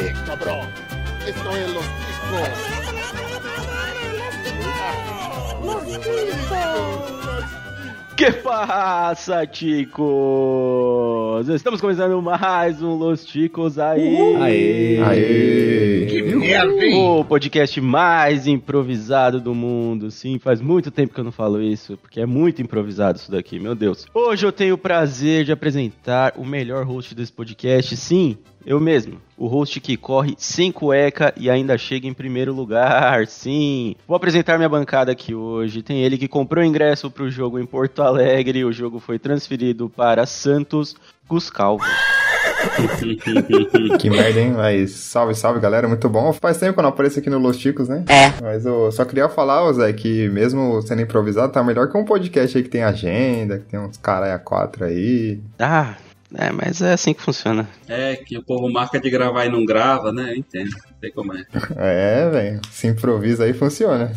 [0.00, 0.68] Eh, cabrón.
[1.26, 1.84] Esto es los
[8.14, 10.08] Que passa, ticos?
[11.48, 14.16] Estamos começando mais um Los Ticos aí.
[14.40, 15.02] Aê!
[15.02, 16.06] Aê!
[16.06, 16.96] Que merda, hein?
[16.96, 20.10] O podcast mais improvisado do mundo.
[20.10, 23.60] Sim, faz muito tempo que eu não falo isso, porque é muito improvisado isso daqui,
[23.60, 24.06] meu Deus.
[24.14, 27.96] Hoje eu tenho o prazer de apresentar o melhor host desse podcast.
[27.96, 28.36] Sim,
[28.68, 29.18] eu mesmo.
[29.34, 33.24] O host que corre sem cueca e ainda chega em primeiro lugar.
[33.26, 33.96] Sim.
[34.06, 35.82] Vou apresentar minha bancada aqui hoje.
[35.82, 38.66] Tem ele que comprou ingresso pro jogo em Porto Alegre.
[38.66, 40.94] O jogo foi transferido para Santos.
[41.26, 41.84] Gus Calvo.
[43.98, 44.52] Que merda, hein?
[44.52, 45.88] Mas salve, salve, galera.
[45.88, 46.32] Muito bom.
[46.32, 48.04] Faz tempo que eu não apareço aqui no Los Ticos, né?
[48.08, 48.42] É.
[48.42, 52.04] Mas eu só queria falar, ô Zé, que mesmo sendo improvisado, tá melhor que um
[52.04, 55.40] podcast aí que tem agenda, que tem uns caralho a quatro aí.
[55.58, 55.94] Ah,
[56.34, 57.68] é, mas é assim que funciona.
[57.88, 60.32] É, que o povo marca de gravar e não grava, né?
[60.32, 60.70] Eu entendo.
[61.00, 61.44] Sei como é.
[61.76, 62.60] É, velho.
[62.70, 64.12] Se improvisa aí, funciona.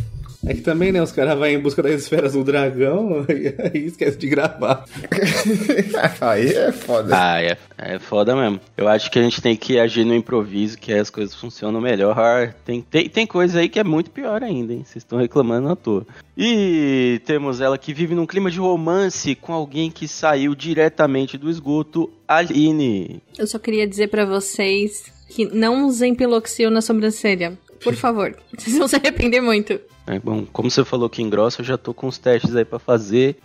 [0.46, 3.86] É que também, né, os caras vão em busca das esferas do dragão e aí
[3.86, 4.86] esquece de gravar.
[6.20, 7.16] aí é foda.
[7.16, 8.60] Ah, é, é foda mesmo.
[8.76, 11.80] Eu acho que a gente tem que agir no improviso, que aí as coisas funcionam
[11.80, 12.54] melhor.
[12.66, 14.84] Tem, tem, tem coisa aí que é muito pior ainda, hein?
[14.84, 16.06] Vocês estão reclamando à toa.
[16.36, 21.50] E temos ela que vive num clima de romance com alguém que saiu diretamente do
[21.50, 23.22] esgoto, Aline.
[23.38, 27.58] Eu só queria dizer pra vocês que não usem piloxil na sobrancelha.
[27.84, 28.36] Por favor.
[28.56, 29.80] Vocês vão se arrepender muito.
[30.12, 32.78] É, bom, como você falou que engrossa, eu já tô com os testes aí pra
[32.78, 33.38] fazer.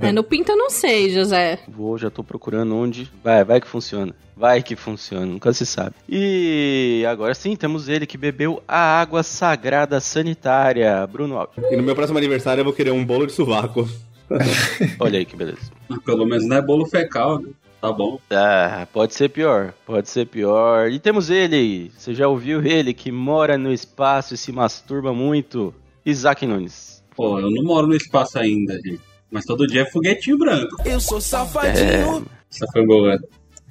[0.00, 1.58] É, no pinto eu não sei, José.
[1.66, 3.10] Vou, já tô procurando onde.
[3.22, 4.14] Vai, vai que funciona.
[4.36, 5.96] Vai que funciona, nunca se sabe.
[6.08, 11.56] E agora sim, temos ele que bebeu a água sagrada sanitária, Bruno Alves.
[11.68, 13.88] E no meu próximo aniversário eu vou querer um bolo de sovaco.
[15.00, 15.72] Olha aí que beleza.
[15.88, 17.48] Mas pelo menos não é bolo fecal, né?
[17.80, 18.20] Tá bom.
[18.30, 20.90] Ah, pode ser pior, pode ser pior.
[20.90, 25.74] E temos ele, você já ouviu ele, que mora no espaço e se masturba muito,
[26.04, 27.02] Isaac Nunes.
[27.16, 29.00] Pô, eu não moro no espaço ainda, gente.
[29.30, 30.76] Mas todo dia é foguetinho branco.
[30.84, 32.26] Eu sou safadinho.
[32.50, 33.18] Essa foi boa.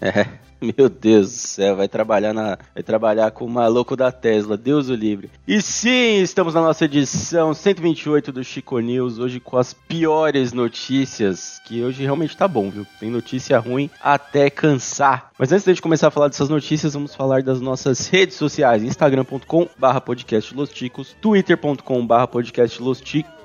[0.02, 0.28] É,
[0.78, 4.90] meu Deus do céu, vai trabalhar na, vai trabalhar com o maluco da Tesla, Deus
[4.90, 5.30] o livre.
[5.48, 11.60] E sim, estamos na nossa edição 128 do Chico News, hoje com as piores notícias,
[11.66, 12.86] que hoje realmente tá bom, viu?
[13.00, 15.32] Tem notícia ruim até cansar.
[15.38, 18.36] Mas antes de a gente começar a falar dessas notícias, vamos falar das nossas redes
[18.38, 20.02] sociais, instagram.com barra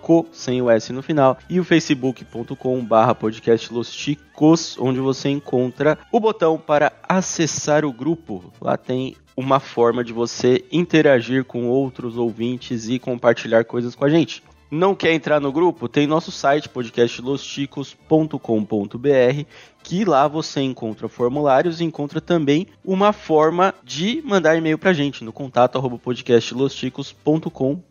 [0.09, 5.29] Ticos, sem o S no final, e o facebook.com barra podcast Los Ticos, onde você
[5.29, 8.51] encontra o botão para acessar o grupo.
[8.61, 14.09] Lá tem uma forma de você interagir com outros ouvintes e compartilhar coisas com a
[14.09, 14.43] gente.
[14.71, 15.89] Não quer entrar no grupo?
[15.89, 19.45] Tem nosso site podcastlosticos.com.br
[19.83, 25.25] que lá você encontra formulários e encontra também uma forma de mandar e-mail pra gente
[25.25, 27.88] no contato arroba podcastlosticos.com.br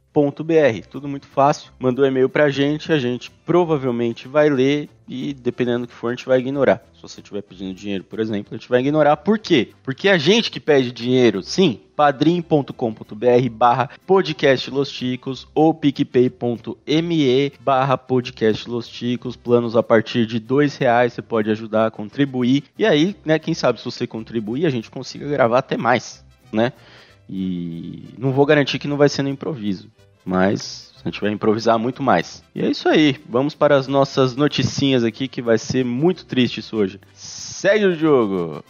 [0.89, 1.71] Tudo muito fácil.
[1.79, 6.11] Mandou e-mail pra gente, a gente provavelmente vai ler e dependendo do que for, a
[6.11, 6.83] gente vai ignorar.
[6.93, 9.15] Se você estiver pedindo dinheiro, por exemplo, a gente vai ignorar.
[9.17, 9.69] Por quê?
[9.83, 17.97] Porque a gente que pede dinheiro, sim, padrim.com.br barra podcast Los Ticos ou picpay.me barra
[17.97, 22.63] podcast Los Ticos, planos a partir de dois reais, você pode ajudar a contribuir.
[22.77, 26.73] E aí, né, quem sabe se você contribuir, a gente consiga gravar até mais, né?
[27.29, 29.89] E não vou garantir que não vai ser no improviso,
[30.27, 32.43] mas a gente vai improvisar muito mais.
[32.53, 33.17] E é isso aí.
[33.29, 36.99] Vamos para as nossas noticinhas aqui, que vai ser muito triste isso hoje.
[37.13, 38.63] Segue o jogo!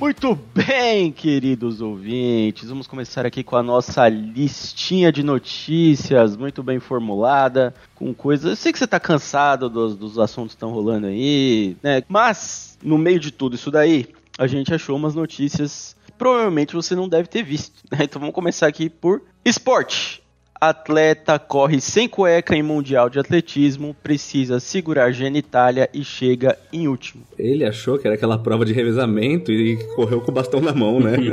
[0.00, 2.70] Muito bem, queridos ouvintes.
[2.70, 8.48] Vamos começar aqui com a nossa listinha de notícias, muito bem formulada, com coisas.
[8.48, 12.02] Eu sei que você tá cansado dos, dos assuntos que estão rolando aí, né?
[12.08, 14.08] Mas, no meio de tudo isso daí,
[14.38, 17.82] a gente achou umas notícias que provavelmente você não deve ter visto.
[17.92, 17.98] Né?
[18.04, 20.22] Então vamos começar aqui por esporte.
[20.60, 27.22] Atleta corre sem cueca em Mundial de Atletismo, precisa segurar genitália e chega em último.
[27.38, 31.00] Ele achou que era aquela prova de revezamento e correu com o bastão na mão,
[31.00, 31.12] né?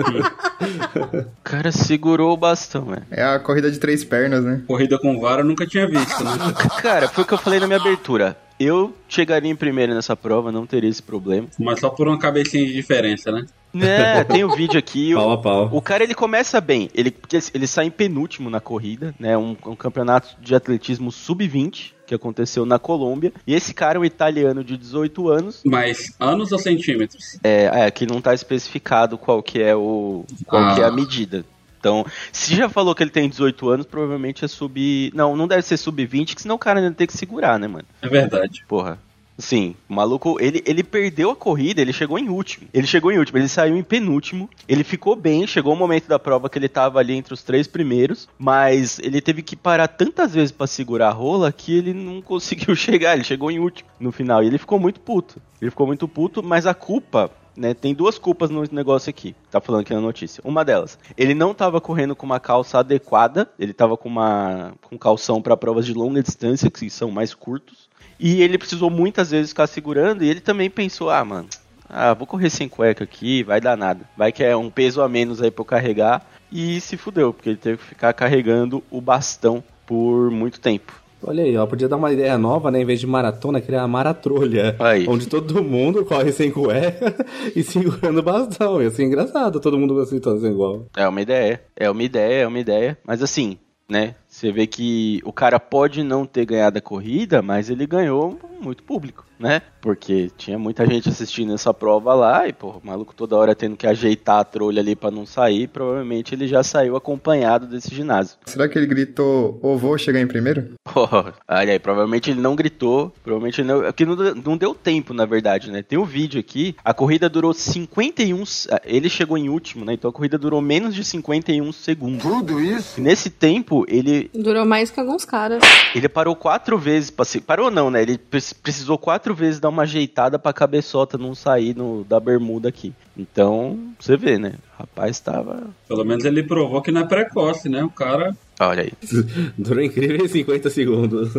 [1.18, 3.04] O cara segurou o bastão, né?
[3.12, 4.62] É a corrida de três pernas, né?
[4.68, 6.32] Corrida com vara eu nunca tinha visto, né?
[6.82, 8.36] Cara, foi o que eu falei na minha abertura.
[8.60, 11.48] Eu chegaria em primeiro nessa prova, não teria esse problema.
[11.60, 13.46] Mas só por uma cabecinha de diferença, né?
[13.74, 15.14] Né, tem o vídeo aqui.
[15.14, 15.70] pau o, a pau.
[15.72, 19.38] o cara ele começa bem, ele, porque ele sai em penúltimo na corrida, né?
[19.38, 23.34] Um, um campeonato de atletismo sub-20 que aconteceu na Colômbia.
[23.46, 25.62] E esse cara é um italiano de 18 anos.
[25.66, 27.38] Mas anos ou centímetros?
[27.44, 30.76] É, é que não tá especificado qual que é o qual Ah.
[30.76, 31.44] que é a medida.
[31.80, 35.12] Então, se já falou que ele tem 18 anos, provavelmente é sub.
[35.14, 37.86] Não, não deve ser sub-20, que senão o cara ainda tem que segurar, né, mano?
[38.02, 38.64] É verdade.
[38.68, 39.00] Porra.
[39.38, 42.68] Sim, o maluco, ele, ele perdeu a corrida, ele chegou em último.
[42.74, 44.50] Ele chegou em último, ele saiu em penúltimo.
[44.68, 47.68] Ele ficou bem, chegou o momento da prova que ele tava ali entre os três
[47.68, 52.20] primeiros, mas ele teve que parar tantas vezes para segurar a rola que ele não
[52.24, 53.14] conseguiu chegar.
[53.14, 55.40] Ele chegou em último no final e ele ficou muito puto.
[55.62, 59.36] Ele ficou muito puto, mas a culpa né, tem duas culpas no negócio aqui.
[59.50, 60.42] Tá falando aqui na notícia.
[60.46, 64.98] Uma delas, ele não estava correndo com uma calça adequada, ele estava com uma com
[64.98, 67.90] calção para provas de longa distância que são mais curtos.
[68.20, 71.50] E ele precisou muitas vezes ficar segurando e ele também pensou: "Ah, mano,
[71.90, 74.08] ah, vou correr sem cueca aqui, vai dar nada.
[74.16, 76.26] Vai que é um peso a menos aí para eu carregar".
[76.52, 80.94] E se fudeu, porque ele teve que ficar carregando o bastão por muito tempo.
[81.28, 82.82] Olha aí, ó, podia dar uma ideia nova, né?
[82.82, 84.78] Em vez de maratona, criar a maratrolha.
[84.80, 85.06] Aí.
[85.10, 87.14] Onde todo mundo corre sem cueca
[87.54, 88.82] e segurando bastão.
[88.82, 90.86] Ia ser engraçado, todo mundo assim, todo igual.
[90.96, 92.98] É uma ideia, é uma ideia, é uma ideia.
[93.06, 93.58] Mas assim,
[93.90, 94.16] né?
[94.38, 98.84] Você vê que o cara pode não ter ganhado a corrida, mas ele ganhou muito
[98.84, 99.64] público, né?
[99.82, 103.76] Porque tinha muita gente assistindo essa prova lá e, pô, o maluco toda hora tendo
[103.76, 108.38] que ajeitar a trolha ali para não sair, provavelmente ele já saiu acompanhado desse ginásio.
[108.46, 110.70] Será que ele gritou, ô, vou chegar em primeiro?
[110.84, 111.08] Pô,
[111.50, 114.76] olha aí, provavelmente ele não gritou, provavelmente ele não, é que não, deu- não deu
[114.76, 115.82] tempo, na verdade, né?
[115.82, 119.94] Tem um vídeo aqui, a corrida durou 51, s- ah, ele chegou em último, né?
[119.94, 122.22] Então a corrida durou menos de 51 segundos.
[122.24, 123.00] Tudo isso?
[123.00, 125.64] E nesse tempo, ele Durou mais que alguns caras.
[125.96, 127.42] Ele parou quatro vezes pra se...
[127.42, 128.02] Parou não, né?
[128.02, 132.70] Ele pre- precisou quatro vezes dar uma ajeitada pra cabeçota não sair no, da bermuda
[132.70, 132.94] aqui.
[133.18, 134.54] Então, você vê, né?
[134.76, 135.64] O rapaz tava...
[135.88, 137.84] Pelo menos ele provou que não é precoce, né?
[137.84, 138.92] O cara Olha aí.
[139.58, 141.30] Durou incríveis 50 segundos.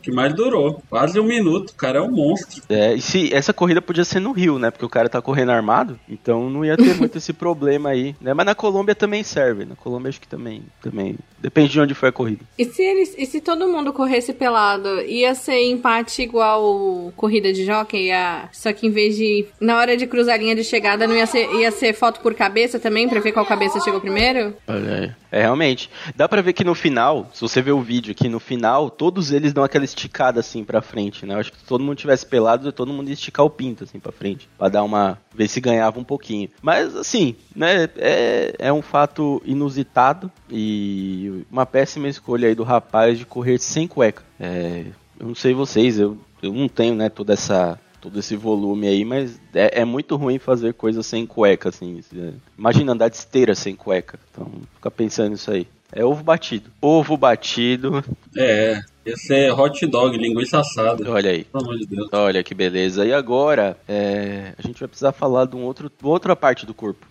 [0.00, 0.82] que mais durou.
[0.88, 1.70] Quase um minuto.
[1.70, 2.62] O cara é um monstro.
[2.68, 4.70] É, e se essa corrida podia ser no Rio, né?
[4.70, 8.32] Porque o cara tá correndo armado, então não ia ter muito esse problema aí, né?
[8.32, 9.64] Mas na Colômbia também serve.
[9.64, 11.16] Na Colômbia acho que também, também.
[11.40, 12.44] Depende de onde foi a corrida.
[12.56, 17.64] E se, eles, e se todo mundo corresse pelado, ia ser empate igual corrida de
[17.64, 18.06] jockey?
[18.06, 19.46] Ia, só que em vez de.
[19.60, 22.34] Na hora de cruzar a linha de chegada, não ia ser, ia ser foto por
[22.34, 24.54] cabeça também, pra ver qual cabeça chegou primeiro?
[24.68, 25.22] Olha aí.
[25.32, 25.90] É, realmente.
[26.14, 29.30] Dá pra ver que no final, se você ver o vídeo aqui, no final, todos
[29.30, 31.34] eles dão aquela esticada assim pra frente, né?
[31.34, 33.98] Eu acho que se todo mundo tivesse pelado, todo mundo ia esticar o pinto assim
[33.98, 34.48] pra frente.
[34.58, 35.18] Pra dar uma.
[35.34, 36.48] ver se ganhava um pouquinho.
[36.60, 37.88] Mas assim, né?
[37.96, 43.86] É, é um fato inusitado e uma péssima escolha aí do rapaz de correr sem
[43.86, 44.22] cueca.
[44.38, 44.84] É,
[45.18, 49.04] eu não sei vocês, eu, eu não tenho, né, toda essa todo esse volume aí,
[49.04, 52.02] mas é, é muito ruim fazer coisa sem cueca, assim.
[52.14, 54.18] É, Imagina andar de esteira sem cueca.
[54.30, 55.68] Então, fica pensando nisso aí.
[55.92, 56.70] É ovo batido.
[56.80, 58.02] Ovo batido.
[58.36, 58.80] É.
[59.04, 61.10] Ia ser hot dog, linguiça assada.
[61.10, 61.44] Olha aí.
[61.44, 62.08] Pelo amor de Deus.
[62.12, 63.04] Olha que beleza.
[63.04, 67.06] E agora, é, a gente vai precisar falar de um outro, outra parte do corpo,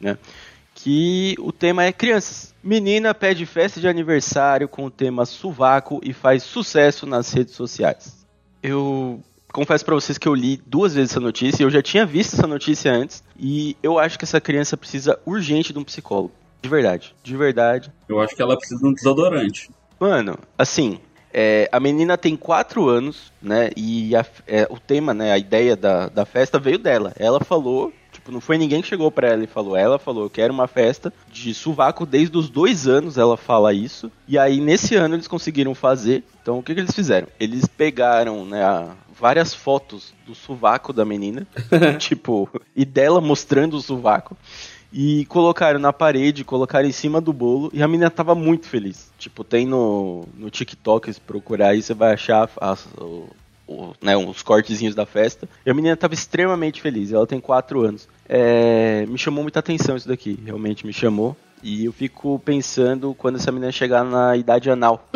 [0.00, 0.18] né?
[0.74, 2.54] Que o tema é crianças.
[2.62, 8.26] Menina pede festa de aniversário com o tema sovaco e faz sucesso nas redes sociais.
[8.62, 9.22] Eu
[9.52, 12.46] confesso pra vocês que eu li duas vezes essa notícia, eu já tinha visto essa
[12.46, 16.32] notícia antes e eu acho que essa criança precisa urgente de um psicólogo.
[16.66, 17.92] De verdade, de verdade.
[18.08, 19.70] Eu acho que ela precisa de um desodorante.
[20.00, 20.98] Mano, assim,
[21.32, 23.70] é, a menina tem 4 anos, né?
[23.76, 25.30] E a- é, o tema, né?
[25.32, 27.12] A ideia da, da festa veio dela.
[27.18, 29.76] Ela falou, tipo, não foi ninguém que chegou pra ela e falou.
[29.76, 34.10] Ela falou, eu quero uma festa de sovaco desde os dois anos, ela fala isso.
[34.26, 36.24] E aí, nesse ano, eles conseguiram fazer.
[36.42, 37.28] Então, o que, que eles fizeram?
[37.38, 38.62] Eles pegaram, né?
[38.64, 41.46] a- várias fotos do sovaco da menina,
[41.98, 44.36] tipo, e dela mostrando o sovaco.
[44.92, 49.10] E colocaram na parede, colocaram em cima do bolo e a menina tava muito feliz.
[49.18, 53.28] Tipo, tem no, no TikTok, se procurar aí, você vai achar as- o-
[53.68, 55.48] o- né, uns cortezinhos da festa.
[55.66, 58.08] E a menina tava extremamente feliz, ela tem 4 anos.
[58.28, 61.36] É, me chamou muita atenção isso daqui, realmente me chamou.
[61.62, 65.08] E eu fico pensando quando essa menina chegar na idade anal.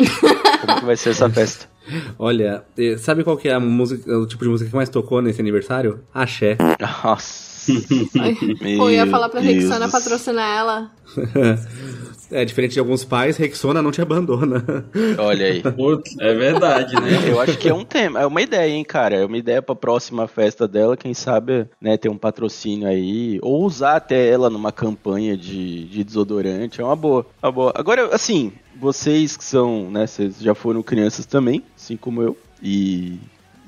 [0.61, 1.69] como que vai ser essa festa?
[2.19, 2.63] Olha,
[2.99, 6.03] sabe qual que é a música, o tipo de música que mais tocou nesse aniversário?
[6.13, 6.57] Axé.
[7.03, 7.40] Nossa.
[8.77, 10.91] Pô, eu ia falar pra Deus Rexona patrocinar ela.
[12.31, 14.63] É, diferente de alguns pais, Rexona não te abandona.
[15.17, 15.61] Olha aí.
[16.19, 17.29] É verdade, né?
[17.29, 19.17] Eu acho que é um tema, é uma ideia, hein, cara.
[19.17, 23.65] É uma ideia pra próxima festa dela, quem sabe, né, ter um patrocínio aí, ou
[23.65, 27.73] usar até ela numa campanha de, de desodorante, é uma boa, uma boa.
[27.75, 33.19] Agora, assim, vocês que são, né, vocês já foram crianças também, assim como eu, e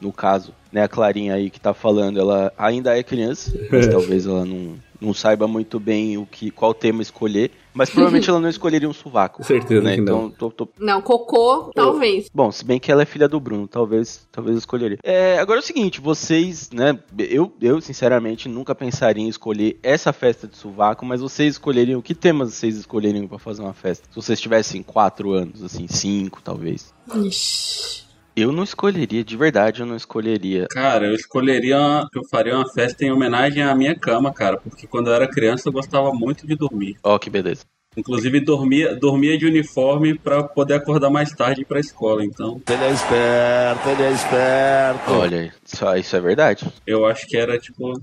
[0.02, 4.26] no caso, né, a Clarinha aí que tá falando, ela ainda é criança, mas talvez
[4.26, 7.52] ela não, não saiba muito bem o que, qual tema escolher.
[7.76, 9.44] Mas provavelmente ela não escolheria um sovaco.
[9.44, 9.96] Certeza né?
[9.96, 10.28] que não.
[10.28, 12.28] Então, tô, tô- Não, cocô, talvez.
[12.34, 14.98] Bom, se bem que ela é filha do Bruno, talvez, talvez eu escolheria.
[15.04, 20.14] É, agora é o seguinte, vocês, né, eu, eu sinceramente nunca pensaria em escolher essa
[20.14, 24.08] festa de sovaco, mas vocês escolheriam, que temas vocês escolheriam pra fazer uma festa?
[24.10, 26.94] Se vocês tivessem quatro anos, assim, cinco, talvez.
[27.16, 28.03] Ixi.
[28.36, 30.68] Eu não escolheria, de verdade eu não escolheria.
[30.72, 34.88] Cara, eu escolheria, uma- eu faria uma festa em homenagem à minha cama, cara, porque
[34.88, 36.98] quando eu era criança eu gostava muito de dormir.
[37.04, 37.64] Ó, que beleza.
[37.96, 42.26] Inclusive dormia, dormia de uniforme pra poder acordar mais tarde ir pra escola.
[42.26, 45.12] Então, Ele é esperto, ele é esperto.
[45.12, 46.66] Olha, isso, isso é verdade.
[46.88, 47.94] eu acho que era tipo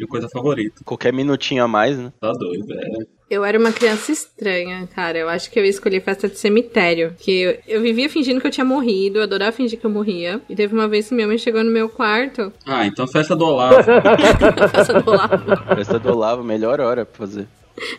[0.00, 0.82] minha coisa favorita.
[0.84, 2.12] Qualquer minutinho a mais, né?
[2.20, 3.20] Tá doido, é.
[3.30, 5.16] Eu era uma criança estranha, cara.
[5.18, 7.14] Eu acho que eu ia escolher festa de cemitério.
[7.18, 10.40] Que eu, eu vivia fingindo que eu tinha morrido, eu adorava fingir que eu morria.
[10.48, 13.44] E teve uma vez que minha mãe chegou no meu quarto, Ah, então festa do
[13.44, 13.76] Olavo.
[14.72, 15.76] festa do Olavo.
[15.76, 17.46] Festa do Olavo, melhor hora pra fazer.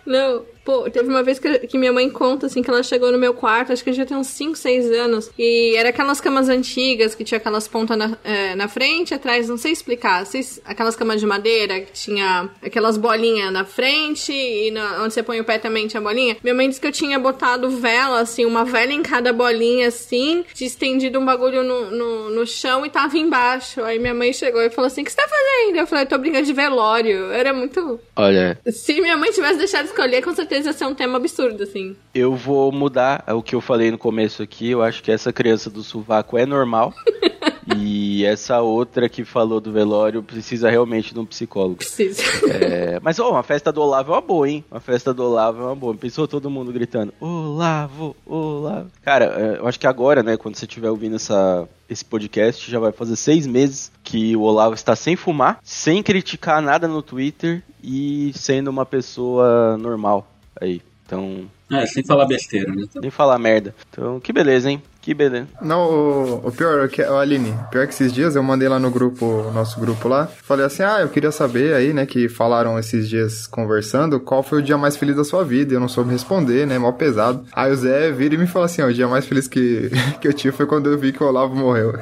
[0.05, 3.17] Não, pô, teve uma vez que, que minha mãe conta, assim, que ela chegou no
[3.17, 6.49] meu quarto, acho que eu já tinha uns 5, 6 anos, e era aquelas camas
[6.49, 10.95] antigas, que tinha aquelas pontas na, é, na frente, atrás, não sei explicar, vocês, aquelas
[10.95, 15.43] camas de madeira, que tinha aquelas bolinhas na frente, e na- onde você põe o
[15.43, 16.37] pé também tinha bolinha.
[16.43, 20.43] Minha mãe disse que eu tinha botado vela, assim, uma vela em cada bolinha, assim,
[20.53, 23.81] tinha estendido um bagulho no, no, no chão e tava embaixo.
[23.83, 25.77] Aí minha mãe chegou e falou assim, o que você tá fazendo?
[25.77, 27.31] Eu falei, tô brincando de velório.
[27.31, 27.99] Era muito...
[28.15, 31.95] Olha, Se minha mãe tivesse deixado escolher, com certeza ia ser um tema absurdo, assim.
[32.13, 34.69] eu vou mudar o que eu falei no começo aqui.
[34.69, 36.93] Eu acho que essa criança do sovaco é normal.
[37.77, 41.77] e essa outra que falou do velório precisa realmente de um psicólogo.
[41.77, 42.21] Preciso.
[42.49, 44.63] É, mas, ó, uma festa do Olavo é uma boa, hein?
[44.69, 45.95] Uma festa do Olavo é uma boa.
[45.95, 48.89] Pensou todo mundo gritando, Olavo, Olavo.
[49.01, 52.79] Cara, é, eu acho que agora, né, quando você estiver ouvindo essa, esse podcast, já
[52.79, 57.63] vai fazer seis meses que o Olavo está sem fumar, sem criticar nada no Twitter
[57.83, 60.30] e sendo uma pessoa normal
[60.61, 60.81] aí.
[61.05, 62.85] Então, É, sem falar besteira, né?
[63.01, 63.75] nem falar merda.
[63.89, 64.81] Então, que beleza, hein?
[65.01, 65.47] Que beleza.
[65.61, 68.79] Não, o, o pior é que, ô, Aline, pior que esses dias eu mandei lá
[68.79, 72.77] no grupo, nosso grupo lá, falei assim, ah, eu queria saber aí, né, que falaram
[72.77, 75.87] esses dias conversando, qual foi o dia mais feliz da sua vida, e eu não
[75.87, 77.43] soube responder, né, mal pesado.
[77.51, 79.89] Aí o Zé vira e me fala assim, ó, o dia mais feliz que,
[80.21, 81.93] que eu tive foi quando eu vi que o Olavo morreu.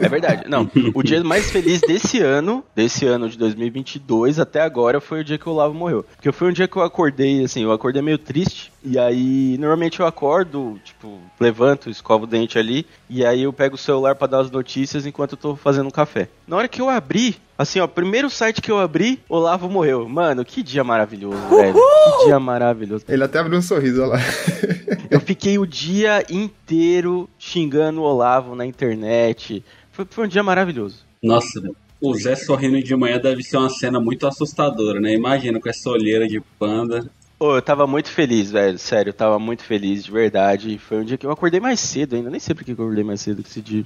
[0.00, 0.44] É verdade.
[0.48, 5.24] Não, o dia mais feliz desse ano, desse ano de 2022 até agora, foi o
[5.24, 6.04] dia que o Olavo morreu.
[6.16, 8.72] Porque foi um dia que eu acordei, assim, eu acordei meio triste.
[8.88, 12.86] E aí, normalmente eu acordo, tipo, levanto, escovo o dente ali.
[13.10, 15.90] E aí eu pego o celular pra dar as notícias enquanto eu tô fazendo um
[15.90, 16.28] café.
[16.46, 20.08] Na hora que eu abri, assim, ó, primeiro site que eu abri, Olavo morreu.
[20.08, 21.74] Mano, que dia maravilhoso, velho.
[21.74, 23.04] Que dia maravilhoso.
[23.08, 24.18] Ele até abriu um sorriso olha lá.
[25.10, 29.64] Eu fiquei o dia inteiro xingando o Olavo na internet.
[29.90, 31.04] Foi, foi um dia maravilhoso.
[31.22, 31.76] Nossa, velho.
[32.00, 35.12] o Zé sorrindo de manhã deve ser uma cena muito assustadora, né?
[35.12, 37.10] Imagina com essa olheira de panda.
[37.38, 38.78] Ô, eu tava muito feliz, velho.
[38.78, 40.78] Sério, eu tava muito feliz, de verdade.
[40.78, 42.30] Foi um dia que eu acordei mais cedo ainda.
[42.30, 43.84] Nem sei por que eu acordei mais cedo que esse dia.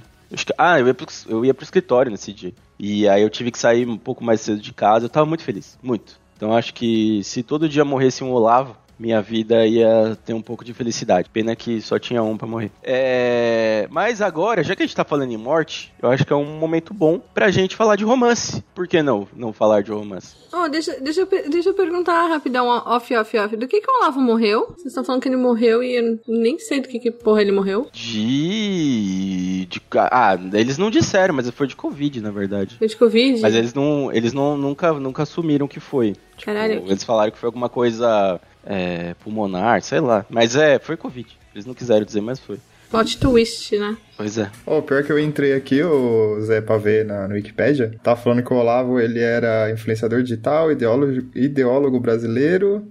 [0.57, 2.53] Ah, eu ia, pro, eu ia pro escritório nesse dia.
[2.79, 5.05] E aí eu tive que sair um pouco mais cedo de casa.
[5.05, 5.77] Eu tava muito feliz.
[5.83, 6.17] Muito.
[6.37, 10.63] Então acho que se todo dia morresse um Olavo, minha vida ia ter um pouco
[10.63, 11.29] de felicidade.
[11.33, 12.71] Pena que só tinha um pra morrer.
[12.83, 13.87] É...
[13.89, 16.59] Mas agora, já que a gente tá falando em morte, eu acho que é um
[16.59, 18.63] momento bom pra gente falar de romance.
[18.75, 20.35] Por que não não falar de romance?
[20.53, 23.55] Oh, deixa, deixa, eu, deixa eu perguntar rapidão, off, off, off.
[23.55, 24.67] Do que que o Olavo morreu?
[24.67, 27.51] Vocês estão falando que ele morreu e eu nem sei do que que porra ele
[27.51, 27.87] morreu.
[27.91, 29.65] De...
[29.65, 29.81] de.
[29.95, 32.75] Ah, eles não disseram, mas foi de Covid, na verdade.
[32.77, 33.41] Foi de Covid?
[33.41, 34.11] Mas eles não.
[34.11, 36.13] Eles não nunca, nunca assumiram que foi.
[36.37, 36.83] Tipo, Caralho.
[36.85, 40.25] Eles falaram que foi alguma coisa é, pulmonar, sei lá.
[40.29, 41.27] Mas é, foi Covid.
[41.53, 42.59] Eles não quiseram dizer, mas foi.
[42.89, 43.97] Plot twist, né?
[44.17, 44.51] Pois é.
[44.67, 48.43] Ó, pior que eu entrei aqui, o Zé, pra ver na, no Wikipedia, tá falando
[48.43, 52.85] que o Olavo, ele era influenciador digital, ideólogo, ideólogo brasileiro,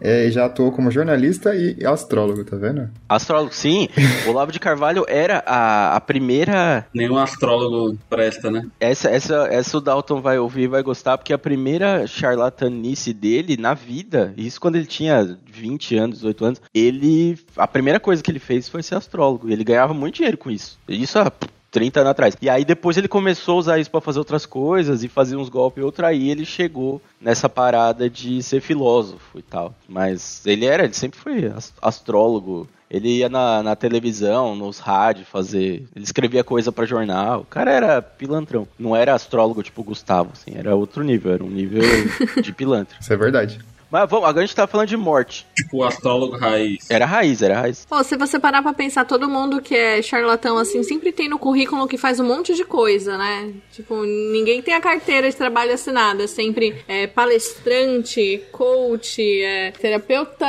[0.00, 2.88] é, e já atuou como jornalista e astrólogo, tá vendo?
[3.08, 3.88] Astrólogo, sim.
[4.26, 6.86] O Olavo de Carvalho era a, a primeira.
[6.94, 8.66] Nenhum astrólogo presta, né?
[8.78, 13.56] Essa, essa, essa o Dalton vai ouvir e vai gostar, porque a primeira charlatanice dele
[13.56, 17.38] na vida, isso quando ele tinha 20 anos, 18 anos, ele.
[17.56, 19.48] A primeira coisa que ele fez foi ser astrólogo.
[19.48, 20.78] E ele ganhava muito dinheiro com isso.
[20.88, 21.32] Isso há
[21.70, 22.34] 30 anos atrás.
[22.40, 25.48] E aí depois ele começou a usar isso pra fazer outras coisas e fazer uns
[25.48, 26.04] golpes e outro.
[26.06, 29.74] Aí ele chegou nessa parada de ser filósofo e tal.
[29.88, 32.68] Mas ele era, ele sempre foi as- astrólogo.
[32.90, 35.86] Ele ia na, na televisão, nos rádios fazer.
[35.94, 37.40] Ele escrevia coisa pra jornal.
[37.42, 38.66] O cara era pilantrão.
[38.78, 40.52] Não era astrólogo tipo Gustavo, assim.
[40.56, 41.32] Era outro nível.
[41.34, 41.82] Era um nível
[42.42, 42.96] de pilantra.
[42.98, 43.60] Isso é verdade.
[43.90, 45.46] Mas vamos, agora a gente tá falando de morte.
[45.56, 46.90] Tipo o astrólogo raiz.
[46.90, 47.86] Era raiz, era raiz.
[47.86, 51.38] Pô, se você parar pra pensar, todo mundo que é charlatão assim sempre tem no
[51.38, 53.50] currículo que faz um monte de coisa, né?
[53.72, 56.28] Tipo, ninguém tem a carteira de trabalho assinada.
[56.28, 60.46] Sempre é palestrante, coach, é terapeuta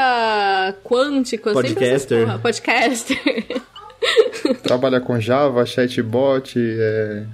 [0.84, 1.54] quântico.
[1.54, 2.26] Podcaster.
[2.26, 3.62] porra, podcaster.
[4.64, 7.26] Trabalha com Java, chatbot, é...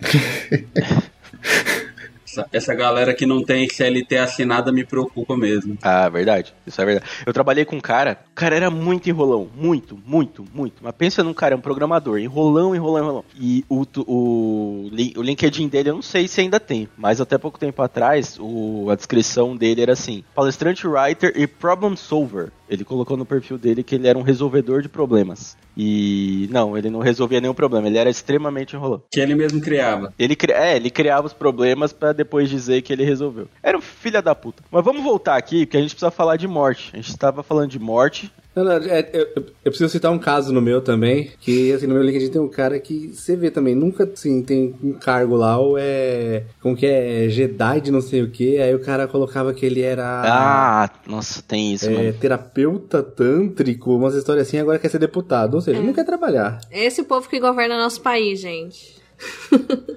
[2.30, 5.76] Essa, essa galera que não tem CLT assinada me preocupa mesmo.
[5.82, 6.54] Ah, verdade.
[6.64, 7.10] Isso é verdade.
[7.26, 9.48] Eu trabalhei com um cara, o cara era muito enrolão.
[9.56, 10.76] Muito, muito, muito.
[10.80, 12.18] Mas pensa num cara, um programador.
[12.18, 13.24] Enrolão, enrolão, enrolão.
[13.36, 16.88] E o, o, o LinkedIn dele, eu não sei se ainda tem.
[16.96, 21.96] Mas até pouco tempo atrás, o, a descrição dele era assim: palestrante, writer e problem
[21.96, 22.52] solver.
[22.68, 25.56] Ele colocou no perfil dele que ele era um resolvedor de problemas.
[25.76, 27.88] E não, ele não resolvia nenhum problema.
[27.88, 29.02] Ele era extremamente enrolão.
[29.10, 30.14] Que ele mesmo criava.
[30.16, 33.48] Ele, é, ele criava os problemas pra depois dizer que ele resolveu.
[33.62, 34.62] Era um filho da puta.
[34.70, 36.90] Mas vamos voltar aqui, porque a gente precisa falar de morte.
[36.92, 38.30] A gente estava falando de morte.
[38.54, 41.94] Não, não, é, eu, eu- preciso citar um caso no meu também, que assim, no
[41.94, 45.56] meu LinkedIn tem um cara que você vê também, nunca assim, tem um cargo lá,
[45.56, 46.42] ou é.
[46.60, 47.28] Como que é?
[47.28, 50.04] Jedi de não sei o que, aí o cara colocava que ele era.
[50.26, 52.12] Ah, nossa, tem isso, é, mano.
[52.14, 55.54] terapeuta tântrico, umas histórias assim, agora quer ser deputado.
[55.54, 56.58] Ou seja, não quer trabalhar.
[56.72, 58.99] Esse povo que governa nosso país, gente.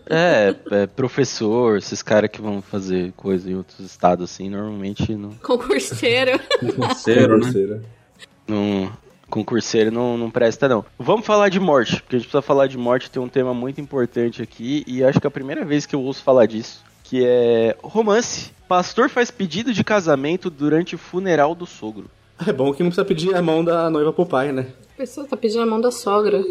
[0.10, 5.32] É, é, professor, esses caras que vão fazer coisa em outros estados assim, normalmente não.
[5.36, 6.40] Concurseiro.
[6.60, 7.82] Concurseiro, né?
[8.48, 8.92] Não
[9.34, 10.86] concurseiro não, não presta, não.
[11.00, 13.82] Vamos falar de morte, porque a gente precisa falar de morte, tem um tema muito
[13.82, 17.26] importante aqui, e acho que é a primeira vez que eu ouço falar disso, que
[17.26, 18.52] é romance.
[18.68, 22.06] Pastor faz pedido de casamento durante o funeral do sogro.
[22.46, 24.68] É bom que não precisa pedir a mão da noiva pro pai, né?
[24.98, 26.44] Pessoa tá pedindo a mão da sogra.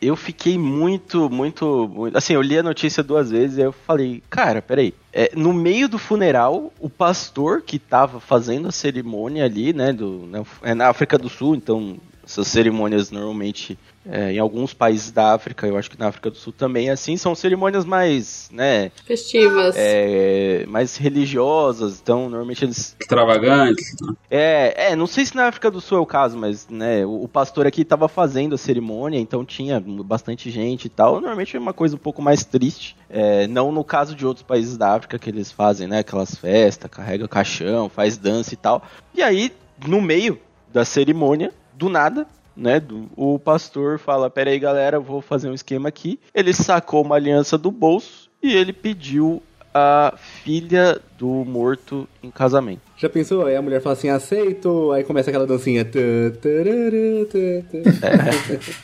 [0.00, 2.16] Eu fiquei muito, muito, muito.
[2.16, 4.94] Assim, eu li a notícia duas vezes e eu falei, cara, peraí.
[5.12, 9.92] É, no meio do funeral, o pastor que tava fazendo a cerimônia ali, né?
[9.92, 11.96] Do, né, é na África do Sul, então
[12.26, 13.78] essas cerimônias normalmente
[14.08, 16.92] é, em alguns países da África, eu acho que na África do Sul também é
[16.92, 19.74] assim, são cerimônias mais, né, Festivas.
[19.76, 23.94] é, mais religiosas, então normalmente eles Extravagantes.
[24.30, 27.24] é, é, não sei se na África do Sul é o caso, mas, né, o,
[27.24, 31.14] o pastor aqui tava fazendo a cerimônia, então tinha bastante gente e tal.
[31.14, 32.96] Normalmente é uma coisa um pouco mais triste.
[33.08, 36.90] É, não no caso de outros países da África que eles fazem, né, aquelas festas,
[36.90, 38.82] carrega caixão, faz dança e tal.
[39.14, 39.52] E aí,
[39.86, 40.38] no meio
[40.72, 45.54] da cerimônia, do nada, né, do- o pastor fala, pera aí galera, vou fazer um
[45.54, 46.18] esquema aqui.
[46.34, 49.42] Ele sacou uma aliança do bolso e ele pediu
[49.74, 52.80] a filha do morto em casamento.
[52.98, 53.44] Já pensou?
[53.44, 55.84] Aí a mulher fala assim, aceito, aí começa aquela dancinha.
[55.84, 55.98] Tã.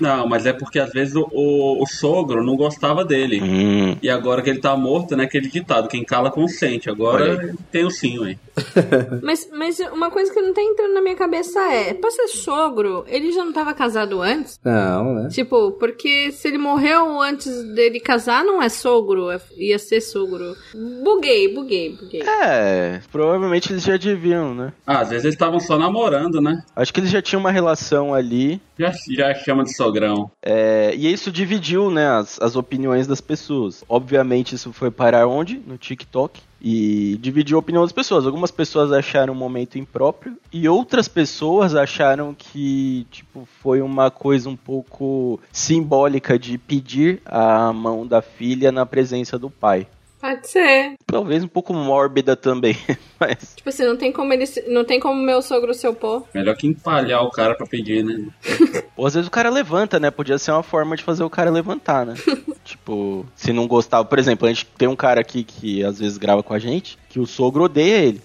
[0.01, 3.41] Não, mas é porque às vezes o, o- o sogro não gostava dele.
[3.43, 3.97] Hum.
[4.03, 5.25] E agora que ele tá morto, né?
[5.25, 6.89] Aquele ditado, quem cala consente.
[6.91, 8.39] Olha Agora tem o sim, aí.
[9.23, 13.03] Mas, mas uma coisa que não tá entrando na minha cabeça é, pra ser sogro,
[13.09, 14.61] ele já não tava casado antes?
[14.63, 15.29] Não, né?
[15.31, 20.55] Tipo, porque se ele morreu antes dele casar, não é sogro, é- ia ser sogro.
[21.03, 22.22] Buguei, buguei, buguei.
[22.23, 24.73] É, provavelmente eles já deviam, né?
[24.87, 26.63] Ah, às vezes eles estavam só namorando, né?
[26.75, 28.61] Acho que eles já tinham uma relação ali.
[28.79, 30.31] Já, já chama de sogrão.
[30.43, 33.85] é, e isso dividiu, né, as, as opiniões das pessoas.
[33.89, 35.61] Obviamente isso foi parar onde?
[35.67, 36.41] No TikTok.
[36.65, 38.25] E dividiu a opinião das pessoas.
[38.25, 44.49] Algumas pessoas acharam um momento impróprio e outras pessoas acharam que, tipo, foi uma coisa
[44.49, 49.89] um pouco simbólica de pedir a mão da filha na presença do pai.
[50.43, 50.95] Pode ser.
[51.07, 52.77] Talvez um pouco mórbida também,
[53.21, 56.25] mas Tipo assim, não tem como ele se- não tem como meu sogro se opor.
[56.35, 58.27] Melhor que empalhar o cara pra pedir, né?
[58.97, 60.11] Ou às vezes o cara levanta, né?
[60.11, 62.15] Podia ser uma forma de fazer o cara levantar, né?
[62.65, 64.05] tipo, se não gostava.
[64.05, 66.99] Por exemplo, a gente tem um cara aqui que às vezes grava com a gente,
[67.09, 68.21] que o sogro odeia ele.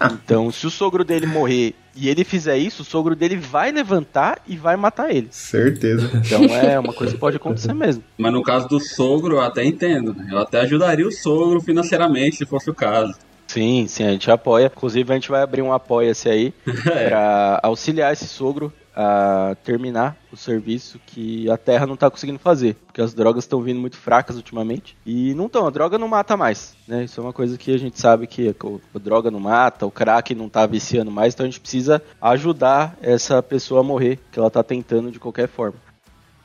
[0.00, 4.40] Então, se o sogro dele morrer e ele fizer isso, o sogro dele vai levantar
[4.46, 5.28] e vai matar ele.
[5.30, 6.10] Certeza.
[6.14, 8.02] Então é uma coisa que pode acontecer mesmo.
[8.16, 10.14] Mas no caso do sogro, eu até entendo.
[10.14, 10.28] né?
[10.30, 13.14] Eu até ajudaria o sogro financeiramente, se fosse o caso.
[13.46, 14.66] Sim, sim, a gente apoia.
[14.74, 20.36] Inclusive, a gente vai abrir um apoia-se aí pra auxiliar esse sogro a terminar o
[20.36, 22.76] serviço que a Terra não tá conseguindo fazer.
[22.86, 24.96] Porque as drogas estão vindo muito fracas ultimamente.
[25.06, 26.74] E não estão, a droga não mata mais.
[26.86, 27.04] Né?
[27.04, 30.34] Isso é uma coisa que a gente sabe que a droga não mata, o crack
[30.34, 34.50] não tá viciando mais, então a gente precisa ajudar essa pessoa a morrer, que ela
[34.50, 35.78] tá tentando de qualquer forma.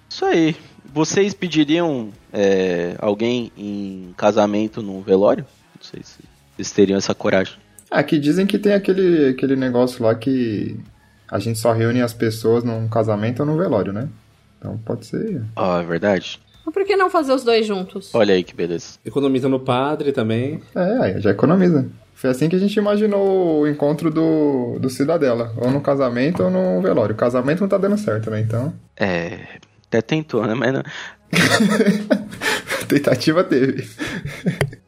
[0.10, 0.56] Isso aí.
[0.94, 5.46] Vocês pediriam é, alguém em casamento num velório?
[5.76, 6.20] Não sei se
[6.56, 7.56] vocês teriam essa coragem.
[7.90, 10.78] Aqui dizem que tem aquele, aquele negócio lá que
[11.30, 14.08] a gente só reúne as pessoas num casamento ou num velório, né?
[14.60, 15.44] Então pode ser.
[15.56, 16.40] Ah, é verdade.
[16.66, 18.14] Mas por que não fazer os dois juntos?
[18.14, 18.98] Olha aí que beleza.
[19.06, 20.62] Economiza no padre também.
[20.76, 21.88] É, já economiza.
[22.16, 25.54] Foi assim que a gente imaginou o encontro do, do Cidadela.
[25.58, 27.14] Ou no casamento ou no velório.
[27.14, 28.40] O casamento não tá dando certo, né?
[28.40, 28.74] Então.
[28.98, 29.40] É.
[29.88, 30.56] Até tentou, né?
[30.56, 30.84] Mas não.
[32.88, 33.88] Tentativa teve.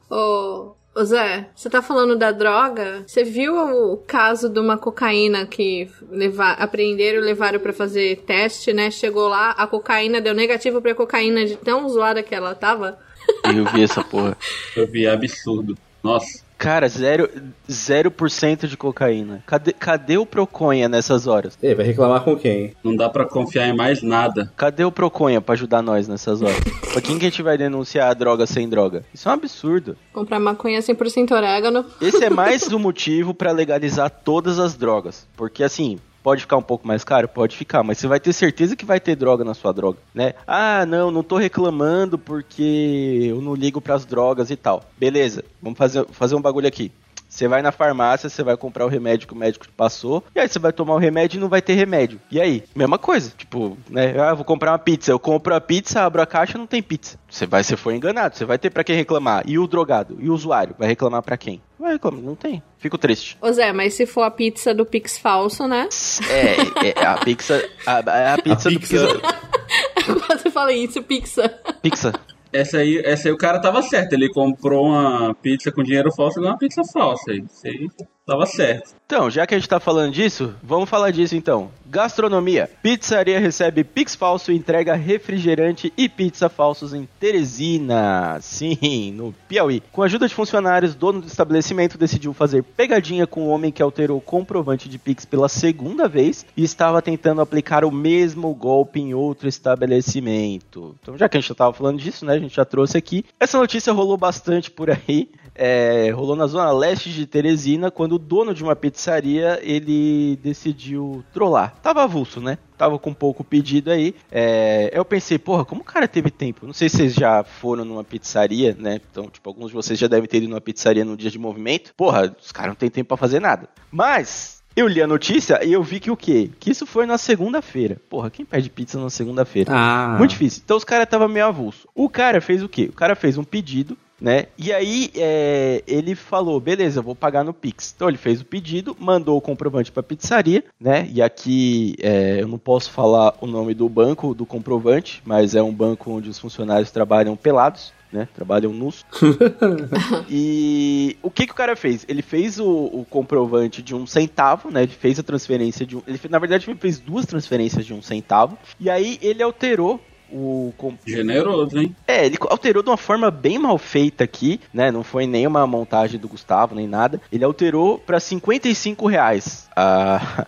[0.10, 3.03] Ô, ô Zé, você tá falando da droga?
[3.05, 8.73] Você viu o caso de uma cocaína que levar, apreenderam e levaram pra fazer teste,
[8.73, 8.89] né?
[8.89, 12.97] Chegou lá, a cocaína deu negativo pra cocaína de tão zoada que ela tava.
[13.43, 14.36] Eu vi essa porra.
[14.75, 15.77] Eu vi é absurdo.
[16.03, 16.46] Nossa.
[16.58, 17.30] Cara, zero,
[17.70, 19.43] 0% de cocaína.
[19.46, 21.58] Cadê, cadê o Proconha nessas horas?
[21.62, 22.74] Ei, vai reclamar com quem?
[22.84, 24.52] Não dá pra confiar em mais nada.
[24.58, 26.60] Cadê o Proconha pra ajudar nós nessas horas?
[26.91, 29.06] pra quem que a gente vai denunciar a droga sem droga?
[29.13, 29.96] Isso é um absurdo.
[30.12, 31.86] Comprar maconha 100% orégano.
[32.02, 35.28] Esse é mais um motivo pra legalizar todas as drogas.
[35.38, 37.27] Porque assim, Pode ficar um pouco mais caro?
[37.27, 40.34] Pode ficar, mas você vai ter certeza que vai ter droga na sua droga, né?
[40.45, 44.84] Ah, não, não tô reclamando porque eu não ligo pras drogas e tal.
[44.97, 46.91] Beleza, vamos fazer, fazer um bagulho aqui.
[47.38, 50.39] Você vai na farmácia, você vai comprar o remédio que o médico te passou, e
[50.39, 52.19] aí você vai tomar o remédio e não vai ter remédio.
[52.32, 52.63] E aí?
[52.76, 53.32] Mesma coisa.
[53.38, 54.19] Tipo, né?
[54.19, 55.12] Ah, vou comprar uma pizza.
[55.12, 57.19] Eu compro a pizza, abro a caixa, não tem pizza.
[57.30, 58.36] Você vai, você foi enganado.
[58.36, 59.43] Você vai ter para quem reclamar.
[59.45, 60.17] E o drogado?
[60.19, 60.73] E o usuário?
[60.80, 61.62] Vai reclamar para quem?
[61.78, 62.21] Vai reclamar.
[62.21, 62.63] Não tem.
[62.80, 63.38] Fico triste.
[63.39, 65.88] Ô Zé, mas se for a pizza do Pix falso, né?
[66.32, 67.63] É, é a pizza.
[67.86, 69.08] A, a pizza A do pizza.
[69.13, 70.26] pizza.
[70.26, 71.50] Quase falei isso, pizza.
[71.84, 72.13] Pizza.
[72.51, 74.13] Essa aí, essa aí o cara tava certo.
[74.13, 77.33] Ele comprou uma pizza com dinheiro falso e ganhou uma pizza falsa.
[77.33, 77.89] Isso aí
[78.28, 78.98] tava certo.
[79.06, 81.72] Então, já que a gente tá falando disso, vamos falar disso então.
[81.86, 82.70] Gastronomia.
[82.84, 88.38] Pizzaria recebe Pix falso e entrega refrigerante e pizza falsos em Teresina.
[88.42, 89.82] Sim, no Piauí.
[89.94, 93.82] Com a ajuda de funcionários, dono do estabelecimento decidiu fazer pegadinha com o homem que
[93.82, 99.00] alterou o comprovante de Pix pela segunda vez e estava tentando aplicar o mesmo golpe
[99.00, 100.98] em outro estabelecimento.
[101.02, 103.24] Então, já que a gente já tava falando disso, né, a gente já trouxe aqui.
[103.40, 105.30] Essa notícia rolou bastante por aí.
[105.58, 111.26] É, rolou na zona leste de Teresina, quando o dono de uma pizzaria, ele decidiu
[111.34, 111.76] trollar.
[111.82, 112.60] Tava avulso, né?
[112.78, 114.13] Tava com pouco pedido aí.
[114.32, 116.67] É, eu pensei, porra, como o cara teve tempo?
[116.67, 119.02] Não sei se vocês já foram numa pizzaria, né?
[119.12, 121.91] Então, tipo, alguns de vocês já devem ter ido numa pizzaria no dia de movimento.
[121.98, 123.67] Porra, os caras não tem tempo pra fazer nada.
[123.91, 126.52] Mas, eu li a notícia e eu vi que o quê?
[126.60, 127.98] Que isso foi na segunda-feira.
[128.08, 129.74] Porra, quem pede pizza na segunda-feira?
[129.74, 130.15] Ah.
[130.20, 130.62] Muito difícil.
[130.63, 131.89] Então os caras tava meio avulso.
[131.96, 132.84] O cara fez o quê?
[132.84, 134.47] O cara fez um pedido, né?
[134.58, 137.93] E aí é, ele falou, beleza, vou pagar no Pix.
[137.95, 141.08] Então ele fez o pedido, mandou o comprovante pra pizzaria, né?
[141.12, 145.62] E aqui é, eu não posso falar o nome do banco do comprovante, mas é
[145.62, 147.95] um banco onde os funcionários trabalham pelados.
[148.10, 149.06] Né, trabalham nus.
[150.32, 152.06] e o que, que o cara fez?
[152.08, 154.84] Ele fez o, o comprovante de um centavo, né?
[154.84, 156.01] Ele fez a transferência de um.
[156.08, 158.58] Ele, na verdade, ele fez duas transferências de um centavo.
[158.80, 159.99] E aí ele alterou
[160.32, 160.74] o,
[161.06, 161.96] Generoso, hein?
[162.08, 164.92] é, ele alterou de uma forma bem mal feita aqui, né?
[164.92, 167.22] Não foi nenhuma montagem do Gustavo, nem nada.
[167.32, 170.46] Ele alterou pra 55 reais a,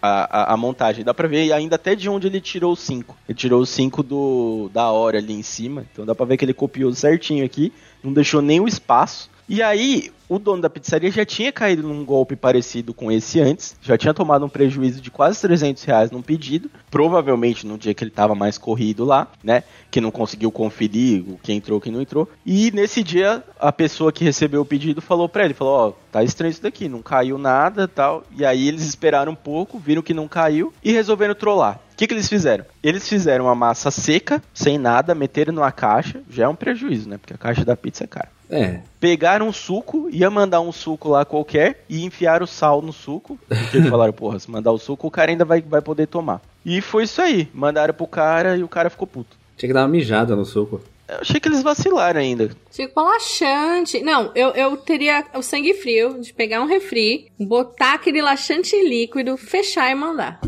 [0.00, 1.04] a, a, a montagem.
[1.04, 3.16] Dá pra ver ainda até de onde ele tirou os 5.
[3.28, 5.84] Ele tirou os 5 do, da hora ali em cima.
[5.92, 7.72] Então dá pra ver que ele copiou certinho aqui.
[8.02, 9.30] Não deixou nem o espaço.
[9.48, 13.76] E aí, o dono da pizzaria já tinha caído num golpe parecido com esse antes,
[13.80, 18.02] já tinha tomado um prejuízo de quase 300 reais num pedido, provavelmente no dia que
[18.02, 21.92] ele estava mais corrido lá, né, que não conseguiu conferir o que entrou, o que
[21.92, 25.74] não entrou, e nesse dia a pessoa que recebeu o pedido falou pra ele, falou,
[25.74, 29.78] ó, tá estranho isso daqui, não caiu nada tal, e aí eles esperaram um pouco,
[29.78, 31.80] viram que não caiu e resolveram trollar.
[31.92, 32.64] O que, que eles fizeram?
[32.82, 37.16] Eles fizeram uma massa seca, sem nada, meteram numa caixa, já é um prejuízo, né,
[37.16, 38.80] porque a caixa da pizza é cara É.
[39.00, 43.38] pegaram um suco, ia mandar um suco lá qualquer e enfiaram o sal no suco.
[43.48, 46.40] Porque eles falaram, porra, se mandar o suco, o cara ainda vai, vai poder tomar.
[46.64, 47.48] E foi isso aí.
[47.52, 49.36] Mandaram pro cara e o cara ficou puto.
[49.56, 50.80] Tinha que dar uma mijada no suco.
[51.08, 52.50] Eu achei que eles vacilaram ainda.
[52.70, 54.00] Ficou laxante.
[54.00, 59.36] Não, eu, eu teria o sangue frio de pegar um refri, botar aquele laxante líquido,
[59.36, 60.40] fechar e mandar.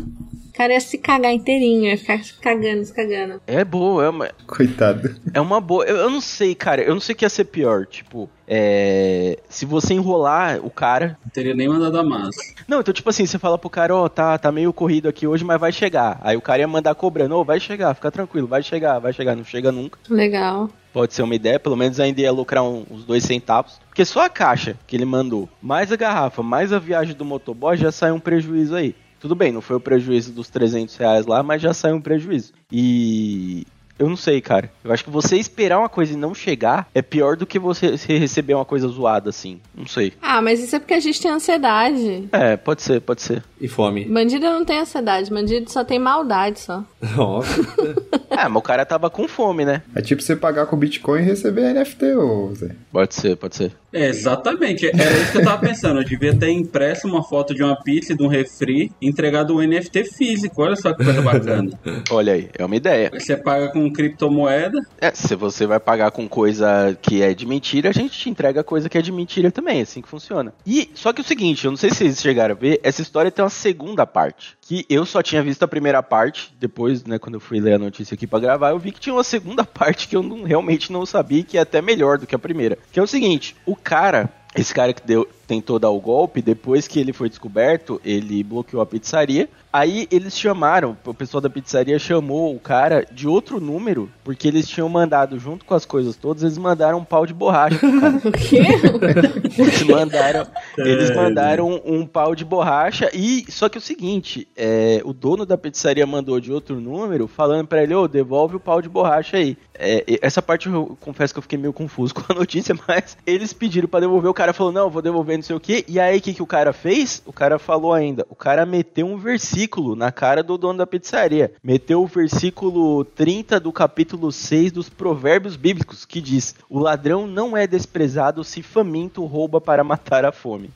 [0.59, 3.39] O cara ia se cagar inteirinho, ia ficar se cagando, se cagando.
[3.47, 5.15] É boa, é uma, Coitado.
[5.33, 5.85] é uma boa.
[5.85, 6.81] Eu, eu não sei, cara.
[6.81, 7.85] Eu não sei o que ia ser pior.
[7.85, 9.39] Tipo, é.
[9.47, 11.17] Se você enrolar o cara.
[11.23, 12.41] Não teria nem mandado a massa.
[12.67, 15.45] Não, então, tipo assim, você fala pro cara, ó, tá, tá meio corrido aqui hoje,
[15.45, 16.19] mas vai chegar.
[16.21, 19.37] Aí o cara ia mandar cobrando, ô, vai chegar, fica tranquilo, vai chegar, vai chegar.
[19.37, 19.97] Não chega nunca.
[20.09, 20.69] Legal.
[20.91, 23.79] Pode ser uma ideia, pelo menos ainda ia lucrar um- uns dois centavos.
[23.87, 27.77] Porque só a caixa que ele mandou, mais a garrafa, mais a viagem do motoboy,
[27.77, 28.93] já saiu um prejuízo aí.
[29.19, 32.53] Tudo bem, não foi o prejuízo dos 300 reais lá, mas já saiu um prejuízo.
[32.71, 33.65] E
[33.99, 34.71] eu não sei, cara.
[34.81, 37.95] Eu acho que você esperar uma coisa e não chegar é pior do que você
[38.07, 39.59] receber uma coisa zoada assim.
[39.75, 40.13] Não sei.
[40.21, 42.29] Ah, mas isso é porque a gente tem ansiedade.
[42.31, 43.43] É, pode ser, pode ser.
[43.59, 44.05] E fome.
[44.05, 46.81] Bandido não tem ansiedade, bandido só tem maldade só.
[47.17, 47.59] Nossa.
[48.41, 49.81] Ah, mas o cara tava com fome, né?
[49.93, 52.73] É tipo você pagar com Bitcoin e receber NFT, ô Zé.
[52.89, 53.73] Pode ser, pode ser.
[53.91, 54.87] É, exatamente.
[54.87, 55.99] Era isso que eu tava pensando.
[55.99, 59.55] Eu devia ter impresso uma foto de uma pizza e de um refri e entregado
[59.55, 60.61] um NFT físico.
[60.61, 61.71] Olha só que coisa bacana.
[62.09, 63.11] Olha aí, é uma ideia.
[63.13, 64.79] Você paga com criptomoeda.
[65.01, 68.63] É, se você vai pagar com coisa que é de mentira, a gente te entrega
[68.63, 70.53] coisa que é de mentira também, é assim que funciona.
[70.65, 73.31] E só que o seguinte, eu não sei se vocês chegaram a ver, essa história
[73.31, 77.33] tem uma segunda parte, que eu só tinha visto a primeira parte, depois, né, quando
[77.33, 80.07] eu fui ler a notícia aqui pra gravar, eu vi que tinha uma segunda parte
[80.07, 82.77] que eu não- realmente não sabia, que é até melhor do que a primeira.
[82.91, 86.87] Que é o seguinte, o cara, esse cara que deu, tentou dar o golpe, depois
[86.87, 89.49] que ele foi descoberto, ele bloqueou a pizzaria.
[89.71, 94.67] Aí eles chamaram, o pessoal da pizzaria chamou o cara de outro número, porque eles
[94.67, 98.19] tinham mandado, junto com as coisas todas, eles mandaram um pau de borracha pro cara.
[98.29, 99.61] O quê?
[99.61, 105.13] Eles mandaram, eles mandaram um pau de borracha e só que o seguinte, é, o
[105.13, 108.89] dono da pizzaria mandou de outro número falando pra ele, ô, devolve o pau de
[108.89, 109.55] borracha aí.
[109.77, 113.17] É, e- essa parte eu confesso que eu fiquei meio confuso com a notícia, mas
[113.25, 115.85] eles pediram pra devolver, o cara falou, não, eu vou devolver não sei o que.
[115.87, 117.21] E aí o que, que o cara fez?
[117.25, 119.58] O cara falou ainda, o cara meteu um versículo
[119.95, 121.53] na cara do dono da pizzaria.
[121.63, 127.57] Meteu o versículo 30 do capítulo 6 dos provérbios bíblicos, que diz, o ladrão não
[127.57, 130.69] é desprezado se faminto rouba para matar a fome.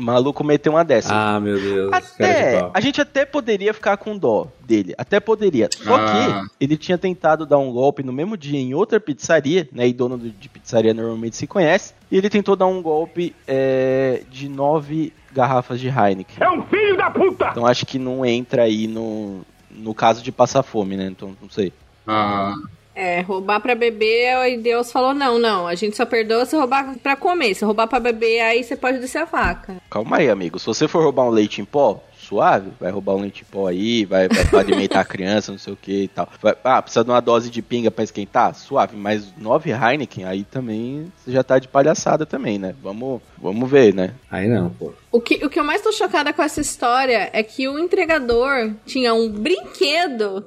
[0.00, 1.12] O maluco meteu uma dessa.
[1.12, 1.92] Ah, meu Deus.
[1.92, 5.68] Até, a gente até poderia ficar com dó dele, até poderia.
[5.76, 6.44] Só Ah.
[6.46, 9.88] que ele tinha tentado dar um golpe no mesmo dia em outra pizzaria, né?
[9.88, 11.94] E dono do- de pizzaria normalmente se conhece.
[12.12, 16.36] E ele tentou dar um golpe é, de nove garrafas de Heineken.
[16.38, 17.48] É um filho da puta!
[17.50, 21.06] Então acho que não entra aí no, no caso de passar fome, né?
[21.08, 21.72] Então não sei.
[22.06, 22.54] Ah,
[23.00, 26.96] É, roubar pra beber, e Deus falou, não, não, a gente só perdoa se roubar
[27.00, 27.54] pra comer.
[27.54, 29.76] Se roubar pra beber, aí você pode descer a faca.
[29.88, 30.58] Calma aí, amigo.
[30.58, 33.68] Se você for roubar um leite em pó, suave, vai roubar um leite em pó
[33.68, 36.28] aí, vai, vai pra alimentar a criança, não sei o que e tal.
[36.42, 38.52] Vai- ah, precisa de uma dose de pinga pra esquentar?
[38.54, 42.74] Suave, mas nove Heineken aí também você já tá de palhaçada também, né?
[42.82, 44.12] Vamos, vamos ver, né?
[44.28, 44.92] Aí não, pô.
[45.12, 48.72] O que, o que eu mais tô chocada com essa história é que o entregador
[48.84, 50.44] tinha um brinquedo.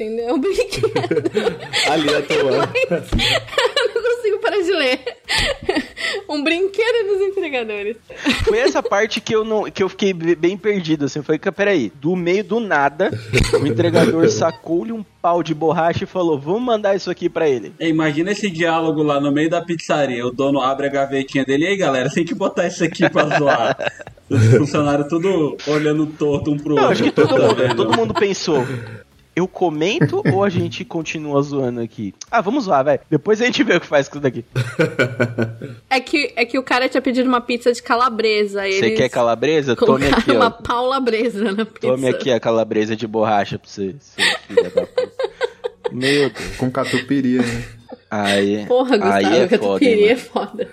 [0.00, 0.34] Entendeu?
[0.34, 0.90] Um brinquedo.
[1.90, 2.70] Ali à toa.
[2.90, 5.00] eu não consigo parar de ler.
[6.28, 7.96] Um brinquedo dos entregadores.
[8.44, 11.18] Foi essa parte que eu não que eu fiquei be- bem perdido, assim.
[11.18, 13.10] Eu falei, "Cara, peraí, do meio do nada,
[13.60, 17.74] o entregador sacou-lhe um pau de borracha e falou: vamos mandar isso aqui pra ele.
[17.78, 20.24] é, imagina esse diálogo lá no meio da pizzaria.
[20.26, 21.64] O dono abre a gavetinha dele.
[21.64, 23.76] E aí, galera, tem que botar isso aqui pra zoar.
[24.30, 26.92] Os funcionários tudo olhando torto um pro Não, outro.
[26.92, 28.64] acho que todo Tá mundo, todo mundo pensou.
[29.40, 32.14] Eu comento ou a gente continua zoando aqui?
[32.30, 33.00] Ah, vamos zoar, velho.
[33.08, 34.44] Depois a gente vê o que faz com isso daqui.
[35.88, 38.68] É que, é que o cara tinha pedido uma pizza de calabresa.
[38.68, 39.74] e Você quer calabresa?
[39.74, 40.50] Tome aqui, uma ó.
[40.50, 41.88] paulabresa na pizza.
[41.88, 43.94] Tome aqui a calabresa de borracha pra você.
[45.90, 46.56] Meu Deus.
[46.56, 47.64] Com catupiry, né?
[48.10, 50.18] Aí, Porra, Gustavo, aí é foda, catupiry é mano.
[50.20, 50.68] foda.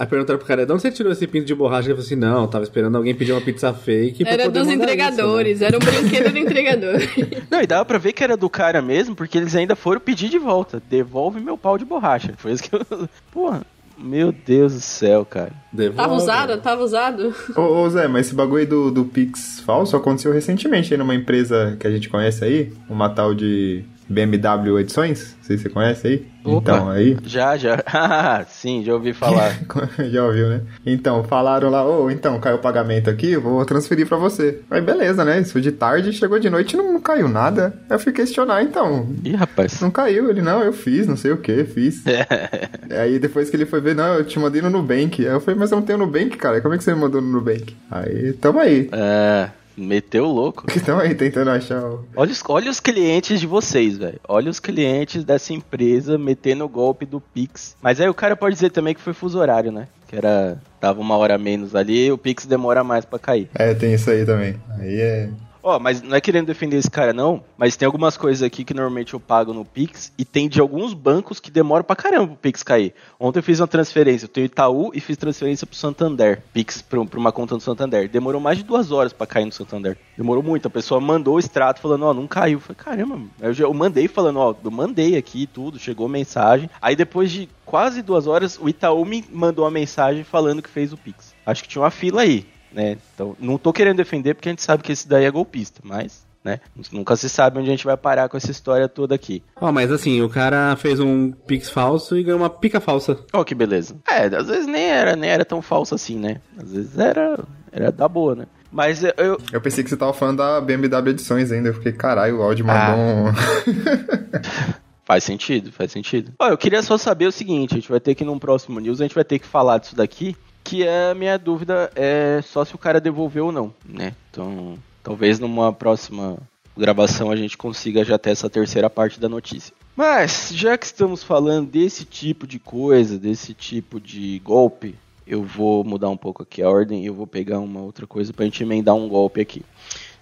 [0.00, 1.88] Aí perguntaram pro cara, de onde você tirou esse pinto de borracha?
[1.88, 5.56] Ele falou assim, não, tava esperando alguém pedir uma pizza fake pra Era dos entregadores,
[5.56, 5.66] isso, né?
[5.66, 7.00] era um brinquedo do entregador.
[7.50, 10.30] Não, e dava pra ver que era do cara mesmo, porque eles ainda foram pedir
[10.30, 10.82] de volta.
[10.88, 12.32] Devolve meu pau de borracha.
[12.38, 12.80] Foi isso que eu...
[13.30, 13.60] Porra,
[13.98, 15.52] meu Deus do céu, cara.
[15.70, 15.98] Devolve.
[15.98, 16.56] Tava usado?
[16.62, 17.34] Tava usado?
[17.54, 21.14] Ô, ô, Zé, mas esse bagulho aí do, do Pix falso aconteceu recentemente aí numa
[21.14, 25.68] empresa que a gente conhece aí, uma tal de BMW Edições, não sei se você
[25.68, 26.26] conhece aí.
[26.42, 26.72] Opa.
[26.72, 27.78] Então, aí, Já, já.
[28.48, 29.58] Sim, já ouvi falar.
[30.10, 30.62] já ouviu, né?
[30.84, 34.60] Então, falaram lá, ô, então, caiu o pagamento aqui, vou transferir pra você.
[34.70, 35.38] Aí, beleza, né?
[35.40, 37.74] Isso de tarde, chegou de noite, não, não caiu nada.
[37.88, 39.80] Aí eu fui questionar, então, Ih, rapaz.
[39.80, 40.30] não caiu.
[40.30, 42.02] Ele, não, eu fiz, não sei o que, fiz.
[42.90, 45.20] Aí depois que ele foi ver, não, eu te mandei no Nubank.
[45.24, 46.60] Aí eu falei, mas eu não tenho Nubank, cara.
[46.60, 47.76] Como é que você me mandou no Nubank?
[47.90, 48.88] Aí, tamo aí.
[48.92, 50.64] É, meteu o louco.
[50.84, 52.04] Tamo aí tentando achar o...
[52.14, 54.20] Olha os, olha os clientes de vocês, velho.
[54.28, 57.76] Olha os clientes dessa empresa metendo o golpe do Pix.
[57.82, 59.88] Mas aí o cara pode dizer também que foi fuso horário, né?
[60.06, 60.60] Que era.
[60.80, 63.48] Tava uma hora menos ali o Pix demora mais pra cair.
[63.54, 64.56] É, tem isso aí também.
[64.78, 65.28] Aí é...
[65.62, 67.42] Ó, mas não é querendo defender esse cara, não.
[67.56, 70.12] Mas tem algumas coisas aqui que normalmente eu pago no Pix.
[70.16, 72.94] E tem de alguns bancos que demoram pra caramba pro Pix cair.
[73.18, 74.24] Ontem eu fiz uma transferência.
[74.24, 76.42] Eu tenho Itaú e fiz transferência pro Santander.
[76.52, 78.08] Pix pra, uma conta do Santander.
[78.08, 79.98] Demorou mais de duas horas pra cair no Santander.
[80.16, 80.66] Demorou muito.
[80.66, 82.56] A pessoa mandou o extrato falando, ó, não caiu.
[82.56, 83.20] Eu falei, caramba.
[83.40, 85.78] Eu, eu mandei falando, ó, eu mandei aqui tudo.
[85.78, 86.70] Chegou mensagem.
[86.80, 90.92] Aí depois de quase duas horas, o Itaú me mandou uma mensagem falando que fez
[90.92, 91.34] o Pix.
[91.44, 92.96] Acho que tinha uma fila aí né?
[93.14, 96.24] Então, não tô querendo defender porque a gente sabe que esse daí é golpista, mas,
[96.44, 96.60] né?
[96.92, 99.42] Nunca se sabe onde a gente vai parar com essa história toda aqui.
[99.60, 103.18] Ó, mas assim, o cara fez um pix falso e ganhou uma pica falsa.
[103.32, 103.96] Ó, que beleza.
[104.08, 106.40] É, às vezes nem era, nem era tão falso assim, né?
[106.56, 107.38] Às vezes era,
[107.72, 108.46] era da boa, né?
[108.72, 111.70] Mas eu, eu- Eu pensei que você tava falando da BMW Edições ainda.
[111.70, 112.94] Eu fiquei, caralho, o áudio mandou Ah.
[112.94, 113.32] um...
[115.04, 116.32] Faz sentido, faz sentido.
[116.38, 119.00] Ó, eu queria só saber o seguinte, a gente vai ter que num próximo news,
[119.00, 120.36] a gente vai ter que falar disso daqui,
[120.70, 124.14] que a minha dúvida é só se o cara devolveu ou não, né?
[124.30, 126.38] Então, talvez numa próxima
[126.76, 129.74] gravação a gente consiga já ter essa terceira parte da notícia.
[129.96, 134.94] Mas, já que estamos falando desse tipo de coisa, desse tipo de golpe,
[135.26, 138.32] eu vou mudar um pouco aqui a ordem e eu vou pegar uma outra coisa
[138.32, 139.64] pra gente emendar um golpe aqui.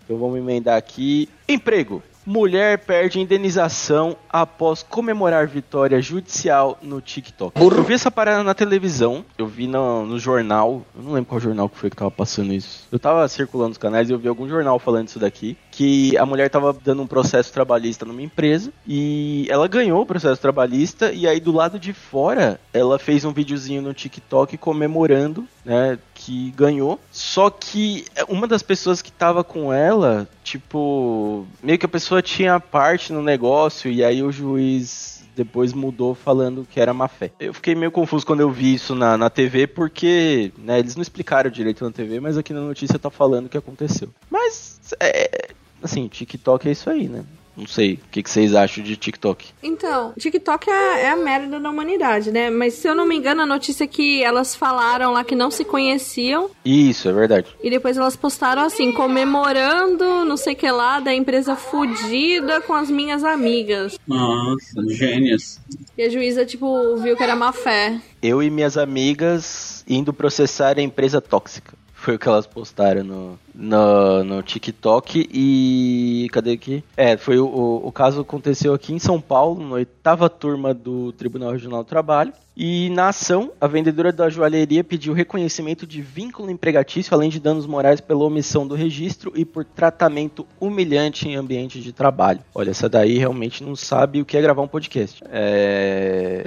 [0.03, 1.29] Então vamos emendar aqui.
[1.47, 2.03] Emprego.
[2.29, 7.59] Mulher perde indenização após comemorar vitória judicial no TikTok.
[7.59, 11.41] Eu vi essa parada na televisão, eu vi no, no jornal, eu não lembro qual
[11.41, 12.87] jornal que foi que tava passando isso.
[12.93, 16.27] Eu tava circulando os canais e eu vi algum jornal falando isso daqui, que a
[16.27, 21.27] mulher tava dando um processo trabalhista numa empresa e ela ganhou o processo trabalhista e
[21.27, 27.01] aí do lado de fora ela fez um videozinho no TikTok comemorando, né, que ganhou.
[27.11, 32.59] Só que uma das pessoas que tava com ela, tipo, meio que a pessoa tinha
[32.59, 37.31] parte no negócio e aí o juiz depois mudou falando que era má fé.
[37.39, 41.03] Eu fiquei meio confuso quando eu vi isso na, na TV, porque né, eles não
[41.03, 44.09] explicaram direito na TV, mas aqui na notícia tá falando o que aconteceu.
[44.29, 47.25] Mas, é, assim, TikTok é isso aí, né?
[47.59, 49.49] Não sei, o que, que vocês acham de TikTok?
[49.63, 52.51] Então, TikTok é, é a merda da humanidade, né?
[52.51, 55.51] Mas se eu não me engano, a notícia é que elas falaram lá que não
[55.51, 57.49] se conheciam Isso, é verdade.
[57.61, 62.75] e depois elas postaram assim, comemorando não sei o que lá da empresa fudida com
[62.75, 63.99] as minhas amigas.
[64.07, 65.59] Nossa, gênios.
[65.97, 68.01] E a juíza, tipo, viu que era má fé.
[68.23, 71.73] Eu e minhas amigas indo processar a empresa tóxica.
[71.93, 76.29] Foi o que elas postaram no, no, no TikTok e.
[76.31, 76.85] Cadê aqui?
[76.97, 81.13] É, foi o, o, o caso aconteceu aqui em São Paulo, na oitava turma do
[81.13, 82.33] Tribunal Regional do Trabalho.
[82.61, 87.69] E na ação, a vendedora da joalheria pediu reconhecimento de vínculo empregatício, além de danos
[87.69, 92.41] morais pela omissão do registro e por tratamento humilhante em ambiente de trabalho.
[92.53, 95.23] Olha, essa daí realmente não sabe o que é gravar um podcast.
[95.31, 96.43] É.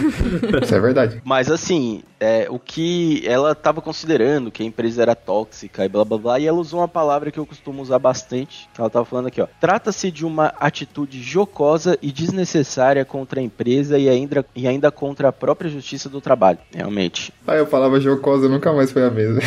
[0.64, 1.20] Isso é verdade.
[1.22, 6.06] Mas assim, é, o que ela estava considerando que a empresa era tóxica e blá
[6.06, 9.04] blá blá, e ela usou uma palavra que eu costumo usar bastante, que ela estava
[9.04, 9.46] falando aqui, ó.
[9.60, 15.28] Trata-se de uma atitude jocosa e desnecessária contra a empresa e ainda, e ainda contra
[15.28, 16.58] a própria justiça do trabalho.
[16.74, 19.40] Realmente, Aí eu falava jocosa, nunca mais foi a mesma.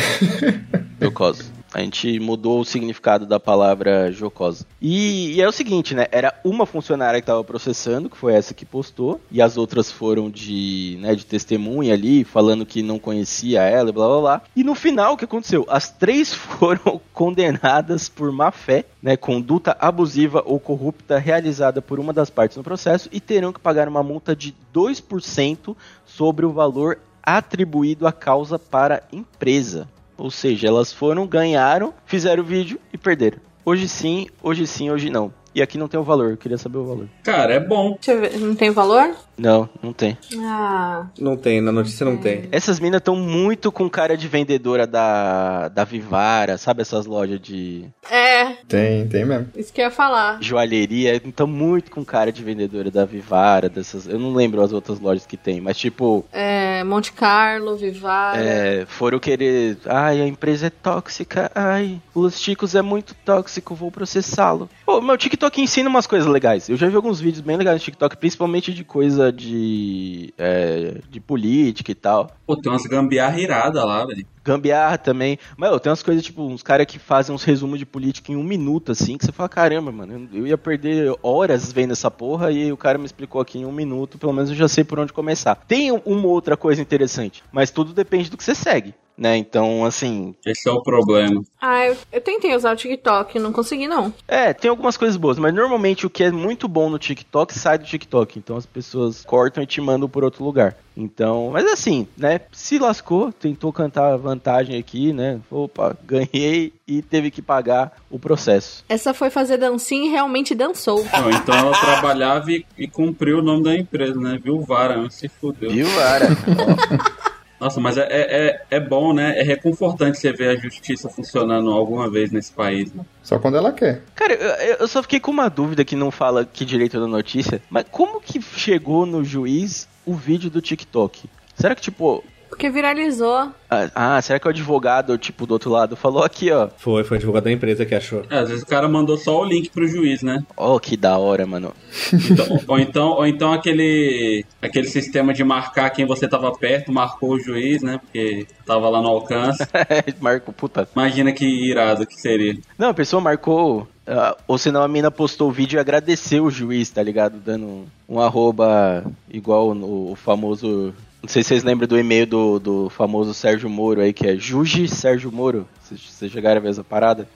[1.00, 1.44] jocosa.
[1.74, 4.64] A gente mudou o significado da palavra jocosa.
[4.80, 6.06] E, e é o seguinte, né?
[6.12, 10.30] Era uma funcionária que estava processando, que foi essa que postou, e as outras foram
[10.30, 14.42] de, né, de testemunha ali, falando que não conhecia ela blá blá blá.
[14.54, 15.66] E no final, o que aconteceu?
[15.68, 19.16] As três foram condenadas por má fé, né?
[19.16, 23.88] Conduta abusiva ou corrupta realizada por uma das partes no processo e terão que pagar
[23.88, 25.74] uma multa de 2%
[26.06, 29.88] sobre o valor atribuído à causa para a empresa.
[30.16, 33.38] Ou seja, elas foram, ganharam, fizeram o vídeo e perderam.
[33.64, 35.32] Hoje sim, hoje sim, hoje não.
[35.54, 37.08] E aqui não tem o valor, eu queria saber o valor.
[37.22, 37.92] Cara, é bom.
[37.94, 39.14] Deixa eu ver, não tem valor?
[39.36, 40.16] Não, não tem.
[40.38, 42.48] Ah, Não tem, na notícia não tem.
[42.52, 47.84] Essas minas estão muito com cara de vendedora da, da Vivara, sabe essas lojas de
[48.08, 49.48] é, Tem, tem mesmo.
[49.56, 50.38] isso que eu ia falar.
[50.40, 51.16] joalheria?
[51.16, 54.06] Estão muito com cara de vendedora da Vivara, dessas.
[54.06, 58.38] Eu não lembro as outras lojas que tem, mas tipo, É, Monte Carlo, Vivara.
[58.40, 59.78] é, foram querer.
[59.86, 61.50] Ai, a empresa é tóxica.
[61.54, 64.68] Ai, os Chicos é muito tóxico, vou processá-lo.
[64.86, 66.68] Pô, meu TikTok ensina umas coisas legais.
[66.68, 70.32] Eu já vi alguns vídeos bem legais no TikTok, principalmente de coisa de.
[70.38, 72.30] é, de política e tal.
[72.46, 74.26] Pô, tem umas gambiarra irada lá, velho.
[74.44, 75.38] Gambiarra também.
[75.56, 78.36] Mas eu tenho umas coisas, tipo, uns caras que fazem uns resumos de política em
[78.36, 82.50] um minuto, assim, que você fala, caramba, mano, eu ia perder horas vendo essa porra
[82.50, 84.98] e o cara me explicou aqui em um minuto, pelo menos eu já sei por
[84.98, 85.54] onde começar.
[85.66, 89.36] Tem uma outra coisa interessante, mas tudo depende do que você segue, né?
[89.36, 91.42] Então, assim, Esse é o problema.
[91.60, 94.12] Ah, eu, eu tentei usar o TikTok, não consegui não.
[94.26, 97.78] é, tem algumas coisas boas, mas normalmente o que é muito bom no TikTok sai
[97.78, 100.76] do TikTok, então as pessoas cortam e te mandam por outro lugar.
[100.96, 102.40] Então, mas assim, né?
[102.52, 105.40] Se lascou, tentou cantar vantagem aqui, né?
[105.50, 108.84] Opa, ganhei e teve que pagar o processo.
[108.88, 111.04] Essa foi fazer dancinha e realmente dançou.
[111.12, 114.38] Não, então ela trabalhava e, e cumpriu o nome da empresa, né?
[114.42, 115.70] Viu Vara, se fudeu.
[115.70, 116.28] Viu, Ara?
[117.60, 119.38] Nossa, mas é, é, é- é bom, né?
[119.38, 123.04] É reconfortante você ver a justiça funcionando alguma vez nesse país, né?
[123.22, 124.02] Só quando ela quer.
[124.14, 127.62] Cara, eu, eu só fiquei com uma dúvida que não fala que direito da notícia,
[127.70, 131.28] mas como que chegou no juiz o vídeo do TikTok?
[131.54, 132.22] Será que, tipo,
[132.54, 133.50] Porque viralizou.
[133.70, 137.16] ah, ah, será que o advogado, tipo, do outro lado falou aqui, ó, Foi, foi
[137.16, 138.22] o advogado da empresa que achou.
[138.30, 140.44] É, às vezes o cara mandou só o link pro juiz, né?
[140.56, 141.72] ó, que da hora, mano.
[142.12, 147.30] Então- ou então, ou então aquele, aquele sistema de marcar quem você tava perto, marcou
[147.34, 147.98] o juiz, né?
[147.98, 149.64] Porque tava lá no alcance.
[150.20, 150.88] Marco, puta.
[150.94, 152.56] Imagina que irado que seria.
[152.78, 156.50] Não, a pessoa marcou Ah, ou senão a mina postou o vídeo e agradeceu o
[156.50, 157.38] juiz, tá ligado?
[157.38, 160.92] Dando um arroba igual no o famoso.
[161.24, 164.36] Não sei se vocês lembram do e-mail do, do famoso Sérgio Moro aí, que é
[164.36, 165.66] Juji Sérgio Moro.
[165.80, 167.26] Vocês, vocês chegaram a ver essa parada?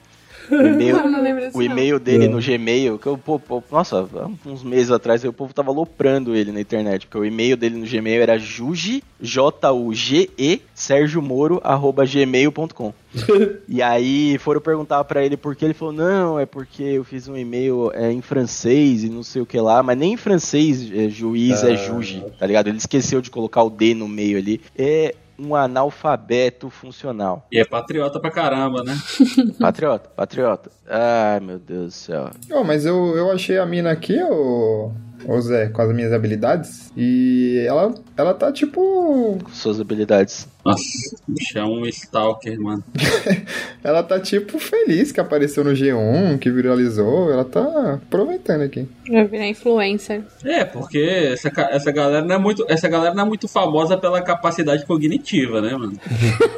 [0.51, 0.97] O e-mail,
[1.53, 2.35] o e-mail dele Não.
[2.35, 6.35] no Gmail, que eu, pô, pô, nossa, há uns meses atrás o povo tava loprando
[6.35, 12.05] ele na internet, porque o e-mail dele no Gmail era juge, J-U-G-E, Sérgio Moro, arroba
[12.05, 12.93] gmail.com.
[13.67, 17.27] e aí foram perguntar pra ele por que ele falou, não, é porque eu fiz
[17.27, 20.91] um e-mail é, em francês e não sei o que lá, mas nem em francês
[20.93, 21.75] é, juiz é Ah.
[21.75, 22.67] juge, tá ligado?
[22.67, 24.61] Ele esqueceu de colocar o D no meio ali.
[24.77, 27.47] É um analfabeto funcional.
[27.51, 28.97] E é patriota pra caramba, né?
[29.59, 30.71] Patriota, patriota.
[30.87, 32.29] Ai, meu Deus do céu.
[32.51, 34.91] Oh, mas eu, eu achei a mina aqui, ô,
[35.25, 36.91] ô Zé, com as minhas habilidades.
[36.95, 39.37] E ela, ela tá tipo.
[39.43, 40.47] Com suas habilidades.
[40.63, 40.83] Nossa,
[41.27, 42.83] o bicho é um stalker, mano.
[43.81, 47.31] Ela tá tipo feliz que apareceu no G1, que viralizou.
[47.31, 48.87] Ela tá aproveitando aqui.
[49.09, 50.21] Vai virar influencer.
[50.43, 50.99] É, porque
[51.33, 52.65] essa, essa galera não é muito.
[52.67, 55.97] Essa galera não é muito famosa pela capacidade cognitiva, né, mano?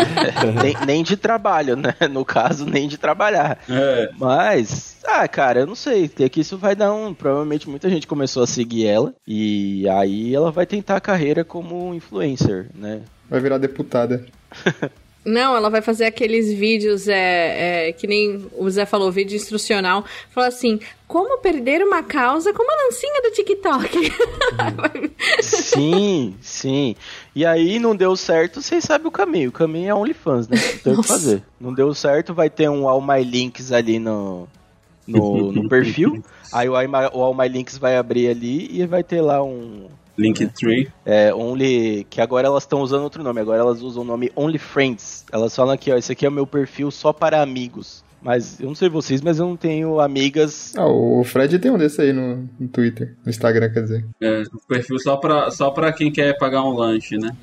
[0.61, 1.93] nem, nem de trabalho, né?
[2.09, 3.59] No caso, nem de trabalhar.
[3.69, 4.09] É.
[4.17, 6.07] Mas, ah, cara, eu não sei.
[6.07, 7.13] Tem que isso vai dar um.
[7.13, 9.13] Provavelmente muita gente começou a seguir ela.
[9.27, 13.01] E aí ela vai tentar a carreira como influencer, né?
[13.31, 14.23] Vai virar deputada.
[15.23, 20.03] Não, ela vai fazer aqueles vídeos, é, é, que nem o Zé falou, vídeo instrucional.
[20.31, 24.11] Fala assim, como perder uma causa com uma lancinha do TikTok.
[25.41, 26.95] Sim, sim.
[27.35, 29.49] E aí não deu certo, vocês sabem o caminho.
[29.49, 30.57] O caminho é OnlyFans, né?
[30.57, 31.43] Não tem o que fazer.
[31.59, 34.47] Não deu certo, vai ter um All My Links ali no,
[35.07, 36.23] no, no perfil.
[36.51, 39.43] Aí o All My- o All My Links vai abrir ali e vai ter lá
[39.43, 39.87] um.
[40.17, 40.89] Linktree.
[41.05, 42.05] É, Only.
[42.09, 43.39] Que agora elas estão usando outro nome.
[43.39, 45.25] Agora elas usam o nome Only Friends.
[45.31, 48.03] Elas falam aqui, ó, esse aqui é o meu perfil só para amigos.
[48.21, 50.73] Mas eu não sei vocês, mas eu não tenho amigas.
[50.77, 53.15] Ah, o Fred tem um desse aí no, no Twitter.
[53.25, 54.05] No Instagram, quer dizer.
[54.21, 57.35] É, perfil só pra, só pra quem quer pagar um lanche, né?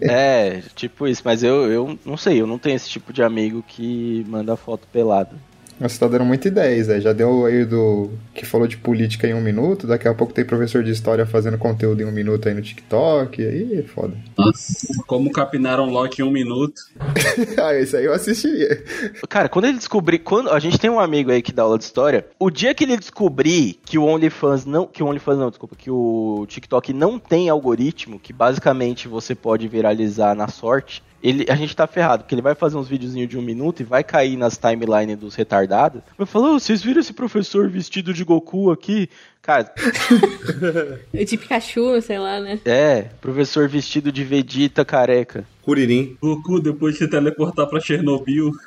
[0.00, 1.22] É, tipo isso.
[1.24, 4.86] Mas eu, eu não sei, eu não tenho esse tipo de amigo que manda foto
[4.92, 5.34] pelado.
[5.80, 7.00] Você tá dando muita ideia, Zé.
[7.00, 9.86] Já deu aí do que falou de política em um minuto.
[9.86, 13.44] Daqui a pouco tem professor de história fazendo conteúdo em um minuto aí no TikTok.
[13.44, 14.16] Aí é foda.
[14.36, 16.80] Nossa, como capinar um lote em um minuto.
[17.60, 18.82] ah, isso aí eu assistiria.
[19.28, 20.20] Cara, quando ele descobrir.
[20.20, 22.26] Quando, a gente tem um amigo aí que dá aula de história.
[22.38, 24.86] O dia que ele descobrir que o OnlyFans não.
[24.86, 25.74] Que o OnlyFans não, desculpa.
[25.76, 31.02] Que o TikTok não tem algoritmo, que basicamente você pode viralizar na sorte.
[31.24, 33.84] Ele, a gente tá ferrado, porque ele vai fazer uns videozinhos de um minuto e
[33.84, 36.02] vai cair nas timelines dos retardados.
[36.18, 39.08] Vai falar, "Ô, vocês viram esse professor vestido de Goku aqui?
[39.40, 39.72] Cara,
[41.14, 42.60] de Pikachu, sei lá, né?
[42.66, 45.46] é, professor vestido de Vegeta careca.
[45.62, 46.14] Curirim.
[46.20, 48.52] Goku, depois de se teleportar pra Chernobyl.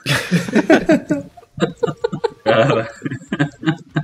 [2.44, 2.90] Cara,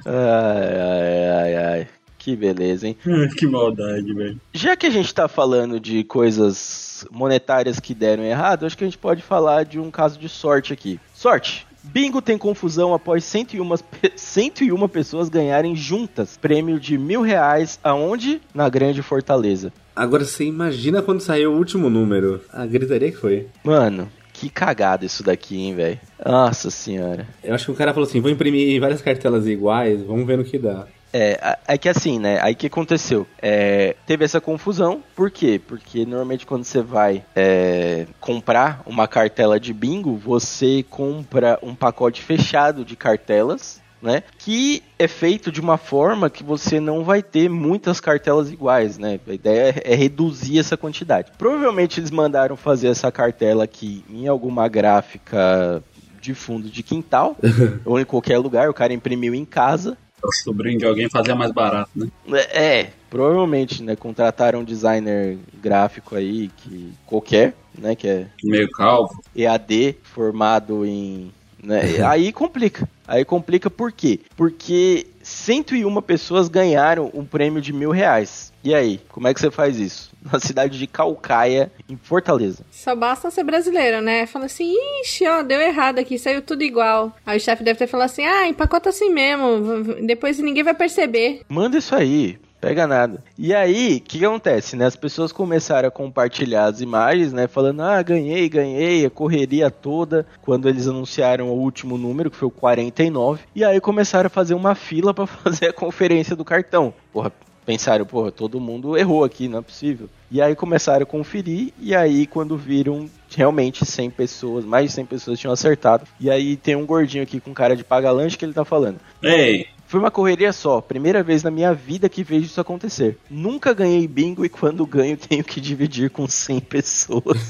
[0.06, 1.88] Ai, ai, ai, ai.
[2.24, 2.96] Que beleza, hein?
[3.38, 4.40] que maldade, velho.
[4.54, 8.88] Já que a gente tá falando de coisas monetárias que deram errado, acho que a
[8.88, 11.00] gente pode falar de um caso de sorte aqui.
[11.14, 11.68] Sorte!
[11.86, 18.42] Bingo tem confusão após 101, pe- 101 pessoas ganharem juntas prêmio de mil reais aonde?
[18.54, 19.74] Na Grande Fortaleza.
[19.94, 22.40] Agora você imagina quando saiu o último número.
[22.54, 23.48] A gritaria que foi.
[23.66, 26.00] Mano, que cagada isso daqui, hein, velho?
[26.26, 27.28] Nossa senhora.
[27.44, 30.46] Eu acho que o cara falou assim: vou imprimir várias cartelas iguais, vamos ver no
[30.46, 30.88] que dá.
[31.14, 32.40] É, é que assim, né?
[32.42, 33.28] Aí que aconteceu?
[33.40, 35.62] É, teve essa confusão, por quê?
[35.66, 42.22] Porque normalmente quando você vai é, comprar uma cartela de bingo, você compra um pacote
[42.24, 44.24] fechado de cartelas, né?
[44.38, 49.20] Que é feito de uma forma que você não vai ter muitas cartelas iguais, né?
[49.26, 51.32] A ideia é é reduzir essa quantidade.
[51.38, 55.82] Provavelmente eles mandaram fazer essa cartela aqui em alguma gráfica
[56.24, 57.38] de fundo de quintal,
[57.84, 59.98] ou em qualquer lugar, o cara imprimiu em casa.
[60.24, 62.08] O sobrinho de alguém fazia mais barato, né?
[62.32, 63.96] É, é, provavelmente, né?
[63.96, 67.96] Contrataram um designer gráfico aí, que qualquer, né?
[67.96, 69.22] Que é Meio calvo.
[69.36, 71.32] EAD, formado em.
[71.62, 72.88] Né, aí complica.
[73.06, 74.22] Aí complica por quê?
[74.38, 78.53] Porque 101 pessoas ganharam um prêmio de mil reais.
[78.64, 80.12] E aí, como é que você faz isso?
[80.32, 82.64] Na cidade de Calcaia, em Fortaleza.
[82.72, 84.26] Só basta ser brasileiro, né?
[84.26, 87.14] Fala assim, ixi, ó, deu errado aqui, saiu tudo igual.
[87.26, 91.42] Aí o chefe deve ter falado assim, ah, empacota assim mesmo, depois ninguém vai perceber.
[91.50, 93.22] Manda isso aí, pega nada.
[93.38, 94.86] E aí, o que, acontece, né?
[94.86, 97.46] As pessoas começaram a compartilhar as imagens, né?
[97.46, 100.26] Falando, ah, ganhei, ganhei, a correria toda.
[100.42, 103.44] Quando eles anunciaram o último número, que foi o 49.
[103.54, 106.94] E aí começaram a fazer uma fila pra fazer a conferência do cartão.
[107.12, 107.34] Porra,
[107.66, 110.10] Pensaram, pô, todo mundo errou aqui, não é possível.
[110.30, 115.06] E aí começaram a conferir, e aí quando viram realmente 100 pessoas, mais de 100
[115.06, 116.06] pessoas tinham acertado.
[116.20, 119.00] E aí tem um gordinho aqui com cara de paga-lanche que ele tá falando.
[119.22, 123.18] Ei, Foi uma correria só, primeira vez na minha vida que vejo isso acontecer.
[123.30, 127.50] Nunca ganhei bingo e quando ganho tenho que dividir com 100 pessoas.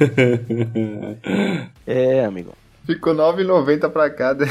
[1.87, 2.53] é, amigo.
[2.85, 4.45] Ficou 9,90 pra cada.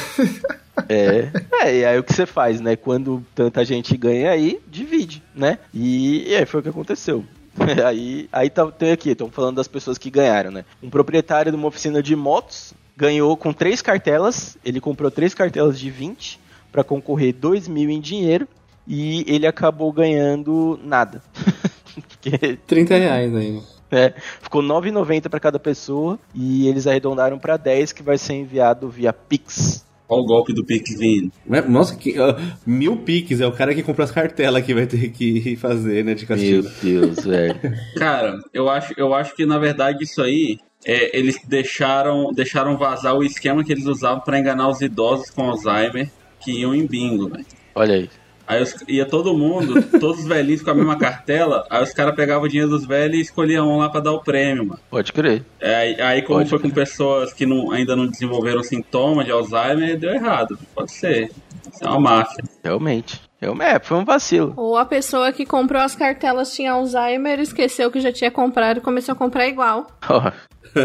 [0.89, 1.31] É.
[1.63, 2.77] é, e aí o que você faz, né?
[2.77, 5.59] Quando tanta gente ganha aí, divide, né?
[5.73, 7.25] E, e aí foi o que aconteceu.
[7.87, 10.65] Aí, aí tá, tem aqui, estão falando das pessoas que ganharam, né?
[10.83, 15.79] Um proprietário de uma oficina de motos ganhou com três cartelas, ele comprou três cartelas
[15.79, 16.41] de 20
[16.73, 18.49] para concorrer 2 mil em dinheiro
[18.89, 21.23] e ele acabou ganhando nada.
[22.09, 23.61] Porque 30 reais aí.
[23.91, 28.89] é, ficou 9,90 para cada pessoa e eles arredondaram para 10 que vai ser enviado
[28.89, 29.85] via Pix.
[30.09, 31.33] Olha o golpe do Pix vindo.
[31.47, 32.37] Mas, Nossa, que, ah,
[32.67, 33.41] mil piques.
[33.41, 36.15] É o cara que comprou as cartelas que vai ter que fazer, né?
[36.15, 36.69] De castigo.
[36.83, 37.59] Deus, velho.
[37.97, 43.15] Cara, eu acho, eu acho que na verdade isso aí é, eles deixaram, deixaram vazar
[43.15, 47.29] o esquema que eles usavam pra enganar os idosos com Alzheimer que iam em bingo,
[47.29, 47.47] velho.
[47.75, 48.11] Olha aí.
[48.53, 52.15] Aí os- ia todo mundo, todos os velhinhos com a mesma cartela, aí os caras
[52.15, 54.81] pegavam o dinheiro dos velhos e escolhiam um lá pra dar o prêmio, mano.
[54.91, 55.45] Pode crer.
[55.61, 59.99] É, Aí, como Pode foi com pessoas que não- ainda não desenvolveram sintomas de Alzheimer,
[59.99, 60.59] deu errado.
[60.75, 61.31] Pode ser.
[61.73, 62.45] Isso é uma máfia.
[62.63, 63.21] Realmente.
[63.41, 64.53] Realmente, é, foi um vacilo.
[64.57, 68.81] Ou a pessoa que comprou as cartelas tinha Alzheimer, esqueceu que já tinha comprado e
[68.81, 69.87] começou a comprar igual.
[70.09, 70.31] Ó,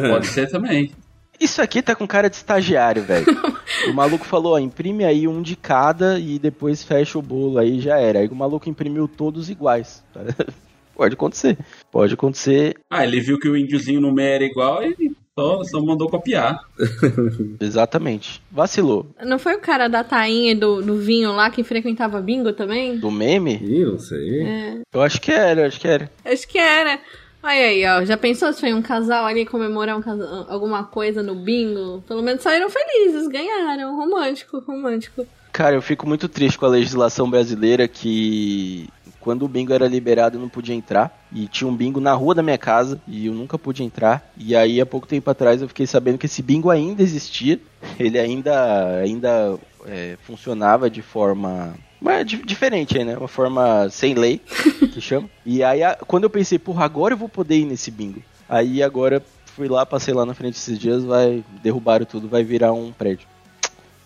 [0.09, 0.91] Pode ser também.
[1.39, 3.25] Isso aqui tá com cara de estagiário, velho.
[3.89, 7.79] o maluco falou, ó, imprime aí um de cada e depois fecha o bolo aí
[7.79, 8.19] já era.
[8.19, 10.03] Aí o maluco imprimiu todos iguais.
[10.95, 11.57] Pode acontecer.
[11.91, 12.75] Pode acontecer.
[12.89, 16.59] Ah, ele viu que o índiozinho no meio era igual e só, só mandou copiar.
[17.61, 18.41] Exatamente.
[18.51, 19.05] Vacilou.
[19.23, 22.97] Não foi o cara da tainha e do, do vinho lá que frequentava bingo também?
[22.97, 23.59] Do meme?
[23.61, 24.41] Ih, não sei.
[24.41, 26.09] É, Eu acho que era, acho que era.
[26.25, 26.99] acho que era.
[27.43, 28.03] Olha aí, ó.
[28.03, 32.03] Já pensou se foi um casal ali comemorar um casa- alguma coisa no bingo?
[32.07, 33.95] Pelo menos saíram felizes, ganharam.
[33.95, 35.25] Romântico, romântico.
[35.53, 40.37] Cara, eu fico muito triste com a legislação brasileira que quando o bingo era liberado
[40.37, 41.25] eu não podia entrar.
[41.31, 44.29] E tinha um bingo na rua da minha casa e eu nunca pude entrar.
[44.37, 47.59] E aí, há pouco tempo atrás, eu fiquei sabendo que esse bingo ainda existia.
[47.99, 51.75] Ele ainda, ainda é, funcionava de forma.
[51.99, 53.17] Mas di- diferente aí, né?
[53.17, 54.39] Uma forma sem lei,
[54.93, 55.29] que chama.
[55.45, 58.21] E aí, quando eu pensei, porra, agora eu vou poder ir nesse bingo.
[58.47, 62.71] Aí agora fui lá, passei lá na frente esses dias, vai derrubaram tudo, vai virar
[62.73, 63.27] um prédio.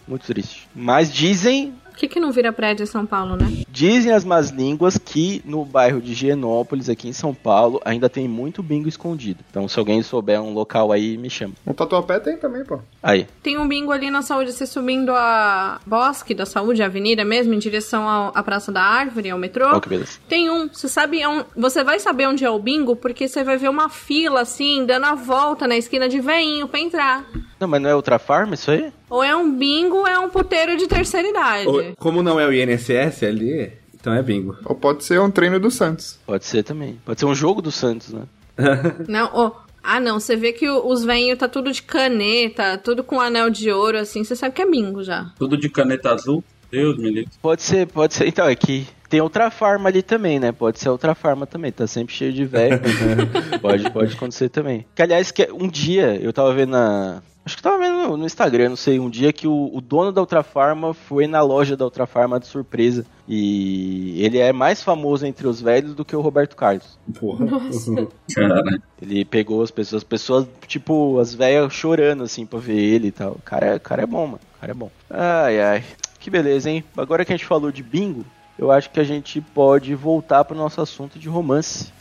[0.08, 0.68] Muito triste.
[0.74, 3.64] Mas dizem, que, que não vira prédio em São Paulo, né?
[3.70, 8.28] dizem as más línguas que no bairro de Higienópolis, aqui em São Paulo, ainda tem
[8.28, 9.40] muito bingo escondido.
[9.50, 11.54] Então, se alguém souber um local aí, me chama.
[11.66, 12.80] Um tatuapé tem também, pô.
[13.02, 13.28] Aí.
[13.44, 17.54] Tem um bingo ali na saúde, você subindo a Bosque da Saúde, a avenida mesmo,
[17.54, 19.68] em direção ao- à Praça da Árvore, ao metrô.
[19.76, 20.20] Ó, que beleza.
[20.28, 23.58] Tem um, você sabe, on- você vai saber onde é o bingo porque você vai
[23.58, 27.26] ver uma fila assim, dando a volta na esquina de veinho pra entrar.
[27.62, 28.92] Não, mas não é outra farm isso aí?
[29.08, 31.68] Ou é um bingo ou é um puteiro de terceira idade.
[31.68, 34.58] Ou- Como não é o INSS ali, então é bingo.
[34.66, 36.20] Ou pode ser um treino do Santos.
[36.26, 37.00] Pode ser também.
[37.06, 38.24] Pode ser um jogo do Santos, né?
[39.08, 39.52] Não, ó,
[39.84, 43.72] ah não, você vê que os veinhos tá tudo de caneta, tudo com anel de
[43.72, 45.32] ouro assim, você sabe que é bingo já.
[45.38, 46.44] Tudo de caneta azul.
[46.72, 47.30] Deus me livre.
[47.42, 48.28] Pode ser, pode ser.
[48.28, 50.54] Então, é que tem outra farma ali também, né?
[50.54, 51.70] Pode ser outra farma também.
[51.70, 52.80] Tá sempre cheio de velho.
[53.62, 54.86] pode, pode acontecer também.
[54.96, 57.22] Que, aliás, que um dia eu tava vendo na.
[57.44, 60.22] Acho que tava vendo no, Instagram, não sei, um dia que o, o dono da
[60.22, 63.04] Ultra Farma foi na loja da Ultra Farma de surpresa.
[63.28, 67.00] E ele é mais famoso entre os velhos do que o Roberto Carlos.
[67.20, 67.48] Porra.
[68.36, 68.64] Cara,
[69.02, 73.12] Ele pegou as pessoas, as pessoas, tipo, as velhas chorando assim pra ver ele e
[73.12, 73.32] tal.
[73.32, 74.40] O cara, é- o cara é bom, mano.
[74.58, 74.92] O cara é bom.
[75.10, 75.84] Ai, ai.
[76.20, 76.84] Que beleza, hein?
[76.96, 78.24] Agora que a gente falou de bingo,
[78.60, 81.92] eu acho que a gente pode voltar pro nosso assunto de romance.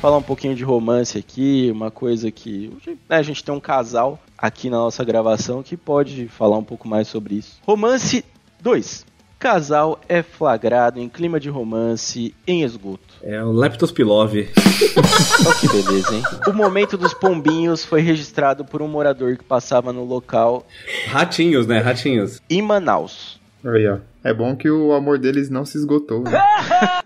[0.00, 2.72] Falar um pouquinho de romance aqui, uma coisa que
[3.06, 6.88] né, a gente tem um casal aqui na nossa gravação que pode falar um pouco
[6.88, 7.58] mais sobre isso.
[7.66, 8.24] Romance
[8.62, 9.04] 2.
[9.38, 13.14] Casal é flagrado em clima de romance em esgoto.
[13.22, 14.32] É o Leptospilov.
[14.34, 16.22] Olha que beleza, hein?
[16.46, 20.66] O momento dos pombinhos foi registrado por um morador que passava no local
[21.08, 21.78] Ratinhos, né?
[21.78, 22.40] Ratinhos.
[22.48, 23.38] em Manaus.
[23.62, 23.98] Aí, ó.
[24.24, 26.22] É bom que o amor deles não se esgotou.
[26.22, 26.40] Né?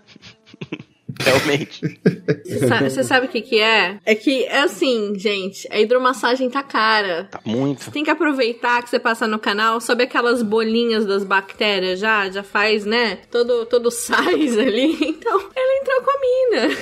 [1.23, 1.99] Realmente.
[2.45, 3.97] Você sabe, você sabe o que que é?
[4.05, 7.25] É que é assim, gente, a hidromassagem tá cara.
[7.31, 7.89] Tá muito.
[7.91, 12.43] Tem que aproveitar que você passa no canal, sobe aquelas bolinhas das bactérias já, já
[12.43, 13.19] faz, né?
[13.31, 14.97] Todo, todo sais ali.
[15.01, 16.77] Então, ela entrou com a mina.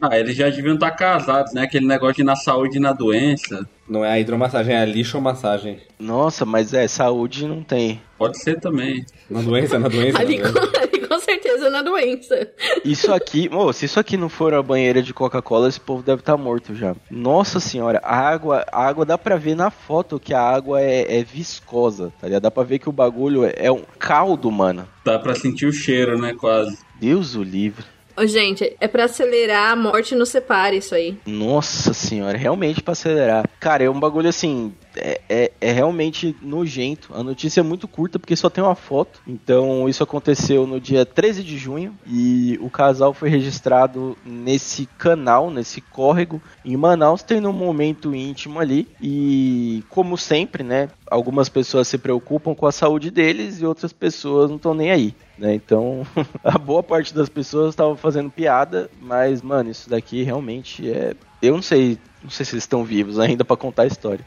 [0.00, 1.62] Ah, eles já deviam estar casados, né?
[1.62, 3.66] Aquele negócio de na saúde e na doença.
[3.88, 5.80] Não é a hidromassagem, é a lixomassagem.
[5.98, 8.00] Nossa, mas é, saúde não tem.
[8.18, 9.04] Pode ser também.
[9.30, 10.18] Na doença, na doença.
[10.18, 10.80] Ali na com, doença.
[10.82, 12.48] ali com certeza na doença.
[12.84, 16.20] Isso aqui, ô, se isso aqui não for a banheira de Coca-Cola, esse povo deve
[16.20, 16.96] estar morto já.
[17.10, 21.18] Nossa senhora, a água, a água dá pra ver na foto que a água é,
[21.18, 22.42] é viscosa, tá ligado?
[22.42, 24.88] Dá pra ver que o bagulho é, é um caldo, mano.
[25.04, 26.34] Dá pra sentir o cheiro, né?
[26.34, 26.78] Quase.
[26.98, 27.84] Deus o livre.
[28.24, 31.18] Gente, é pra acelerar a morte no separe isso aí.
[31.26, 33.48] Nossa senhora, realmente pra acelerar.
[33.60, 34.72] Cara, é um bagulho assim.
[34.96, 37.12] É, é, é realmente nojento.
[37.14, 39.20] A notícia é muito curta porque só tem uma foto.
[39.26, 41.96] Então, isso aconteceu no dia 13 de junho.
[42.06, 48.58] E o casal foi registrado nesse canal, nesse córrego, em Manaus, tendo um momento íntimo
[48.58, 48.88] ali.
[49.02, 50.88] E, como sempre, né?
[51.08, 55.14] Algumas pessoas se preocupam com a saúde deles e outras pessoas não estão nem aí.
[55.38, 55.54] Né?
[55.54, 56.06] Então,
[56.42, 61.14] a boa parte das pessoas estavam fazendo piada, mas, mano, isso daqui realmente é.
[61.42, 64.24] Eu não sei, não sei se eles estão vivos ainda pra contar a história.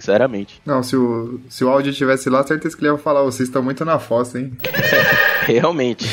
[0.00, 0.60] Sinceramente.
[0.64, 3.62] Não, se o, se o áudio estivesse lá, certeza que ele ia falar, vocês estão
[3.62, 4.52] muito na fossa, hein?
[5.46, 6.06] Realmente.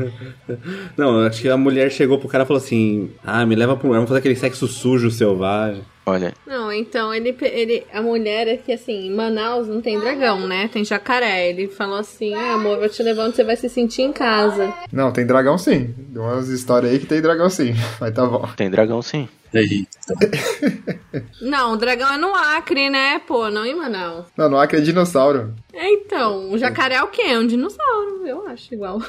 [0.96, 3.86] Não, acho que a mulher chegou pro cara e falou assim: Ah, me leva pro
[3.86, 5.82] lugar, vamos fazer aquele sexo sujo selvagem.
[6.06, 7.84] Olha, Não, então, ele, ele.
[7.92, 10.68] A mulher é que assim, em Manaus não tem dragão, né?
[10.72, 11.48] Tem jacaré.
[11.48, 14.72] Ele falou assim: ah, amor, vou te levar onde você vai se sentir em casa.
[14.92, 15.94] Não, tem dragão sim.
[16.12, 17.74] Tem umas histórias aí que tem dragão sim.
[18.00, 18.48] Mas tá bom.
[18.56, 19.28] tem dragão sim.
[19.52, 20.14] Eita.
[21.40, 23.18] Não, o dragão é no Acre, né?
[23.20, 24.26] Pô, não em Manaus.
[24.36, 25.54] Não, no Acre é dinossauro.
[25.72, 27.22] É, então, o jacaré é o quê?
[27.22, 29.00] É um dinossauro, eu acho, igual.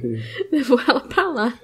[0.50, 1.54] Levou ela pra lá.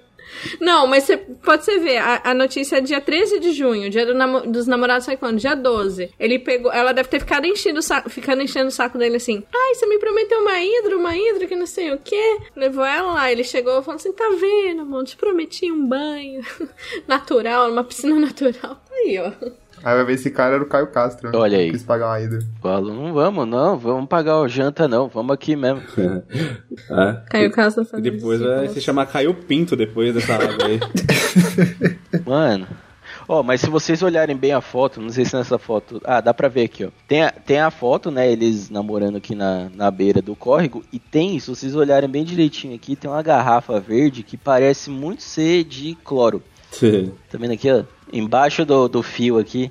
[0.60, 4.06] Não, mas você pode você ver, a, a notícia é dia 13 de junho, dia
[4.06, 5.38] do namo- dos namorados foi quando?
[5.38, 6.10] Dia 12.
[6.18, 9.42] Ele pegou, ela deve ter ficado enchendo o saco, ficando enchendo o saco dele assim.
[9.54, 12.38] Ai, você me prometeu uma hidro, uma hidro, que não sei o quê.
[12.56, 15.04] Levou ela lá, ele chegou falou assim: tá vendo, amor?
[15.04, 16.42] Te prometi um banho
[17.06, 18.80] natural, numa piscina natural.
[18.92, 19.32] Aí, ó.
[19.82, 21.30] Aí vai ver esse cara era o Caio Castro.
[21.30, 21.38] né?
[21.38, 21.70] Olha aí.
[21.70, 22.38] Quis pagar uma ida.
[22.60, 25.82] Falo, não vamos, não, vamos pagar o janta, não, vamos aqui mesmo.
[26.90, 27.22] Ah.
[27.28, 30.80] Caiu Castro E fazendo depois vai se chamar Caio Pinto depois dessa água aí.
[32.26, 32.66] Mano.
[33.28, 36.00] Ó, mas se vocês olharem bem a foto, não sei se nessa foto.
[36.04, 36.88] Ah, dá pra ver aqui, ó.
[37.06, 38.30] Tem a, tem a foto, né?
[38.30, 40.82] Eles namorando aqui na, na beira do córrego.
[40.92, 45.22] E tem, se vocês olharem bem direitinho aqui, tem uma garrafa verde que parece muito
[45.22, 46.42] ser de cloro.
[47.30, 47.84] Tá vendo aqui, ó?
[48.12, 49.70] Embaixo do, do fio aqui.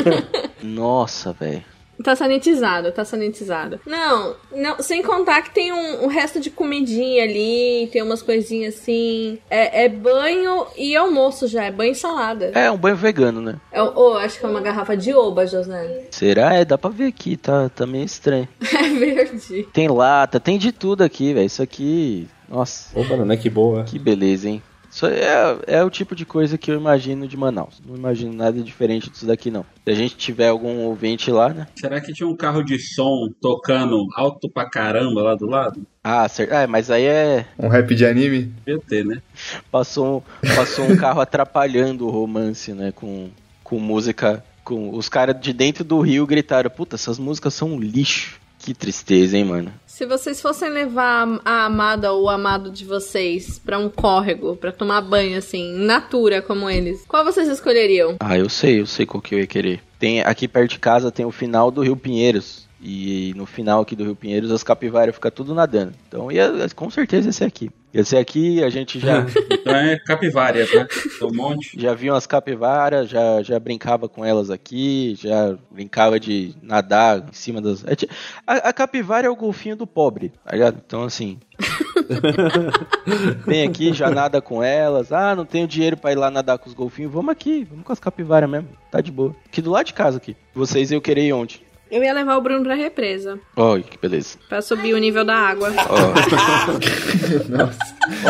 [0.62, 1.64] Nossa, velho.
[2.02, 3.78] Tá sanitizado, tá sanitizado.
[3.86, 8.74] Não, não, sem contar que tem um, um resto de comidinha ali, tem umas coisinhas
[8.76, 9.38] assim.
[9.50, 12.52] É, é banho e almoço já, é banho e salada.
[12.54, 13.60] É um banho vegano, né?
[13.70, 16.06] É, oh, acho que é uma garrafa de oba, José.
[16.10, 16.54] Será?
[16.54, 18.48] É, dá pra ver aqui, tá, tá meio estranho.
[18.80, 19.68] É verde.
[19.72, 21.44] Tem lata, tem de tudo aqui, velho.
[21.46, 22.26] Isso aqui.
[22.48, 23.84] Nossa, Opa, não é que boa.
[23.84, 24.62] que beleza, hein?
[25.00, 27.80] Isso é, é o tipo de coisa que eu imagino de Manaus.
[27.86, 29.64] Não imagino nada diferente disso daqui, não.
[29.82, 31.66] Se a gente tiver algum ouvinte lá, né?
[31.74, 35.86] Será que tinha um carro de som tocando alto pra caramba lá do lado?
[36.04, 36.52] Ah, certo.
[36.52, 37.46] Ah, mas aí é.
[37.58, 38.52] Um rap de anime.
[38.86, 39.22] Ter, né?
[39.70, 40.22] Passou,
[40.54, 42.92] passou um carro atrapalhando o romance, né?
[42.92, 43.30] Com,
[43.64, 44.44] com música.
[44.62, 48.38] Com os caras de dentro do rio gritaram: Puta, essas músicas são um lixo.
[48.62, 49.72] Que tristeza, hein, mano?
[49.86, 54.70] Se vocês fossem levar a amada ou o amado de vocês pra um córrego, pra
[54.70, 58.16] tomar banho assim, natura como eles, qual vocês escolheriam?
[58.20, 59.82] Ah, eu sei, eu sei qual que eu ia querer.
[59.98, 62.68] Tem, aqui perto de casa tem o final do Rio Pinheiros.
[62.82, 65.92] E no final aqui do Rio Pinheiros as capivaras ficam tudo nadando.
[66.08, 67.70] Então ia, com certeza ia ser aqui.
[67.92, 70.86] Ia ser aqui, a gente já, Então é capivárias, né?
[71.22, 71.78] Um monte.
[71.78, 77.32] já viu as capivaras, já, já brincava com elas aqui, já brincava de nadar em
[77.32, 77.84] cima das.
[77.84, 77.94] é
[78.46, 80.80] A, a capivara é o golfinho do pobre, tá ligado?
[80.86, 81.38] Então assim.
[83.44, 85.12] Vem aqui, já nada com elas.
[85.12, 87.12] Ah, não tenho dinheiro pra ir lá nadar com os golfinhos.
[87.12, 88.68] Vamos aqui, vamos com as capivaras mesmo.
[88.90, 89.34] Tá de boa.
[89.46, 90.36] Aqui do lado de casa aqui.
[90.54, 91.60] Vocês eu querer ir onde?
[91.90, 94.38] Eu ia levar o Bruno pra represa, Olha, que beleza.
[94.48, 95.72] pra subir o nível da água.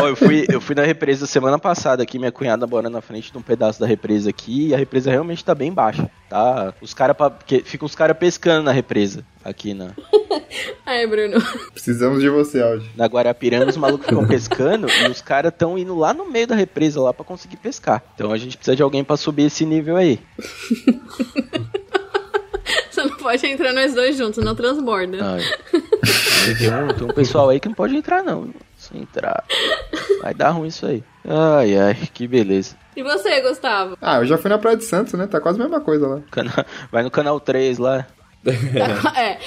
[0.01, 3.31] Ó, eu, fui, eu fui na represa semana passada aqui, minha cunhada mora na frente
[3.31, 6.73] de um pedaço da represa aqui, e a represa realmente tá bem baixa, tá?
[6.81, 7.15] Os caras,
[7.65, 9.91] ficam os caras pescando na represa, aqui na,
[10.85, 11.37] Ai, Bruno.
[11.71, 12.89] Precisamos de você, Audi.
[12.95, 16.55] na Guarapiranga, os malucos ficam pescando, e os caras tão indo lá no meio da
[16.55, 18.03] represa, lá pra conseguir pescar.
[18.15, 20.19] Então a gente precisa de alguém pra subir esse nível aí.
[23.01, 25.17] Você não pode entrar nós dois juntos, não transborda.
[26.57, 29.43] Tem, um, tem um pessoal aí que não pode entrar não, se entrar,
[30.21, 31.03] vai dar ruim isso aí.
[31.27, 32.75] Ai, ai, que beleza.
[32.95, 33.97] E você, Gustavo?
[34.01, 35.27] Ah, eu já fui na Praia de Santos, né?
[35.27, 36.21] Tá quase a mesma coisa lá.
[36.91, 38.05] Vai no canal 3 lá.
[39.15, 39.37] É.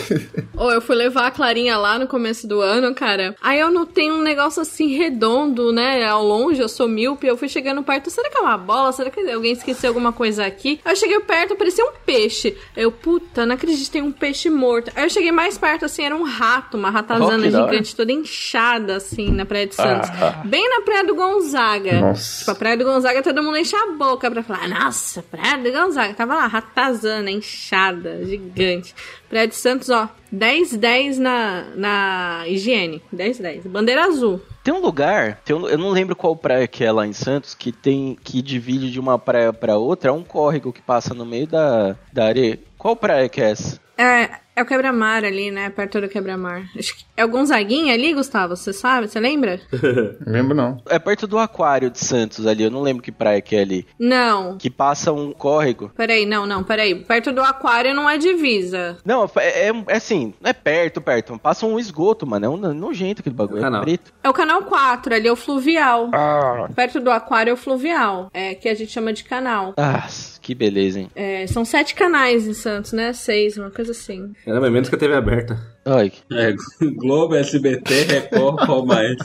[0.56, 3.34] Ou eu fui levar a Clarinha lá no começo do ano, cara.
[3.42, 6.04] Aí eu notei um negócio assim redondo, né?
[6.06, 7.26] Ao longe, eu sou míope.
[7.26, 8.08] Eu fui chegando perto.
[8.10, 8.92] Será que é uma bola?
[8.92, 10.80] Será que alguém esqueceu alguma coisa aqui?
[10.84, 12.56] Aí eu cheguei perto, parecia um peixe.
[12.76, 14.90] Eu, puta, não acredito, tem um peixe morto.
[14.94, 17.50] Aí eu cheguei mais perto, assim, era um rato, uma Oh, ratazana hora.
[17.50, 20.08] gigante, toda inchada, assim, na Praia de Santos.
[20.10, 20.42] Ah.
[20.44, 22.00] Bem na Praia do Gonzaga.
[22.00, 22.38] Nossa.
[22.40, 25.70] Tipo, a Praia do Gonzaga, todo mundo enche a boca pra falar, nossa, Praia do
[25.72, 26.14] Gonzaga.
[26.14, 28.35] Tava lá, ratazana, inchada, gigante.
[29.28, 33.02] Praia de Santos, ó, 10-10 na, na higiene.
[33.14, 33.66] 10-10.
[33.68, 34.40] Bandeira azul.
[34.62, 37.54] Tem um lugar, tem um- eu não lembro qual praia que é lá em Santos,
[37.54, 41.24] que tem que divide de uma praia pra outra, é um córrego que passa no
[41.24, 42.58] meio da, da areia.
[42.78, 43.80] Qual praia que é essa?
[43.98, 45.70] É, é o quebra-mar ali, né?
[45.70, 46.64] Perto do quebra-mar.
[47.16, 48.54] É o Gonzaguinha ali, Gustavo?
[48.56, 49.08] Você sabe?
[49.08, 49.58] Você lembra?
[50.26, 50.82] Lembro não.
[50.88, 53.86] É perto do aquário de Santos ali, eu não lembro que praia que é ali.
[53.98, 54.58] Não.
[54.58, 55.90] Que passa um córrego.
[55.96, 56.94] Peraí, não, não, peraí.
[56.94, 58.98] Perto do aquário não é divisa.
[59.04, 61.38] Não, é, é- é assim, não é perto, perto.
[61.38, 62.44] Passa um esgoto, mano.
[62.46, 63.58] É um nojento aquele bagulho.
[63.58, 63.82] É Canal.
[63.82, 64.12] preto.
[64.22, 66.10] É o canal 4, ali é o fluvial.
[66.12, 68.30] Ah, Perto do aquário é o fluvial.
[68.34, 69.72] É, que a gente chama de canal.
[69.78, 70.06] ah,
[70.46, 71.10] que beleza, hein?
[71.16, 73.12] É, são sete canais em Santos, né?
[73.12, 74.32] Seis, uma coisa assim.
[74.44, 75.58] Caramba, é menos que a TV aberta.
[75.86, 76.52] Ai, É,
[76.96, 79.16] Globo, SBT, Record, qual mais?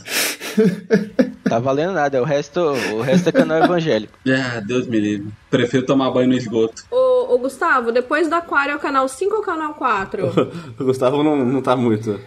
[1.44, 2.22] tá valendo nada.
[2.22, 4.14] O resto, o resto é canal evangélico.
[4.32, 5.28] Ah, Deus me livre.
[5.50, 6.84] Prefiro tomar banho no esgoto.
[6.90, 10.32] Ô, ô, Gustavo, depois do aquário é o canal 5 ou o canal 4?
[10.80, 12.20] O Gustavo não, não tá muito.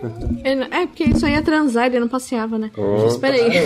[0.45, 2.71] é, porque isso aí ia transar, ele não passeava, né?
[3.09, 3.65] Espera aí.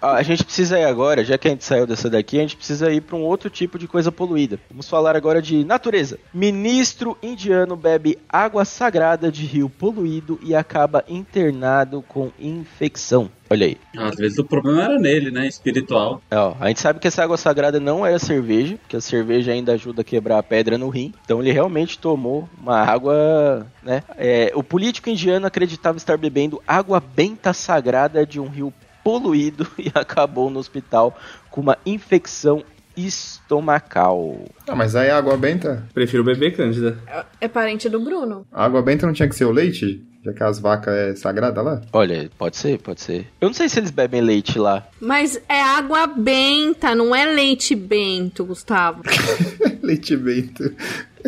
[0.00, 2.56] Ah, a gente precisa ir agora, já que a gente saiu dessa daqui, a gente
[2.56, 4.58] precisa ir para um outro tipo de coisa poluída.
[4.70, 6.18] Vamos falar agora de natureza.
[6.32, 13.30] Ministro indiano bebe água sagrada de rio poluído e acaba internado com infecção.
[13.48, 13.76] Olha aí.
[13.96, 15.46] Às vezes o problema era nele, né?
[15.46, 16.22] Espiritual.
[16.30, 19.52] É, ó, a gente sabe que essa água sagrada não era cerveja, porque a cerveja
[19.52, 21.12] ainda ajuda a quebrar a pedra no rim.
[21.24, 24.04] Então ele realmente tomou uma água, né?
[24.16, 29.90] É, o político indiano acreditava estar bebendo água benta sagrada de um rio poluído e
[29.94, 31.16] acabou no hospital
[31.50, 32.62] com uma infecção
[33.06, 34.44] estomacal.
[34.66, 35.86] Ah, mas aí a água benta.
[35.92, 36.98] Prefiro beber Cândida.
[37.40, 38.46] É parente do Bruno.
[38.52, 40.04] A água benta não tinha que ser o leite?
[40.22, 41.80] Já que as vacas é sagrada lá?
[41.92, 43.26] Olha, pode ser, pode ser.
[43.40, 44.86] Eu não sei se eles bebem leite lá.
[45.00, 49.02] Mas é água benta, não é leite bento, Gustavo.
[49.82, 50.74] leite bento.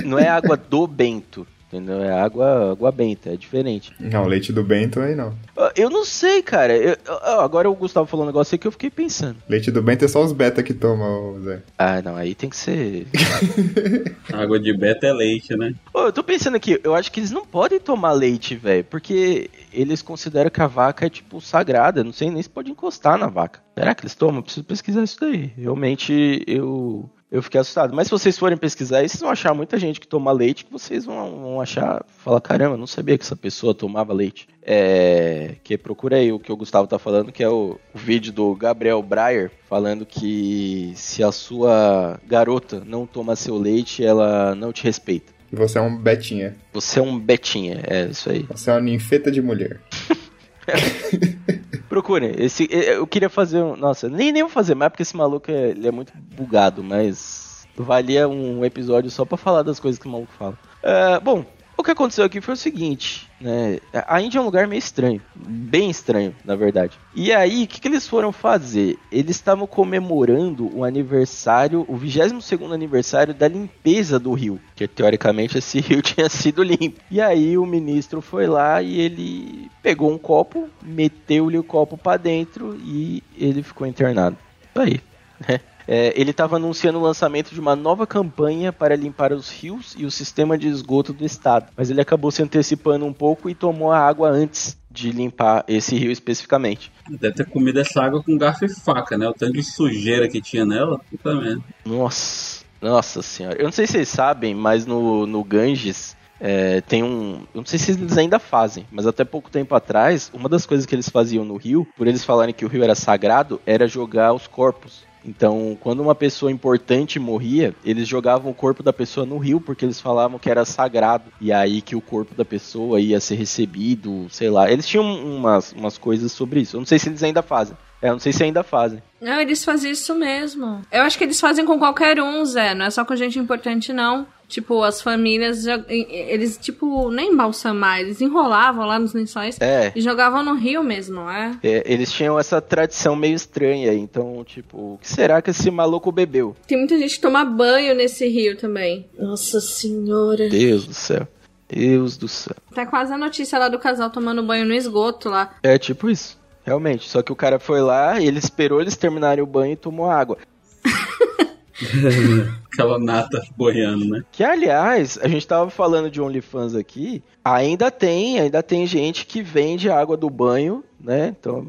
[0.04, 2.02] Não é água do Bento, entendeu?
[2.02, 3.92] É água, água benta, é diferente.
[3.98, 5.34] Não, leite do bento aí não.
[5.76, 6.76] Eu não sei, cara.
[6.76, 9.36] Eu- eu- agora o Gustavo falou um negócio aí que eu fiquei pensando.
[9.48, 11.62] Leite do bento é só os beta que tomam, Zé.
[11.78, 13.06] Ah, não, aí tem que ser.
[14.32, 15.74] Água de beta é leite, né?
[15.94, 19.50] Ô, eu tô pensando aqui, eu acho que eles não podem tomar leite, velho, porque
[19.72, 22.04] eles consideram que a vaca é, tipo, sagrada.
[22.04, 23.60] Não sei nem se pode encostar na vaca.
[23.78, 24.36] Será que eles tomam?
[24.36, 25.52] Eu preciso pesquisar isso daí.
[25.56, 27.08] Realmente, eu.
[27.32, 27.94] Eu fiquei assustado.
[27.94, 30.70] Mas se vocês forem pesquisar aí, vocês vão achar muita gente que toma leite que
[30.70, 32.04] vocês vão, vão achar.
[32.18, 34.46] Falar, caramba, não sabia que essa pessoa tomava leite.
[34.62, 35.54] É.
[35.64, 38.54] Que procura aí o que o Gustavo tá falando, que é o, o vídeo do
[38.54, 44.84] Gabriel Breyer falando que se a sua garota não toma seu leite, ela não te
[44.84, 45.32] respeita.
[45.50, 46.54] E você é um betinha.
[46.74, 48.46] Você é um betinha, é isso aí.
[48.50, 49.80] Você é uma ninfeta de mulher.
[51.88, 52.32] Procurem.
[52.38, 53.76] Esse, eu queria fazer um.
[53.76, 57.66] Nossa, nem, nem vou fazer mais porque esse maluco é, ele é muito bugado, mas
[57.76, 60.58] valia um episódio só pra falar das coisas que o maluco fala.
[60.82, 61.44] Ah, bom,
[61.82, 63.78] o que aconteceu aqui foi o seguinte, né?
[64.06, 66.96] A Índia é um lugar meio estranho, bem estranho, na verdade.
[67.14, 68.96] E aí, o que, que eles foram fazer?
[69.10, 75.80] Eles estavam comemorando o aniversário, o 22 aniversário da limpeza do rio, que teoricamente esse
[75.82, 77.00] rio tinha sido limpo.
[77.10, 82.16] E aí o ministro foi lá e ele pegou um copo, meteu-lhe o copo pra
[82.16, 84.36] dentro e ele ficou internado.
[84.70, 85.00] Isso aí.
[85.48, 85.60] né?
[85.94, 90.06] É, ele estava anunciando o lançamento de uma nova campanha para limpar os rios e
[90.06, 91.70] o sistema de esgoto do estado.
[91.76, 95.94] Mas ele acabou se antecipando um pouco e tomou a água antes de limpar esse
[95.94, 96.90] rio especificamente.
[97.10, 99.28] Deve ter comido essa água com garfo e faca, né?
[99.28, 100.98] O tanto de sujeira que tinha nela.
[101.10, 101.62] Puta merda.
[101.84, 103.58] Nossa, nossa senhora.
[103.58, 107.42] Eu não sei se vocês sabem, mas no, no Ganges é, tem um.
[107.54, 110.86] Eu não sei se eles ainda fazem, mas até pouco tempo atrás, uma das coisas
[110.86, 114.32] que eles faziam no rio, por eles falarem que o rio era sagrado, era jogar
[114.32, 115.11] os corpos.
[115.24, 119.84] Então, quando uma pessoa importante morria, eles jogavam o corpo da pessoa no rio porque
[119.84, 121.24] eles falavam que era sagrado.
[121.40, 124.70] E aí que o corpo da pessoa ia ser recebido, sei lá.
[124.70, 126.76] Eles tinham umas, umas coisas sobre isso.
[126.76, 127.76] Eu não sei se eles ainda fazem.
[128.02, 129.00] É, eu não sei se ainda fazem.
[129.20, 130.82] Não, eles fazem isso mesmo.
[130.90, 132.74] Eu acho que eles fazem com qualquer um, Zé.
[132.74, 134.26] Não é só com gente importante, não.
[134.52, 139.90] Tipo, as famílias, eles, tipo, nem embalsamar, eles enrolavam lá nos lençóis É.
[139.96, 141.52] e jogavam no rio mesmo, não é?
[141.62, 146.12] É, eles tinham essa tradição meio estranha, então, tipo, o que será que esse maluco
[146.12, 146.54] bebeu?
[146.66, 149.06] Tem muita gente que toma banho nesse rio também.
[149.18, 150.46] Nossa senhora.
[150.50, 151.26] Deus do céu.
[151.66, 152.54] Deus do céu.
[152.74, 155.54] Tá quase a notícia lá do casal tomando banho no esgoto lá.
[155.62, 157.08] É tipo isso, realmente.
[157.08, 160.36] Só que o cara foi lá, ele esperou eles terminarem o banho e tomou água.
[162.72, 164.22] Aquela nata boiando, né?
[164.32, 169.42] Que, aliás, a gente tava falando de OnlyFans aqui, ainda tem, ainda tem gente que
[169.42, 171.34] vende água do banho, né?
[171.38, 171.66] Então,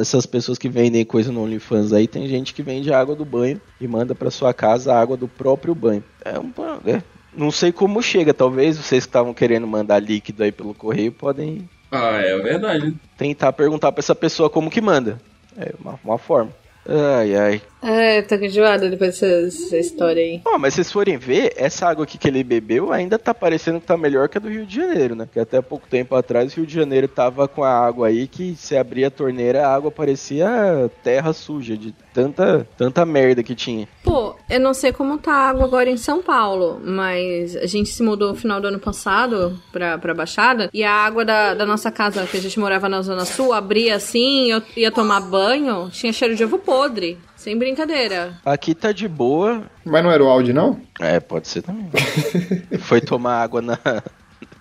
[0.00, 3.60] essas pessoas que vendem coisa no OnlyFans aí, tem gente que vende água do banho
[3.80, 6.02] e manda pra sua casa a água do próprio banho.
[6.24, 6.52] É um...
[6.86, 7.02] É,
[7.36, 11.68] não sei como chega, talvez vocês que estavam querendo mandar líquido aí pelo correio podem
[11.92, 12.94] Ah, é verdade.
[13.18, 15.20] tentar perguntar pra essa pessoa como que manda.
[15.54, 16.50] É uma, uma forma.
[16.88, 17.62] Ai, ai.
[17.82, 20.40] É, tô enjoada depois dessa história aí.
[20.44, 23.80] Ó, mas se vocês forem ver, essa água aqui que ele bebeu ainda tá parecendo
[23.80, 25.24] que tá melhor que a do Rio de Janeiro, né?
[25.26, 28.54] Porque até pouco tempo atrás o Rio de Janeiro tava com a água aí que
[28.56, 33.86] se abria a torneira, a água parecia terra suja de tanta, tanta merda que tinha.
[34.02, 37.90] Pô, eu não sei como tá a água agora em São Paulo, mas a gente
[37.90, 41.66] se mudou no final do ano passado pra, pra Baixada e a água da, da
[41.66, 45.90] nossa casa, que a gente morava na Zona Sul, abria assim, eu ia tomar banho,
[45.90, 47.18] tinha cheiro de ovo podre.
[47.46, 48.40] Sem brincadeira.
[48.44, 49.70] Aqui tá de boa.
[49.84, 50.80] Mas não era o áudio, não?
[50.98, 51.88] É, pode ser também.
[52.80, 53.78] Foi tomar água na.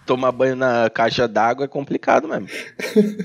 [0.06, 2.48] Tomar banho na caixa d'água é complicado mesmo.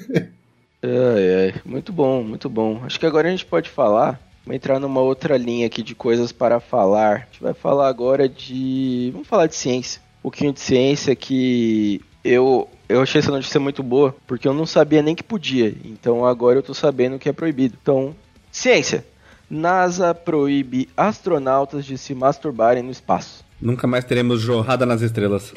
[0.83, 1.55] Ai, ai.
[1.63, 2.81] Muito bom, muito bom.
[2.87, 4.19] Acho que agora a gente pode falar.
[4.47, 7.13] Vamos entrar numa outra linha aqui de coisas para falar.
[7.13, 9.11] A gente vai falar agora de.
[9.13, 10.01] Vamos falar de ciência.
[10.21, 12.67] Um pouquinho de ciência que eu.
[12.89, 15.75] Eu achei essa notícia muito boa, porque eu não sabia nem que podia.
[15.85, 17.77] Então agora eu tô sabendo que é proibido.
[17.83, 18.17] Então,
[18.51, 19.05] ciência.
[19.51, 23.45] NASA proíbe astronautas de se masturbarem no espaço.
[23.61, 25.53] Nunca mais teremos jorrada nas estrelas.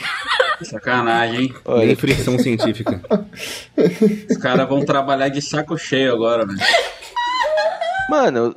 [0.63, 1.53] Sacanagem, hein?
[1.63, 3.01] Olha, Nem fricção científica.
[4.29, 6.59] Os caras vão trabalhar de saco cheio agora, velho.
[8.09, 8.55] Mano,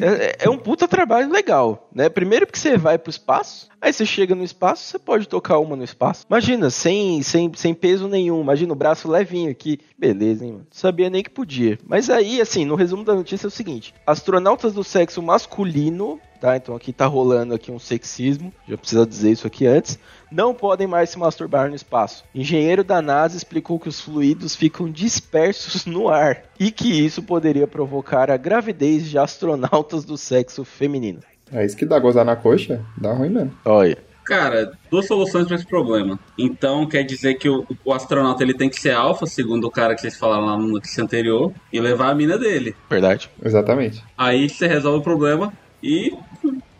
[0.00, 2.08] é, é um puta trabalho legal, né?
[2.08, 5.76] Primeiro porque você vai pro espaço, aí você chega no espaço, você pode tocar uma
[5.76, 6.26] no espaço.
[6.28, 9.80] Imagina, sem, sem, sem peso nenhum, imagina o braço levinho aqui.
[9.98, 10.66] Beleza, hein, mano?
[10.70, 11.78] Sabia nem que podia.
[11.86, 16.56] Mas aí, assim, no resumo da notícia é o seguinte: astronautas do sexo masculino, tá?
[16.56, 19.98] Então aqui tá rolando aqui um sexismo, já precisa dizer isso aqui antes.
[20.32, 22.24] Não podem mais se masturbar no espaço.
[22.34, 27.66] Engenheiro da NASA explicou que os fluidos ficam dispersos no ar e que isso poderia
[27.66, 31.20] provocar a gravidez de astronautas do sexo feminino.
[31.52, 32.80] É isso que dá gozar na coxa?
[32.96, 33.52] Dá ruim mesmo.
[33.66, 36.18] Olha, Cara, duas soluções para esse problema.
[36.38, 39.94] Então, quer dizer que o, o astronauta ele tem que ser alfa, segundo o cara
[39.96, 42.74] que vocês falaram lá no notícia anterior, e levar a mina dele.
[42.88, 43.28] verdade.
[43.44, 44.02] Exatamente.
[44.16, 45.52] Aí você resolve o problema
[45.82, 46.16] e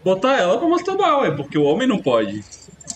[0.05, 2.45] botar ela pra masturbar, ué, porque o homem não pode.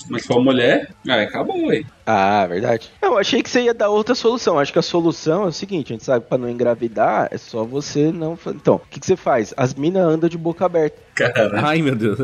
[0.09, 1.83] Mas se for mulher, aí acabou, ué.
[2.07, 2.91] Ah, verdade.
[3.03, 4.59] Eu achei que você ia dar outra solução.
[4.59, 7.65] Acho que a solução é o seguinte, a gente sabe, pra não engravidar, é só
[7.65, 8.37] você não...
[8.37, 9.53] fa- Então, o que, que você faz?
[9.57, 10.97] As minas andam de boca aberta.
[11.15, 12.19] Cara, Ai, meu Deus.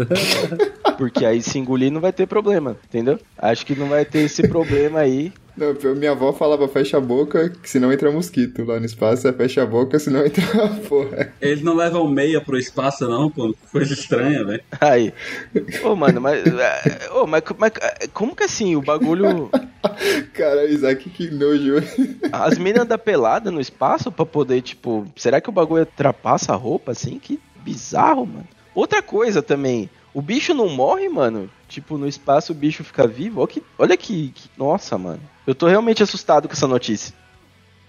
[0.99, 3.18] Porque aí se engolir não vai ter problema, entendeu?
[3.39, 5.33] Acho que não vai ter esse problema aí.
[5.57, 9.32] Não, minha avó falava fecha a boca, que senão entra mosquito lá no espaço, é
[9.32, 11.32] fecha a boca, senão entra a porra.
[11.40, 13.55] eles não levam meia pro espaço, não, pô.
[13.70, 14.62] Coisa estranha, velho.
[14.80, 15.12] Aí.
[15.84, 17.72] Ô, mano, mas, é, ô, mas, mas
[18.12, 19.50] como que assim, o bagulho...
[20.32, 21.76] Cara, Isaac, que nojo.
[22.32, 25.07] As minas andam pelada no espaço pra poder, tipo...
[25.16, 27.18] Será que o bagulho ultrapassa a roupa, assim?
[27.18, 28.48] Que bizarro, mano.
[28.74, 29.90] Outra coisa também...
[30.14, 31.48] O bicho não morre, mano?
[31.68, 33.40] Tipo, no espaço o bicho fica vivo?
[33.40, 33.62] Olha que...
[33.78, 35.20] Olha que, que- Nossa, mano.
[35.46, 37.14] Eu tô realmente assustado com essa notícia.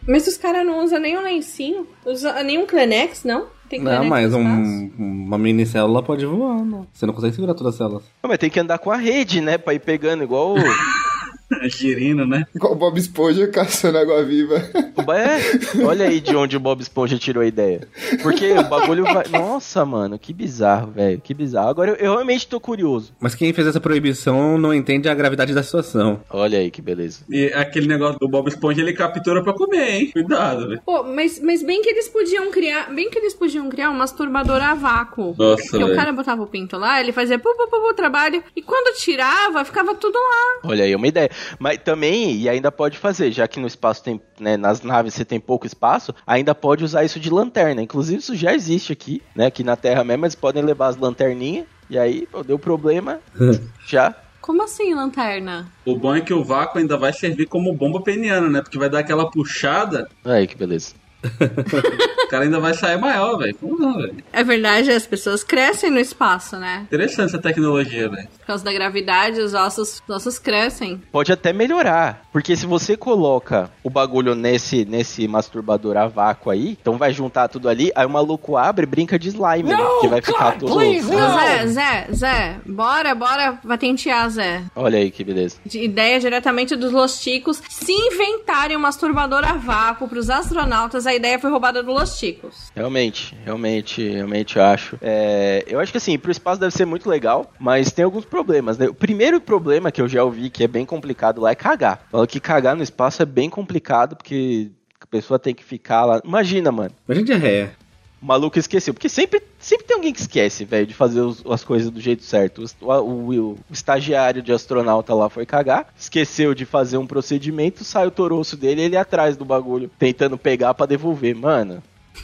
[0.08, 3.48] Mas os caras não usam nem um lencinho, usa nenhum Kleenex, não?
[3.70, 6.86] Tem Não, mas um, uma mini célula pode voar, não.
[6.94, 8.04] Você não consegue segurar todas as células.
[8.22, 9.58] Não, mas tem que andar com a rede, né?
[9.58, 10.58] Pra ir pegando, igual o...
[11.70, 12.46] Girino, né?
[12.56, 14.56] Igual o Bob Esponja caçando água viva.
[14.56, 17.88] É, olha aí de onde o Bob Esponja tirou a ideia.
[18.22, 19.26] Porque o bagulho vai.
[19.30, 21.22] Nossa, mano, que bizarro, velho.
[21.22, 21.70] Que bizarro.
[21.70, 23.14] Agora eu, eu realmente tô curioso.
[23.20, 26.22] Mas quem fez essa proibição não entende a gravidade da situação.
[26.30, 27.24] Olha aí que beleza.
[27.30, 30.12] E aquele negócio do Bob Esponja, ele captura pra comer, hein?
[30.12, 30.82] Cuidado, velho.
[30.86, 34.62] Pô, mas, mas bem que eles podiam criar, bem que eles podiam criar um masturbador
[34.62, 35.36] a vácuo.
[35.38, 38.44] Nossa, Porque o cara botava o pinto lá, ele fazia pu, pu, pu, pu, trabalho,
[38.56, 40.70] e quando tirava, ficava tudo lá.
[40.70, 41.30] Olha aí uma ideia.
[41.60, 45.26] Mas também, e ainda pode fazer, já que no espaço tem, né, nas naves você
[45.26, 47.82] tem pouco espaço, ainda pode usar isso de lanterna.
[47.82, 51.66] Inclusive isso já existe aqui, né, aqui na Terra mesmo, eles podem levar as lanterninhas,
[51.90, 53.20] e aí, pô, deu problema,
[53.88, 54.16] já.
[54.42, 55.72] Como assim, lanterna?
[55.86, 58.62] O bom é que o vácuo ainda vai servir como bomba peniana, né?
[58.62, 60.94] Porque vai dar aquela puxada Aí que beleza.
[62.24, 63.56] O cara ainda vai sair maior, velho.
[63.56, 64.16] Como não, velho?
[64.34, 66.82] É verdade, as pessoas crescem no espaço, né?
[66.82, 68.28] Interessante essa tecnologia, velho.
[68.44, 71.02] Por causa da gravidade, os ossos, os ossos crescem.
[71.12, 72.26] Pode até melhorar.
[72.32, 77.48] Porque se você coloca o bagulho nesse, nesse masturbador a vácuo aí, então vai juntar
[77.48, 79.78] tudo ali, aí o maluco abre e brinca de slime, né?
[80.02, 80.74] Que vai ficar todo.
[80.74, 84.64] Zé, Zé, Zé, bora, bora patentear, Zé.
[84.76, 85.58] Olha aí que beleza.
[85.66, 87.62] De ideia diretamente dos Los Ticos.
[87.70, 92.72] Se inventarem um masturbador a vácuo pros astronautas, a ideia foi roubada do Los Ticos.
[92.76, 94.98] Realmente, realmente, realmente eu acho.
[95.02, 98.78] É, eu acho que assim, pro espaço deve ser muito legal, mas tem alguns problemas,
[98.80, 98.88] né?
[98.88, 102.08] O primeiro problema que eu já ouvi que é bem complicado lá é cagar.
[102.12, 106.20] Fala que cagar no espaço é bem complicado, porque a pessoa tem que ficar lá.
[106.26, 106.92] Imagina, mano.
[107.08, 107.76] Imagina diarreia.
[108.20, 108.94] O maluco esqueceu.
[108.94, 112.24] Porque sempre, sempre tem alguém que esquece, velho, de fazer os- as coisas do jeito
[112.24, 112.64] certo.
[112.82, 118.08] O, o- o estagiário de astronauta lá foi cagar, esqueceu de fazer um procedimento, sai
[118.08, 121.36] o toroço dele e ele atrás do bagulho, tentando pegar pra devolver.
[121.36, 121.84] Mano.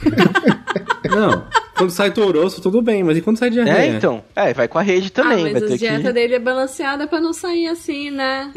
[1.10, 1.44] Não,
[1.80, 3.92] quando sai toroço, tudo bem, mas e quando sai diarreia?
[3.92, 4.22] É, então.
[4.36, 5.38] É, vai com a rede também.
[5.38, 6.12] ah, vai mas ter a dieta que...
[6.12, 8.52] dele é balanceada pra não sair assim, né?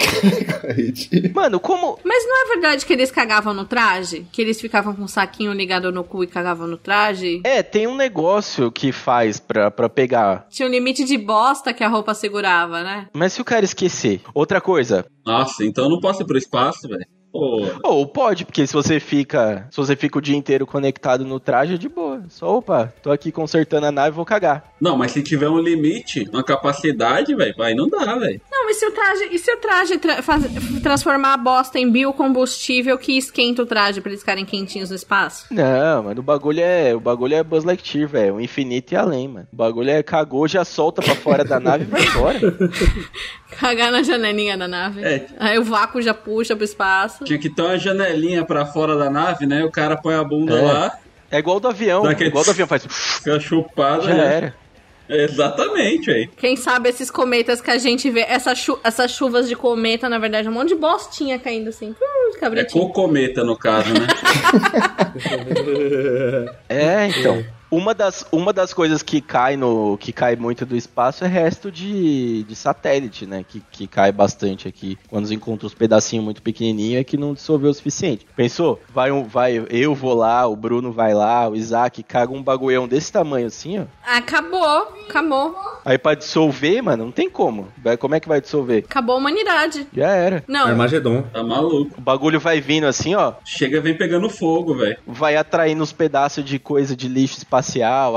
[1.34, 1.97] Mano, como.
[2.03, 4.26] Mas não é verdade que eles cagavam no traje?
[4.32, 7.41] Que eles ficavam com um saquinho ligado no cu e cagavam no traje?
[7.43, 10.45] É, tem um negócio que faz pra, pra pegar.
[10.49, 13.07] Tinha um limite de bosta que a roupa segurava, né?
[13.13, 14.21] Mas se o cara esquecer.
[14.34, 15.05] Outra coisa.
[15.26, 17.05] Nossa, então eu não posso ir pro espaço, velho.
[17.34, 19.67] Ou pode, porque se você fica.
[19.71, 22.21] Se você fica o dia inteiro conectado no traje, é de boa.
[22.29, 24.71] Só, opa, tô aqui consertando a nave vou cagar.
[24.79, 28.39] Não, mas se tiver um limite, uma capacidade, velho, aí não dá, velho.
[28.51, 30.45] Não, e se o traje, e se o traje tra- faz-
[30.84, 35.47] transformar a bosta em biocombustível que esquenta o traje pra eles ficarem quentinhos no espaço?
[35.49, 36.93] Não, mano, o bagulho é.
[36.95, 38.36] O bagulho é Buzz Lightyear, velho.
[38.36, 39.47] O infinito e além, mano.
[39.51, 42.39] O bagulho é cagou, já solta pra fora da nave e vai embora.
[43.59, 45.03] Cagar na janelinha da nave.
[45.03, 45.27] É.
[45.39, 47.22] Aí o vácuo já puxa pro espaço.
[47.24, 49.63] Tinha que ter uma janelinha pra fora da nave, né?
[49.63, 50.61] O cara põe a bunda É.
[50.61, 50.97] lá,
[51.32, 52.03] É igual do avião.
[52.03, 52.86] Daquele- Igual do avião faz.
[52.88, 54.03] fica chupado.
[54.03, 54.36] Já né?
[54.36, 54.63] era.
[55.09, 56.30] Exatamente, velho.
[56.38, 60.17] Quem sabe esses cometas que a gente vê, essa chu- essas chuvas de cometa, na
[60.17, 61.93] verdade, é um monte de bostinha caindo assim.
[62.01, 62.88] Hum, É cabritinho.
[62.88, 64.07] cocometa, no caso, né?
[66.69, 67.43] É, então.
[67.76, 71.71] Uma das, uma das coisas que cai no que cai muito do espaço é resto
[71.71, 73.43] de, de satélite, né?
[73.47, 74.97] Que, que cai bastante aqui.
[75.09, 78.28] Quando você encontra os pedacinhos muito pequenininhos é que não dissolveu o suficiente.
[78.36, 78.80] Pensou?
[78.93, 82.88] Vai, um, vai eu vou lá, o Bruno vai lá, o Isaac caga um bagulhão
[82.88, 83.86] desse tamanho assim, ó.
[84.05, 85.55] Acabou, acabou.
[85.84, 87.67] Aí pra dissolver, mano, não tem como.
[87.84, 88.84] Vai- Como é que vai dissolver?
[88.86, 89.88] Acabou a humanidade.
[89.93, 90.43] Já era.
[90.47, 91.24] Não, Armagedon.
[91.34, 91.95] Tá maluco.
[91.97, 93.34] O bagulho vai vindo assim, ó.
[93.43, 94.97] Chega e vem pegando fogo, velho.
[95.07, 97.62] vai atraindo uns pedaços de coisa de lixo espacial,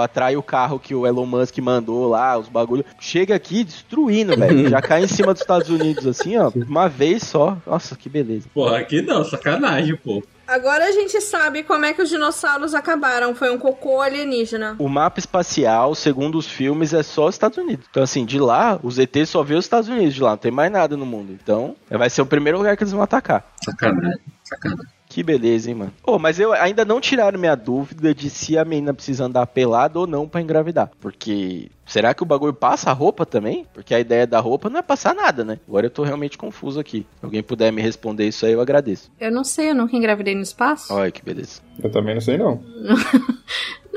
[0.03, 2.85] atrai o carro que o Elon Musk mandou lá, os bagulho.
[2.99, 4.69] Chega aqui destruindo, velho.
[4.69, 7.57] Já cai em cima dos Estados Unidos assim, ó, uma vez só.
[7.67, 8.49] Nossa, que beleza.
[8.53, 10.23] Porra, aqui não, sacanagem, pô.
[10.47, 13.35] agora a gente sabe como é que os dinossauros acabaram.
[13.35, 14.77] Foi um cocô alienígena.
[14.79, 17.87] O mapa espacial, segundo os filmes, é só os Estados Unidos.
[17.91, 20.51] Então, assim, de lá, os ETs só vê os Estados Unidos de lá, não tem
[20.51, 21.33] mais nada no mundo.
[21.33, 23.47] Então, vai ser o primeiro lugar que eles vão atacar.
[23.65, 24.96] Sacanagem, sacanagem.
[25.17, 25.93] Que beleza, hein, mano.
[26.05, 29.99] Ô, mas eu ainda não tiraram minha dúvida de se a menina precisa andar pelada
[29.99, 30.91] ou não pra engravidar.
[31.01, 33.67] Porque será que o bagulho passa a roupa também?
[33.73, 35.59] Porque a ideia da roupa não é passar nada, né?
[35.67, 37.07] Agora eu tô realmente confuso aqui.
[37.19, 39.11] Se alguém puder me responder isso aí, eu agradeço.
[39.19, 40.93] Eu não sei, eu nunca engravidei no espaço.
[40.93, 41.63] Olha que beleza.
[41.83, 42.63] Eu também não sei, não.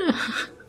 [0.00, 0.59] Não,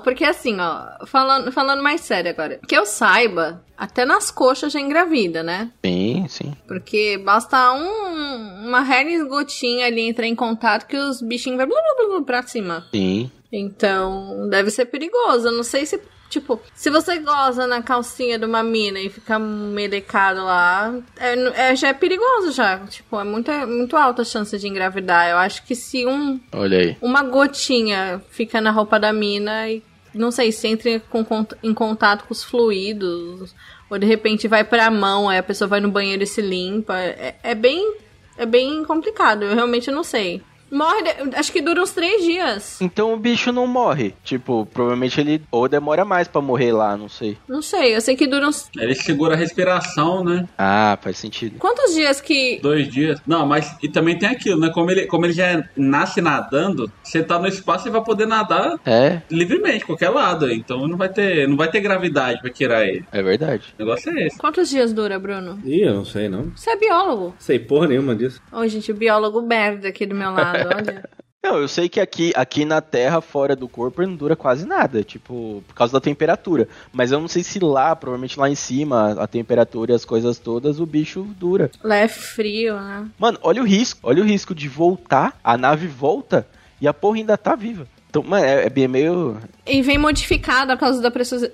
[0.00, 2.60] porque assim, ó, falando, falando mais sério agora.
[2.66, 5.70] Que eu saiba, até nas coxas já engravida, né?
[5.84, 6.56] Sim, sim.
[6.66, 11.80] Porque basta um, uma hernia gotinha ali entrar em contato que os bichinhos vai blá,
[11.80, 12.86] blá, blá, blá pra cima.
[12.92, 13.30] Sim.
[13.52, 15.48] Então, deve ser perigoso.
[15.48, 16.00] Eu não sei se,
[16.34, 21.76] tipo, se você goza na calcinha de uma mina e fica melecado lá, é, é-
[21.76, 22.78] já é perigoso já.
[22.86, 25.28] Tipo, é muito, é muito alta a chance de engravidar.
[25.28, 26.96] Eu acho que se um, Olha aí.
[27.00, 29.82] uma gotinha fica na roupa da mina e
[30.14, 31.24] não sei se entra com
[31.62, 33.54] em contato com os fluidos
[33.90, 36.96] ou de repente vai pra mão, aí a pessoa vai no banheiro e se limpa.
[36.98, 37.96] É, é bem
[38.36, 40.42] é bem complicado, eu realmente não sei.
[40.74, 42.80] Morre, de- acho que dura uns três dias.
[42.80, 44.14] Então o bicho não morre.
[44.24, 47.38] Tipo, provavelmente ele ou demora mais pra morrer lá, não sei.
[47.48, 48.68] Não sei, eu sei que dura uns.
[48.76, 50.46] Ele segura a respiração, né?
[50.58, 51.58] Ah, faz sentido.
[51.58, 52.58] Quantos dias que.
[52.60, 53.20] Dois dias.
[53.26, 54.70] Não, mas e também tem aquilo, né?
[54.72, 58.78] Como ele, como ele já nasce nadando, você tá no espaço e vai poder nadar
[58.84, 60.50] É, livremente, qualquer lado.
[60.52, 63.04] Então não vai ter, não vai ter gravidade pra tirar ele.
[63.12, 63.74] é verdade.
[63.78, 64.38] O negócio é esse.
[64.38, 65.60] Quantos dias dura, Bruno?
[65.64, 66.50] Ih, eu não sei, não.
[66.56, 67.34] Você é biólogo.
[67.38, 68.40] Sei porra nenhuma disso.
[68.52, 71.04] Ô, gente, o biólogo merda aqui do meu lado, olha.
[71.44, 74.66] Não, eu sei que aqui, aqui na Terra, fora do corpo, ele não dura quase
[74.66, 76.66] nada, tipo, por causa da temperatura.
[76.90, 80.38] Mas eu não sei se lá, provavelmente lá em cima, a temperatura e as coisas
[80.38, 81.70] todas, o bicho dura.
[81.82, 83.06] Lá é frio, né?
[83.18, 86.48] Mano, olha o risco, olha o risco de voltar, a nave volta
[86.80, 87.86] E a porra ainda tá viva.
[88.14, 89.36] Então, mano, é, é bem meio.
[89.66, 91.50] E vem modificado por causa da pressurização.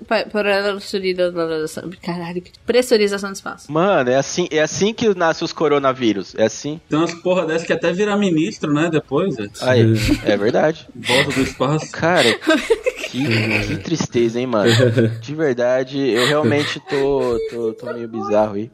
[2.03, 3.71] Caralho, que pressurização do espaço.
[3.71, 6.35] Mano, é assim, é assim que nasce os coronavírus.
[6.35, 6.79] É assim.
[6.87, 8.91] Tem umas porra dessas que até vira ministro, né?
[8.91, 9.39] Depois.
[9.39, 9.47] É.
[9.61, 9.81] Aí,
[10.23, 10.87] é verdade.
[10.93, 11.91] Volta do espaço.
[11.91, 12.31] Cara,
[13.09, 13.23] que,
[13.67, 14.71] que tristeza, hein, mano?
[15.19, 18.69] De verdade, eu realmente tô, tô, tô meio bizarro aí.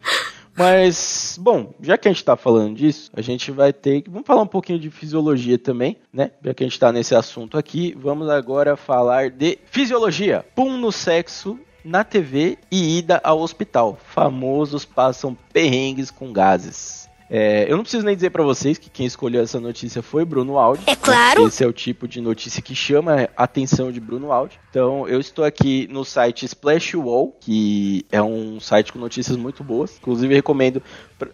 [0.57, 4.09] Mas, bom, já que a gente tá falando disso, a gente vai ter que.
[4.09, 6.31] Vamos falar um pouquinho de fisiologia também, né?
[6.43, 10.43] Já que a gente tá nesse assunto aqui, vamos agora falar de fisiologia.
[10.55, 13.99] Pum no sexo na TV e ida ao hospital.
[14.03, 17.06] Famosos passam perrengues com gases.
[17.29, 20.57] É, eu não preciso nem dizer pra vocês que quem escolheu essa notícia foi Bruno
[20.57, 20.83] Aldi.
[20.87, 21.45] É claro.
[21.47, 24.57] Esse é o tipo de notícia que chama a atenção de Bruno Aldi.
[24.69, 29.63] Então, eu estou aqui no site Splash Wall, que é um site com notícias muito
[29.63, 29.97] boas.
[29.97, 30.81] Inclusive, recomendo.
[31.19, 31.29] pra-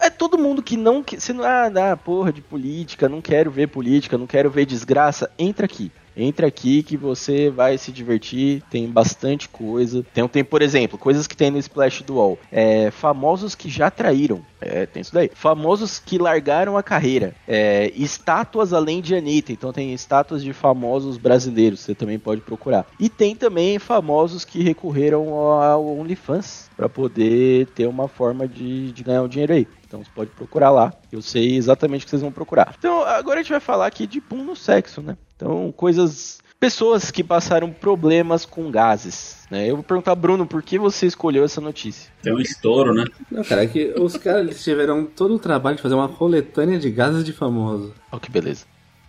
[0.00, 1.02] É todo mundo que não.
[1.02, 4.64] Que, se não ah, dá porra de política, não quero ver política, não quero ver
[4.66, 5.92] desgraça, entra aqui.
[6.18, 10.04] Entra aqui que você vai se divertir, tem bastante coisa.
[10.12, 12.38] Tem, tem por exemplo, coisas que tem no Splash do UOL.
[12.50, 14.44] É, famosos que já traíram.
[14.60, 15.30] É, tem isso daí.
[15.32, 17.34] Famosos que largaram a carreira.
[17.46, 19.52] É, estátuas além de Anitta.
[19.52, 21.80] Então tem estátuas de famosos brasileiros.
[21.80, 22.86] Você também pode procurar.
[22.98, 29.02] E tem também famosos que recorreram ao OnlyFans para poder ter uma forma de, de
[29.04, 29.68] ganhar um dinheiro aí.
[29.88, 30.92] Então você pode procurar lá.
[31.10, 32.74] Eu sei exatamente o que vocês vão procurar.
[32.78, 35.16] Então agora a gente vai falar aqui de pum no sexo, né?
[35.34, 36.38] Então coisas.
[36.60, 39.46] Pessoas que passaram problemas com gases.
[39.48, 39.70] Né?
[39.70, 42.10] Eu vou perguntar, Bruno, por que você escolheu essa notícia?
[42.20, 43.04] Tem um estouro, né?
[43.30, 46.90] Não, cara, é que os caras tiveram todo o trabalho de fazer uma coletânea de
[46.90, 47.94] gases de famoso.
[48.10, 48.66] Olha que beleza.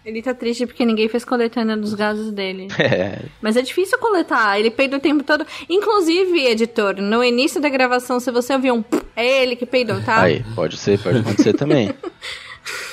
[0.10, 2.68] Ele tá triste porque ninguém fez coletânea dos gases dele.
[2.80, 5.46] É, Mas é difícil coletar, ele peida o tempo todo.
[5.70, 8.84] Inclusive, editor, no início da gravação, se você ouvir um
[9.16, 10.22] é ele que peidou, tá?
[10.22, 11.94] Aí, pode ser, pode acontecer também.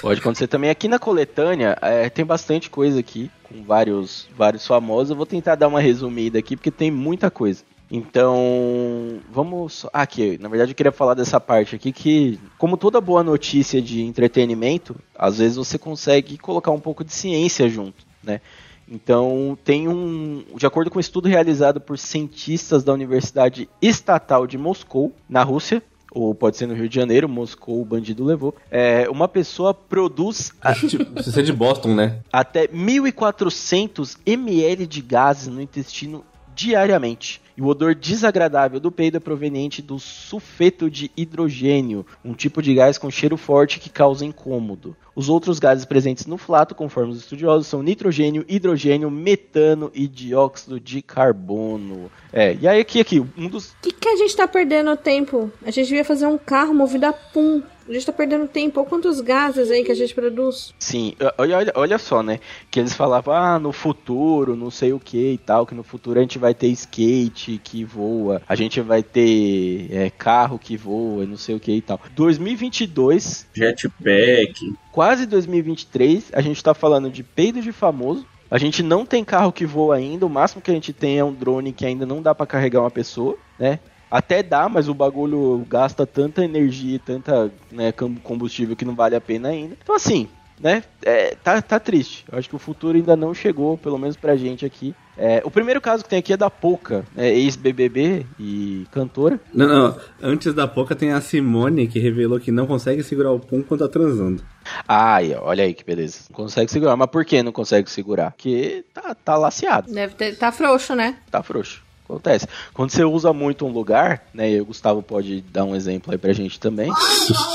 [0.01, 0.71] Pode acontecer também.
[0.71, 5.11] Aqui na coletânea é, tem bastante coisa aqui, com vários, vários famosos.
[5.11, 7.63] Eu vou tentar dar uma resumida aqui, porque tem muita coisa.
[7.91, 9.87] Então, vamos.
[9.93, 13.81] Ah, aqui, na verdade eu queria falar dessa parte aqui que, como toda boa notícia
[13.81, 18.41] de entretenimento, às vezes você consegue colocar um pouco de ciência junto, né?
[18.89, 20.45] Então, tem um.
[20.57, 25.83] De acordo com um estudo realizado por cientistas da Universidade Estatal de Moscou, na Rússia,
[26.13, 30.53] ou pode ser no Rio de Janeiro, Moscou o bandido levou, é, uma pessoa produz
[30.63, 32.21] a- Tipo, se você é de Boston, né?
[32.33, 36.25] até 1.400 ml de gases no intestino
[36.57, 37.41] diariamente.
[37.57, 42.75] E o odor desagradável do peido é proveniente do sulfeto de hidrogênio, um tipo de
[42.75, 44.97] gás com cheiro forte que causa incômodo.
[45.15, 50.79] Os outros gases presentes no flato, conforme os estudiosos, são nitrogênio, hidrogênio, metano e dióxido
[50.79, 52.11] de carbono.
[52.33, 53.71] É, e aí aqui, aqui, um dos...
[53.71, 55.51] O que, que a gente tá perdendo tempo?
[55.65, 57.63] A gente devia fazer um carro movido a pum.
[57.89, 58.81] A gente tá perdendo tempo.
[58.81, 60.75] Olha quantos gases aí que a gente produz.
[60.79, 62.41] Sim, olha, olha, olha só, né?
[62.71, 66.19] Que eles falavam, ah, no futuro, não sei o que e tal, que no futuro
[66.19, 71.25] a gente vai ter skate que voa, a gente vai ter é, carro que voa,
[71.25, 72.01] não sei o que e tal.
[72.15, 74.75] 2022, Jetpack.
[74.93, 78.27] quase 2023, a gente tá falando de peido de famoso.
[78.49, 81.25] A gente não tem carro que voa ainda, o máximo que a gente tem é
[81.25, 83.81] um drone que ainda não dá pra carregar uma pessoa, né?
[84.17, 88.95] Até dá, mas o bagulho gasta tanta energia e tanta né, com- combustível que não
[88.95, 89.77] vale a pena ainda.
[89.83, 90.29] Então assim,
[90.61, 90.83] né?
[91.03, 92.25] É, tá, tá triste.
[92.31, 94.95] Eu acho que o futuro ainda não chegou, pelo menos pra gente aqui.
[95.19, 99.39] É, o primeiro caso que tem aqui é da Poca, né, ex-BBB e cantora.
[99.53, 99.97] Não, não.
[100.23, 103.81] Antes da pouca tem a Simone que revelou que não consegue segurar o pum quando
[103.81, 104.43] tá transando.
[104.89, 106.21] Ai, ó, olha aí que beleza.
[106.31, 106.97] Não consegue segurar.
[106.97, 108.33] Mas por que não consegue segurar?
[108.33, 109.93] Porque tá, tá laceado.
[109.93, 110.37] Deve ter.
[110.37, 111.17] Tá frouxo, né?
[111.31, 111.83] tá frouxo.
[112.09, 112.47] Acontece.
[112.73, 114.53] Quando você usa muito um lugar, né?
[114.53, 116.91] E o Gustavo pode dar um exemplo aí pra gente também.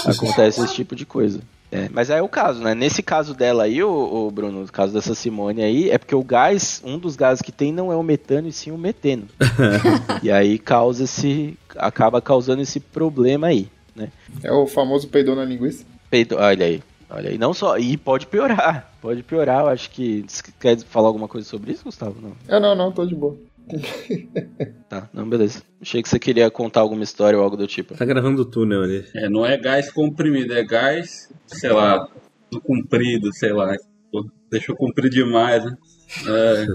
[0.05, 1.39] acontece esse tipo de coisa.
[1.71, 2.75] É, mas aí é o caso, né?
[2.75, 6.81] Nesse caso dela aí, o, Bruno, no caso dessa Simone aí, é porque o gás,
[6.83, 9.25] um dos gases que tem não é o metano e sim o meteno.
[10.21, 11.57] e aí causa esse.
[11.77, 14.09] acaba causando esse problema aí, né?
[14.43, 15.85] É o famoso peidou na linguiça.
[16.09, 16.83] Peito, olha aí.
[17.09, 17.77] Olha aí, não só.
[17.77, 18.89] E pode piorar.
[19.01, 20.25] Pode piorar, eu acho que.
[20.59, 22.15] Quer falar alguma coisa sobre isso, Gustavo?
[22.21, 22.31] Não.
[22.47, 23.37] É, não, não, tô de boa.
[24.89, 25.63] Tá, não, beleza.
[25.81, 27.95] Achei que você queria contar alguma história ou algo do tipo.
[27.95, 29.05] Tá gravando o túnel ali.
[29.15, 32.09] É, não é gás comprimido, é gás, sei lá,
[32.51, 33.73] do comprido, sei lá.
[34.51, 35.77] Deixou comprir demais, né?
[36.27, 36.65] É,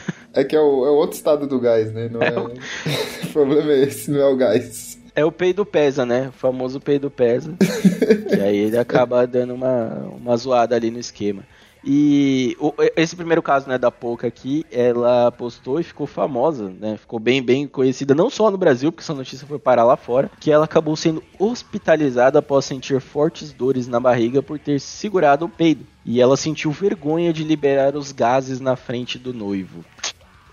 [0.34, 2.08] É que é o, é o outro estado do gás, né?
[2.08, 2.36] Não é...
[2.36, 4.98] o problema é esse, não é o gás.
[5.14, 6.28] É o peido pesa, né?
[6.28, 7.54] O famoso peido pesa.
[8.36, 11.44] e aí ele acaba dando uma, uma zoada ali no esquema.
[11.86, 16.96] E o- esse primeiro caso, né, da Pouca aqui, ela postou e ficou famosa, né?
[16.96, 20.30] Ficou bem, bem conhecida, não só no Brasil, porque essa notícia foi parar lá fora,
[20.40, 25.48] que ela acabou sendo hospitalizada após sentir fortes dores na barriga por ter segurado o
[25.48, 25.84] peido.
[26.06, 29.84] E ela sentiu vergonha de liberar os gases na frente do noivo.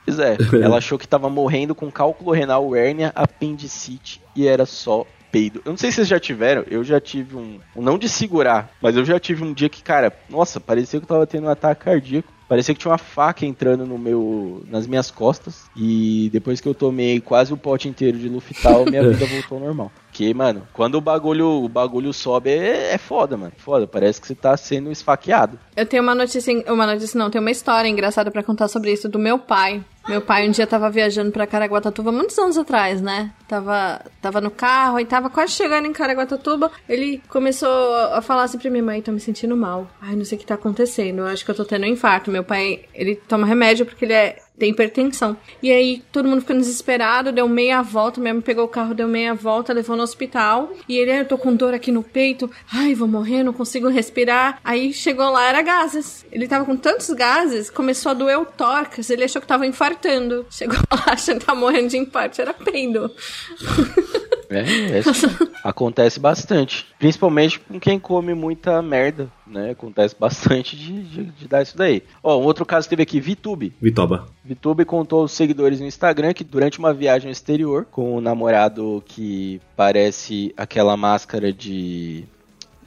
[0.06, 5.06] Pois é, ela achou que tava morrendo com cálculo renal, hérnia, apendicite e era só
[5.32, 5.62] peido.
[5.64, 8.96] Eu não sei se vocês já tiveram, eu já tive um, não de segurar, mas
[8.96, 11.86] eu já tive um dia que, cara, nossa, parecia que eu tava tendo um ataque
[11.86, 12.32] cardíaco.
[12.48, 15.70] Parecia que tinha uma faca entrando no meu, nas minhas costas.
[15.74, 19.64] E depois que eu tomei quase o pote inteiro de Luftal, minha vida voltou ao
[19.64, 19.92] normal.
[20.12, 23.54] Porque, mano, quando o bagulho, o bagulho sobe é, é foda, mano.
[23.58, 25.58] Foda, parece que você tá sendo esfaqueado.
[25.74, 29.08] Eu tenho uma notícia, uma notícia não, tenho uma história engraçada pra contar sobre isso
[29.08, 29.82] do meu pai.
[30.10, 33.32] Meu pai um dia tava viajando pra Caraguatatuba, muitos anos atrás, né?
[33.48, 36.72] Tava, tava no carro e tava quase chegando em Caraguatatuba.
[36.90, 39.88] Ele começou a falar assim pra minha mãe, tô me sentindo mal.
[40.02, 42.32] Ai, não sei o que tá acontecendo, eu acho que eu tô tendo um infarto.
[42.32, 45.36] Meu pai, ele toma remédio porque ele é tem hipertensão.
[45.62, 49.34] E aí todo mundo ficando desesperado, deu meia volta, mãe pegou o carro, deu meia
[49.34, 50.72] volta, levou no hospital.
[50.88, 53.88] E ele, "Ah, eu tô com dor aqui no peito, ai, vou morrer, não consigo
[53.90, 54.60] respirar.
[54.64, 56.24] Aí chegou lá, era gases.
[56.32, 60.46] Ele tava com tantos gases, começou a doer o tórax, ele achou que tava infartando.
[60.52, 63.10] Chegou lá achando que tava morrendo de infarto, era peido.
[64.52, 65.02] É, é,
[65.64, 66.86] acontece bastante.
[67.00, 69.72] Principalmente com quem come muita merda, né?
[69.72, 72.04] Acontece bastante de, de, de dar isso daí.
[72.22, 73.74] Ó, um outro caso teve aqui, Vitube.
[73.82, 74.28] Vitoba.
[74.44, 79.02] Vitube contou aos seguidores no Instagram que durante uma viagem ao exterior com um namorado
[79.06, 82.26] que parece aquela máscara de.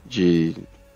[0.05, 0.55] de.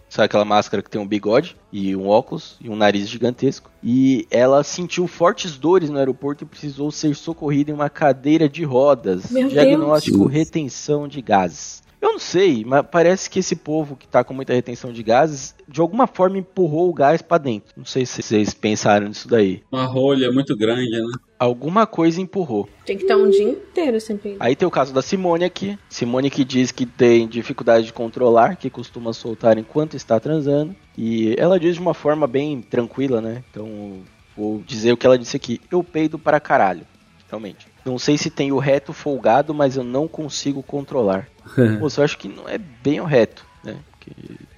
[0.10, 3.70] Sabe aquela máscara que tem um bigode e um óculos e um nariz gigantesco?
[3.84, 8.64] E ela sentiu fortes dores no aeroporto e precisou ser socorrida em uma cadeira de
[8.64, 9.30] rodas.
[9.30, 10.32] Meu Diagnóstico Deus.
[10.32, 11.84] retenção de gases.
[12.02, 15.54] Eu não sei, mas parece que esse povo que tá com muita retenção de gases,
[15.68, 17.74] de alguma forma empurrou o gás pra dentro.
[17.76, 19.64] Não sei se vocês pensaram nisso daí.
[19.72, 21.12] Uma rolha muito grande, né?
[21.38, 22.68] Alguma coisa empurrou.
[22.86, 24.46] Tem que estar um dia inteiro sem peidar.
[24.46, 25.78] Aí tem o caso da Simone aqui.
[25.90, 30.76] Simone que diz que tem dificuldade de controlar, que costuma soltar enquanto está transando.
[30.98, 33.44] E ela diz de uma forma bem tranquila, né?
[33.50, 34.00] Então
[34.36, 35.62] vou dizer o que ela disse aqui.
[35.72, 36.86] Eu peido para caralho.
[37.30, 37.68] Realmente.
[37.86, 41.28] Não sei se tem o reto folgado, mas eu não consigo controlar.
[41.80, 43.78] Moço, eu acho que não é bem o reto, né?
[43.92, 44.12] Porque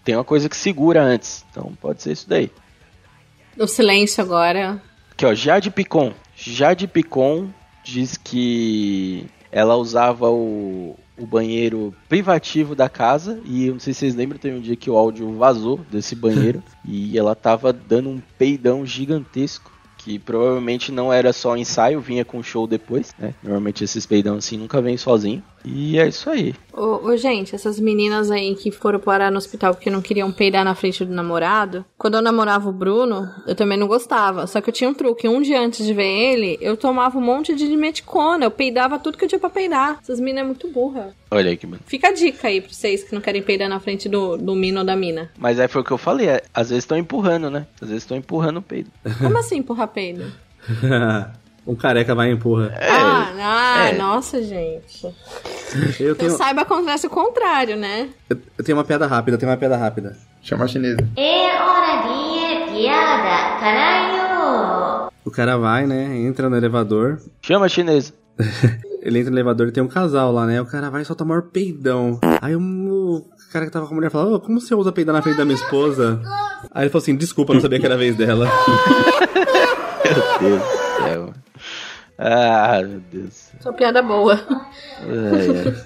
[0.04, 1.46] tem uma coisa que segura antes.
[1.50, 2.52] Então pode ser isso daí.
[3.58, 4.82] O silêncio agora.
[5.12, 6.14] Aqui, ó, Jade Picon.
[6.36, 7.50] Jade Picon
[7.84, 14.00] diz que ela usava o, o banheiro privativo da casa e eu não sei se
[14.00, 18.10] vocês lembram, tem um dia que o áudio vazou desse banheiro e ela tava dando
[18.10, 19.72] um peidão gigantesco.
[19.98, 23.36] Que provavelmente não era só ensaio, vinha com show depois, né?
[23.44, 25.44] Normalmente esses peidão assim nunca vem sozinho.
[25.66, 26.54] E é isso aí.
[26.74, 30.64] Ô, ô, gente, essas meninas aí que foram parar no hospital porque não queriam peidar
[30.64, 31.86] na frente do namorado.
[31.98, 34.48] Quando eu namorava o Bruno, eu também não gostava.
[34.48, 35.28] Só que eu tinha um truque.
[35.28, 38.46] Um dia antes de ver ele, eu tomava um monte de meticona.
[38.46, 40.00] Eu peidava tudo que eu tinha pra peidar.
[40.02, 41.14] Essas meninas é muito burra.
[41.30, 41.82] Olha aí que mano.
[41.86, 44.80] Fica a dica aí pra vocês que não querem peidar na frente do, do mino
[44.80, 45.30] ou da mina.
[45.38, 47.66] Mas aí foi o que eu falei, é, às vezes estão empurrando, né?
[47.82, 48.92] Às vezes estão empurrando o peido.
[49.20, 50.26] Como assim empurrar peido?
[51.66, 52.74] um careca vai e empurra.
[52.80, 53.98] ah, ah é.
[53.98, 55.06] nossa, gente.
[56.00, 58.10] Eu Eu tenho, saiba acontece o contrário, né?
[58.30, 60.18] eu, eu tenho uma piada rápida, eu tenho uma piada rápida.
[60.42, 60.98] Chama a chinesa.
[61.16, 65.12] É hora de piada, caralho!
[65.24, 66.18] O cara vai, né?
[66.18, 67.22] Entra no elevador.
[67.42, 68.14] Chama a chinesa.
[69.02, 70.62] Ele entra no elevador e tem um casal lá, né?
[70.62, 72.20] O cara vai e solta o maior peidão.
[72.42, 75.22] Aí o, cara que tava com a mulher fala: Ô, como você usa peidar na
[75.22, 76.22] frente da minha esposa?
[76.72, 78.48] Aí ele falou assim: Desculpa, não sabia que era a vez dela.
[80.42, 81.34] Meu Deus do céu.
[82.24, 83.50] Ah, meu Deus.
[83.60, 84.36] Sua piada boa.
[85.00, 85.86] Ai, ai.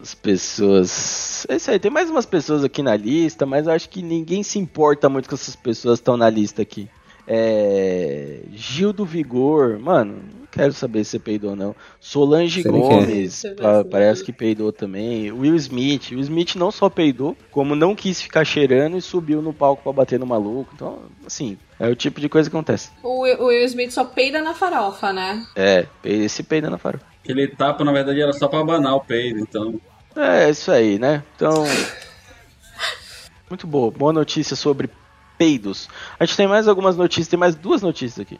[0.00, 1.46] As pessoas.
[1.48, 4.42] É isso aí, tem mais umas pessoas aqui na lista, mas eu acho que ninguém
[4.42, 6.88] se importa muito com essas pessoas que estão na lista aqui.
[7.28, 8.40] É.
[8.52, 11.76] Gil do Vigor, mano, não quero saber se você peidou ou não.
[12.00, 12.74] Solange Sei é.
[12.74, 15.30] Gomes, pa- parece que peidou também.
[15.30, 19.52] Will Smith, Will Smith não só peidou, como não quis ficar cheirando e subiu no
[19.52, 20.72] palco pra bater no maluco.
[20.74, 22.90] Então, assim, é o tipo de coisa que acontece.
[23.02, 25.46] O Will o Will Smith só peida na farofa, né?
[25.56, 27.06] É, esse peida na farofa.
[27.24, 29.80] Aquele tapa, na verdade, era só pra abanar o peido, então.
[30.14, 31.22] É, isso aí, né?
[31.34, 31.64] Então.
[33.48, 33.90] Muito boa.
[33.90, 34.90] Boa notícia sobre
[35.38, 35.88] peidos.
[36.18, 38.38] A gente tem mais algumas notícias, tem mais duas notícias aqui.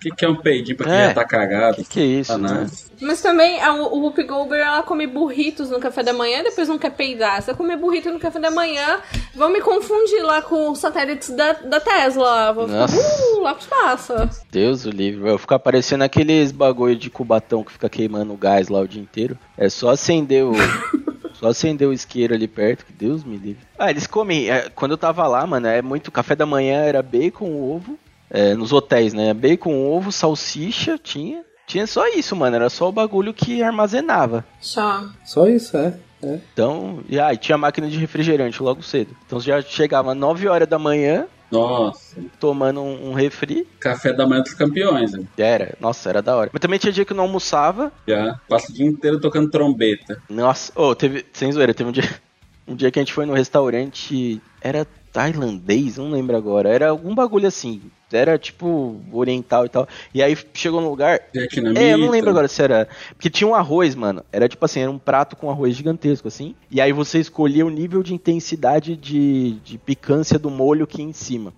[0.00, 1.08] O que, que é um peidinho pra quem É.
[1.08, 1.76] já tá cagado?
[1.76, 2.66] Que que é isso, Ah, né?
[3.02, 6.68] Mas também a, o Whoopi Goldberg, ela come burritos no café da manhã e depois
[6.68, 7.42] não quer peidar.
[7.42, 8.98] Se eu comer burrito no café da manhã,
[9.34, 12.50] vão me confundir lá com os satélites da, da Tesla.
[12.52, 12.96] Vou ficar, Nossa.
[12.96, 14.14] uh, lá pro espaço.
[14.50, 15.20] Deus o livre.
[15.20, 19.38] Vai ficar parecendo aqueles bagulho de cubatão que fica queimando gás lá o dia inteiro.
[19.56, 20.52] É só acender o.
[21.34, 23.62] Só acender o isqueiro ali perto, que Deus me livre.
[23.78, 24.50] Ah, eles comem.
[24.50, 26.10] é, quando eu tava lá, mano, é muito.
[26.12, 27.98] Café da manhã era bacon, ovo.
[28.30, 29.34] É, nos hotéis, né?
[29.34, 31.42] Bacon, ovo, salsicha, tinha.
[31.66, 32.56] Tinha só isso, mano.
[32.56, 34.44] Era só o bagulho que armazenava.
[34.60, 35.04] Só.
[35.24, 35.94] Só isso, é.
[36.22, 36.38] é.
[36.52, 39.14] Então, e aí tinha máquina de refrigerante logo cedo.
[39.26, 43.66] Então já chegava 9 horas da manhã, Nossa, tomando um, um refri.
[43.78, 45.22] café da manhã dos campeões, né?
[45.38, 46.50] Era, nossa, era da hora.
[46.52, 47.92] Mas também tinha dia que eu não almoçava.
[48.06, 50.20] Já passa o dia inteiro tocando trombeta.
[50.28, 52.08] Nossa, ô, teve, sem zoeira, teve um dia,
[52.66, 57.14] um dia que a gente foi no restaurante, era tailandês, não lembro agora, era algum
[57.14, 57.82] bagulho assim,
[58.12, 59.88] era tipo oriental e tal.
[60.14, 61.80] E aí chegou no lugar, Vietnamita.
[61.80, 62.88] é, eu não lembro agora se era.
[63.10, 64.24] Porque tinha um arroz, mano.
[64.32, 66.54] Era tipo assim, era um prato com arroz gigantesco, assim.
[66.70, 71.12] E aí você escolhia o nível de intensidade de, de picância do molho que em
[71.12, 71.52] cima.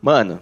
[0.00, 0.40] Mano.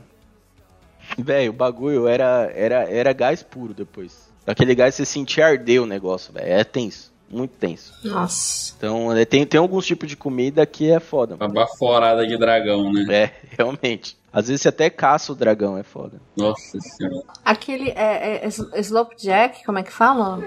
[1.18, 4.30] Velho, o bagulho era, era, era gás puro depois.
[4.46, 6.46] Aquele gás você sentia arder o negócio, velho.
[6.46, 7.12] É tenso.
[7.30, 7.94] Muito tenso.
[8.04, 8.74] Nossa.
[8.76, 11.36] Então, é, tem, tem alguns tipos de comida que é foda.
[11.36, 13.06] Uma baforada de dragão, né?
[13.08, 14.18] É, realmente.
[14.32, 16.20] Às vezes você até caça o dragão, é foda.
[16.36, 17.24] Nossa senhora.
[17.44, 20.42] Aquele é, é, Slopjack, como é que fala?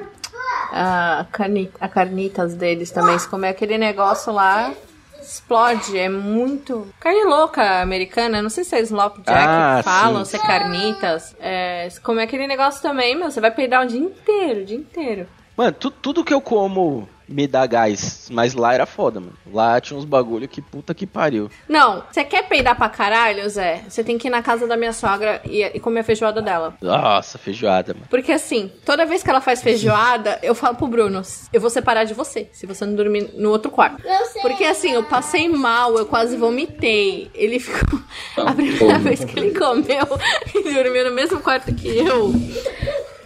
[0.72, 3.18] A, carni, a carnitas deles também.
[3.18, 4.74] Se comer aquele negócio lá,
[5.22, 5.98] explode.
[5.98, 6.88] É muito.
[7.00, 8.42] Carne louca americana.
[8.42, 11.36] Não sei se é Slopjack Ah, que falam, se é carnitas.
[11.40, 14.78] É, se comer aquele negócio também, meu, você vai peidar o dia inteiro, o dia
[14.78, 15.28] inteiro.
[15.56, 18.28] Mano, tu- tudo que eu como me dá gás.
[18.32, 19.34] Mas lá era foda, mano.
[19.52, 21.50] Lá tinha uns bagulho que puta que pariu.
[21.70, 23.84] Não, você quer peidar pra caralho, Zé?
[23.88, 26.76] Você tem que ir na casa da minha sogra e, e comer a feijoada dela.
[26.82, 28.06] Nossa, feijoada, mano.
[28.10, 31.22] Porque assim, toda vez que ela faz feijoada, eu falo pro Bruno,
[31.54, 34.04] eu vou separar de você, se você não dormir no outro quarto.
[34.42, 37.32] Porque assim, eu passei mal, eu quase vomitei.
[37.34, 38.00] Ele ficou.
[38.38, 40.08] A primeira vez que ele comeu
[40.54, 42.34] e dormiu no mesmo quarto que eu.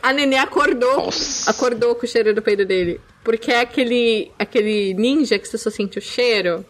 [0.07, 1.51] A nenê acordou, Nossa.
[1.51, 3.01] acordou com o cheiro do peido dele.
[3.25, 6.65] Porque é aquele, aquele ninja que você só sente o cheiro.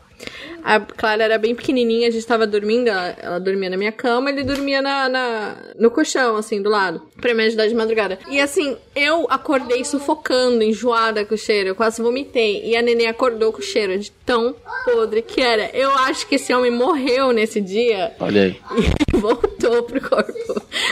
[0.69, 4.29] A Clara era bem pequenininha, a gente tava dormindo, ela, ela dormia na minha cama,
[4.29, 8.19] ele dormia na, na- no colchão, assim, do lado, pra me ajudar de madrugada.
[8.29, 12.65] E assim, eu acordei sufocando, enjoada com o cheiro, eu quase vomitei.
[12.65, 14.53] E a neném acordou com o cheiro de tão
[14.83, 15.69] podre que era.
[15.73, 18.59] Eu acho que esse homem morreu nesse dia Olha aí.
[19.13, 20.33] e voltou pro corpo.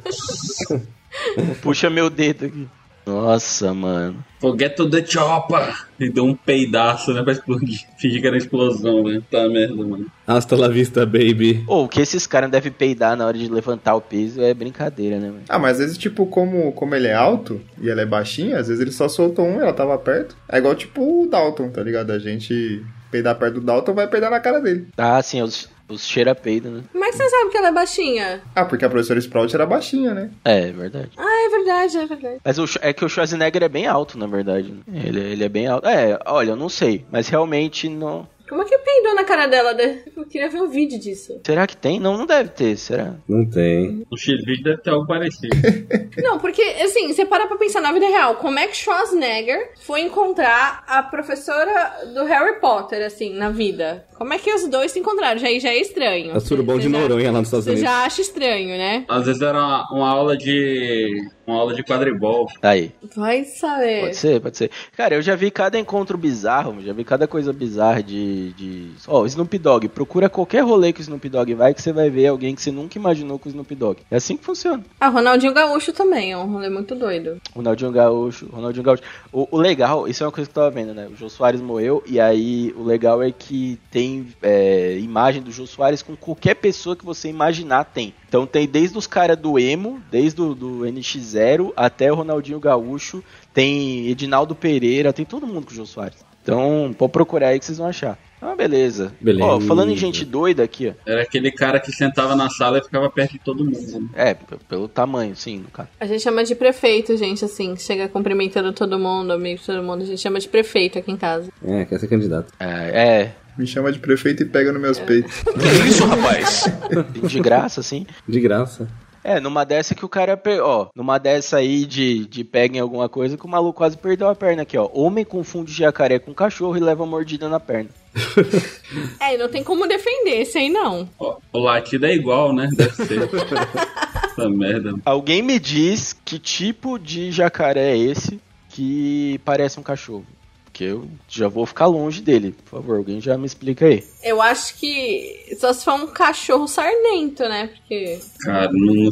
[1.62, 2.68] Puxa meu dedo aqui.
[3.06, 4.24] Nossa, mano.
[4.40, 5.86] Forget to the chopper!
[6.00, 7.24] E deu um peidaço, né?
[7.24, 7.82] Pra explodir.
[7.98, 9.22] Fingir que era explosão, né?
[9.32, 10.06] Tá merda, mano.
[10.28, 11.64] Hasta la vista, baby.
[11.68, 15.20] Ou o que esses caras devem peidar na hora de levantar o peso é brincadeira,
[15.20, 15.44] né, mano?
[15.48, 18.68] Ah, mas às vezes, tipo, como, como ele é alto e ela é baixinha, às
[18.68, 20.36] vezes ele só soltou um e ela tava perto.
[20.50, 22.12] É igual, tipo, o Dalton, tá ligado?
[22.12, 24.88] A gente peidar perto do Dalton vai peidar na cara dele.
[24.98, 26.82] Ah, sim, os, os cheira peido, né?
[26.92, 28.42] Como é que você sabe que ela é baixinha?
[28.56, 30.32] Ah, porque a professora Sprout era baixinha, né?
[30.44, 31.12] É, é verdade.
[31.16, 32.38] Ah, verdade, é verdade.
[32.44, 34.74] Mas o, é que o Schwarzenegger é bem alto, na verdade.
[34.94, 35.88] Ele, ele é bem alto.
[35.88, 37.06] É, olha, eu não sei.
[37.12, 38.28] Mas realmente não.
[38.50, 39.74] Como é que peidou na cara dela?
[39.74, 40.00] né?
[40.16, 41.40] Eu queria ver um vídeo disso.
[41.44, 42.00] Será que tem?
[42.00, 43.16] Não, não deve ter, será?
[43.28, 44.06] Não tem.
[44.12, 45.56] O X-Video deve ter algo parecido.
[46.22, 48.36] Não, porque, assim, você para pra pensar na vida real.
[48.36, 54.06] Como é que Schwarzenegger foi encontrar a professora do Harry Potter, assim, na vida?
[54.16, 55.40] Como é que os dois se encontraram?
[55.40, 56.36] Já, já é estranho.
[56.36, 57.90] É surubom de Você já- Noronha lá nos Estados Você Unidos.
[57.90, 59.06] já acha estranho, né?
[59.08, 61.10] Às vezes era uma, uma aula de.
[61.46, 62.48] Uma aula de quadribol.
[62.62, 62.92] Aí.
[63.16, 64.02] Vai saber.
[64.02, 64.72] Pode ser, pode ser.
[64.96, 68.54] Cara, eu já vi cada encontro bizarro, já vi cada coisa bizarra de.
[68.54, 68.92] de...
[69.08, 69.88] Ó, Snoop Dogg.
[69.90, 72.72] Procura qualquer rolê que o Snoop Dogg vai que você vai ver alguém que você
[72.72, 74.02] nunca imaginou com o Snoop Dogg.
[74.10, 74.84] É assim que funciona.
[75.00, 77.42] Ah, Ronaldinho Gaúcho também, é um rolê muito doido.
[77.56, 79.04] Ronaldinho Gaúcho, Ronaldinho Gaúcho.
[79.32, 81.08] O, o legal, isso é uma coisa que eu tava vendo, né?
[81.12, 85.66] O Jô Soares morreu e aí o legal é que tem é, imagem do Jô
[85.68, 88.14] Soares com qualquer pessoa que você imaginar tem.
[88.34, 93.24] Então tem desde os caras do Emo, desde o do NX0 até o Ronaldinho Gaúcho,
[93.54, 96.26] tem Edinaldo Pereira, tem todo mundo com o Jô Soares.
[96.42, 98.18] Então, pode procurar aí que vocês vão achar.
[98.42, 99.14] Ah, beleza.
[99.22, 99.46] Beleza.
[99.46, 100.94] Ó, falando em gente doida aqui, ó.
[101.10, 104.00] Era aquele cara que sentava na sala e ficava perto de todo mundo.
[104.02, 104.10] né?
[104.16, 104.34] É,
[104.68, 105.90] pelo tamanho, sim, no caso.
[106.00, 110.02] A gente chama de prefeito, gente, assim, chega cumprimentando todo mundo, amigo de todo mundo,
[110.02, 111.52] a gente chama de prefeito aqui em casa.
[111.64, 112.52] É, quer ser candidato.
[112.60, 115.44] É, é Me chama de prefeito e pega nos meus peitos.
[115.88, 116.64] Isso, rapaz?
[117.28, 118.06] de graça, assim.
[118.28, 118.88] De graça.
[119.24, 123.08] É, numa dessa que o cara, ó, numa dessa aí de, de pega em alguma
[123.08, 124.90] coisa que o maluco quase perdeu a perna aqui, ó.
[124.94, 127.90] Homem confunde jacaré com cachorro e leva mordida na perna.
[129.20, 131.10] É, e não tem como defender esse aí, não.
[131.18, 132.70] Ó, o latido é igual, né?
[132.76, 133.22] Deve ser.
[133.24, 134.94] Essa merda.
[135.04, 138.40] Alguém me diz que tipo de jacaré é esse
[138.70, 140.26] que parece um cachorro?
[140.74, 142.56] Que eu já vou ficar longe dele.
[142.66, 144.04] Por favor, alguém já me explica aí.
[144.24, 147.68] Eu acho que só se for um cachorro sarnento, né?
[147.68, 148.20] Porque.
[148.44, 149.10] Cara, não.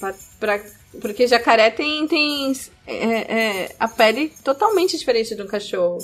[0.00, 0.60] pra- pra-
[1.00, 2.52] porque jacaré tem, tem
[2.86, 5.98] é, é, a pele totalmente diferente do cachorro.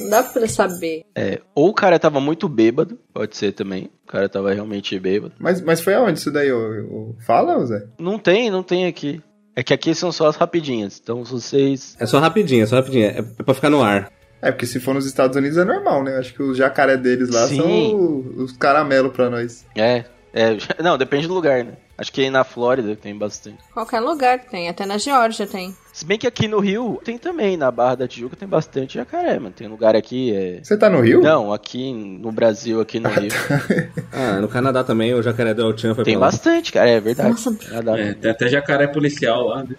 [0.00, 1.04] Não dá pra saber.
[1.14, 3.90] É, ou o cara tava muito bêbado, pode ser também.
[4.04, 5.34] O cara tava realmente bêbado.
[5.38, 6.50] Mas, mas foi aonde isso daí?
[6.52, 7.14] ô- ô?
[7.26, 7.86] Fala, Zé?
[7.98, 9.20] Não tem, não tem aqui.
[9.56, 11.00] É que aqui são só as rapidinhas.
[11.02, 11.96] Então, se vocês.
[12.00, 13.04] É só rapidinho, é só rapidinho.
[13.06, 14.10] É é pra ficar no ar.
[14.44, 16.18] É, porque se for nos Estados Unidos é normal, né?
[16.18, 17.56] Acho que os jacaré deles lá Sim.
[17.56, 19.64] são o- os caramelos pra nós.
[19.74, 20.04] É,
[20.34, 20.56] é.
[20.82, 21.72] Não, depende do lugar, né?
[21.96, 23.56] Acho que aí na Flórida tem bastante.
[23.72, 25.74] Qualquer lugar tem, até na Geórgia tem.
[25.94, 29.38] Se bem que aqui no Rio tem também, na Barra da Tijuca tem bastante jacaré,
[29.38, 29.54] mano.
[29.56, 30.58] Tem lugar aqui, é.
[30.60, 31.20] Você tá no Rio?
[31.22, 33.30] Não, aqui no Brasil, aqui no Rio.
[34.12, 36.26] Ah, no Canadá também, o jacaré do El Chan foi Tem pra lá.
[36.32, 37.30] bastante, cara, é verdade.
[37.30, 37.54] Nossa.
[37.54, 37.96] Canadá.
[37.98, 39.76] É, tem até jacaré policial lá, né?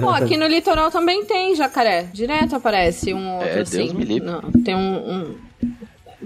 [0.00, 2.08] Pô, aqui no litoral também tem jacaré.
[2.12, 3.94] Direto aparece um outro É, Deus assim.
[3.94, 4.26] me livre.
[4.28, 5.34] Não, tem um, um-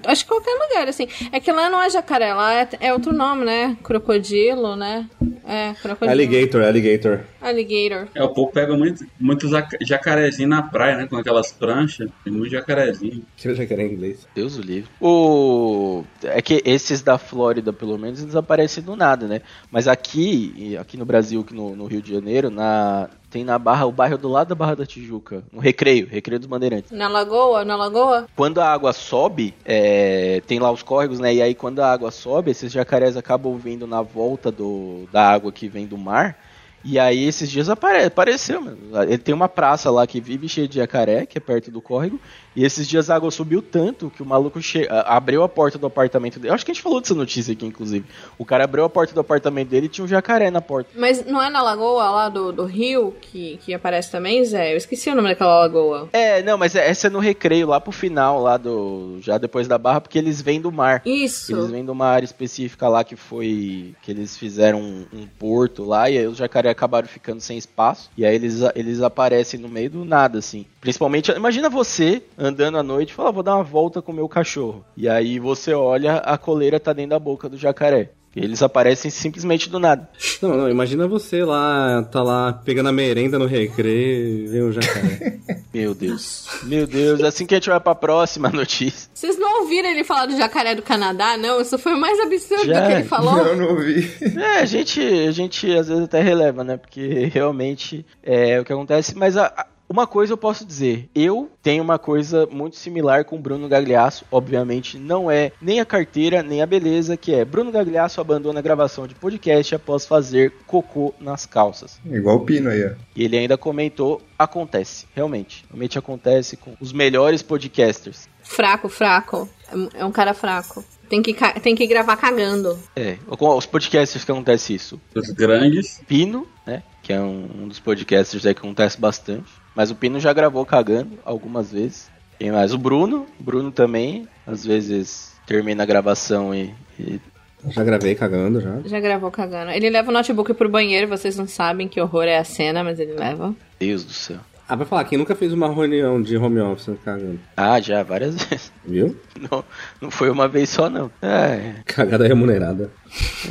[0.05, 1.07] Acho que qualquer lugar, assim.
[1.33, 3.77] É que lá não é jacaré, lá é, é outro nome, né?
[3.83, 5.09] Crocodilo, né?
[5.47, 6.11] É, crocodilo.
[6.11, 7.21] Alligator, alligator.
[7.41, 8.09] Alligator.
[8.15, 11.07] É, o povo pega muito, muito jaca- jacarezinho na praia, né?
[11.07, 12.11] Com aquelas pranchas.
[12.23, 13.25] Tem muito jacarezinho.
[13.37, 14.27] Tira jacaré em inglês.
[14.35, 14.91] Deus o livre.
[15.01, 16.05] O...
[16.23, 19.41] É que esses da Flórida, pelo menos, eles aparecem do nada, né?
[19.71, 23.09] Mas aqui, aqui no Brasil, no, no Rio de Janeiro, na...
[23.31, 26.49] tem na Barra, o bairro do lado da Barra da Tijuca, no Recreio, Recreio dos
[26.49, 26.91] Bandeirantes.
[26.91, 28.27] Na lagoa, na lagoa?
[28.35, 31.35] Quando a água sobe, é, tem lá os córregos, né?
[31.35, 35.53] E aí quando a água sobe, esses jacarés acabam vindo na volta do, da água
[35.53, 36.39] que vem do mar.
[36.85, 38.79] E aí esses dias apare, apareceu, mano.
[39.03, 42.21] Ele tem uma praça lá que vive cheia de jacaré, que é perto do córrego.
[42.59, 44.89] E esses dias a água subiu tanto que o maluco che...
[44.91, 46.51] abriu a porta do apartamento dele.
[46.51, 48.05] Eu acho que a gente falou dessa notícia aqui, inclusive.
[48.37, 50.91] O cara abriu a porta do apartamento dele e tinha um jacaré na porta.
[50.97, 54.73] Mas não é na lagoa lá do, do rio que, que aparece também, Zé?
[54.73, 56.09] Eu esqueci o nome daquela lagoa.
[56.13, 59.21] É, não, mas essa é no recreio, lá pro final, lá do.
[59.21, 61.01] Já depois da barra, porque eles vêm do mar.
[61.07, 61.53] Isso.
[61.53, 63.95] Eles vêm de uma área específica lá que foi.
[64.03, 68.11] que eles fizeram um, um porto lá, e aí os jacaré acabaram ficando sem espaço.
[68.17, 70.67] E aí eles, eles aparecem no meio do nada, assim.
[70.81, 74.15] Principalmente, imagina você andando à noite e fala, "Ah, vou dar uma volta com o
[74.15, 74.85] meu cachorro.
[74.97, 78.11] E aí você olha, a coleira tá dentro da boca do jacaré.
[78.37, 80.09] E eles aparecem simplesmente do nada.
[80.43, 84.71] Não, não, imagina você lá, tá lá pegando a merenda no recreio e vem um
[84.71, 85.39] jacaré.
[85.75, 86.47] Meu Deus.
[86.63, 89.11] Meu Deus, assim que a gente vai pra próxima notícia.
[89.15, 91.61] Vocês não ouviram ele falar do jacaré do Canadá, não?
[91.61, 92.81] Isso foi o mais absurdo Já.
[92.81, 93.35] do que ele falou.
[93.45, 94.09] Não, não ouvi.
[94.39, 96.77] É, a gente, a gente às vezes até releva, né?
[96.77, 99.17] Porque realmente é o que acontece.
[99.17, 103.37] Mas a- a- uma coisa eu posso dizer: eu tenho uma coisa muito similar com
[103.37, 104.25] o Bruno Gagliasso.
[104.31, 108.63] Obviamente, não é nem a carteira, nem a beleza, que é Bruno Gagliasso abandona a
[108.63, 112.01] gravação de podcast após fazer cocô nas calças.
[112.05, 112.91] Igual o Pino aí, ó.
[113.17, 115.65] E ele ainda comentou: acontece, realmente.
[115.69, 118.29] Realmente acontece com os melhores podcasters.
[118.43, 119.49] Fraco, fraco.
[119.95, 120.83] É um- cara fraco.
[121.09, 122.79] Tem que, tem que gravar cagando.
[122.95, 125.01] É, com os podcasters que acontece isso.
[125.15, 126.01] Os grandes.
[126.07, 126.83] Pino, né?
[127.03, 129.51] Que é um, um dos podcasters aí que acontece bastante.
[129.79, 132.11] Mas o Pino já gravou cagando algumas vezes.
[132.37, 133.27] Tem mais o Bruno.
[133.39, 136.75] O Bruno também, às vezes, termina a gravação e.
[136.99, 137.21] e-
[137.69, 138.81] Já gravei cagando já.
[138.85, 139.71] Já gravou cagando.
[139.71, 142.99] Ele leva o notebook pro banheiro, vocês não sabem que horror é a cena, mas
[142.99, 143.55] ele leva.
[143.79, 144.39] Deus do céu.
[144.69, 147.39] Ah, pra falar, quem nunca fez uma reunião de home office cagando?
[147.57, 148.73] Ah, já, várias vezes.
[148.85, 149.17] Viu?
[149.49, 149.65] Não,
[150.03, 151.09] não foi uma vez só, não.
[151.23, 152.91] É, Cagada remunerada.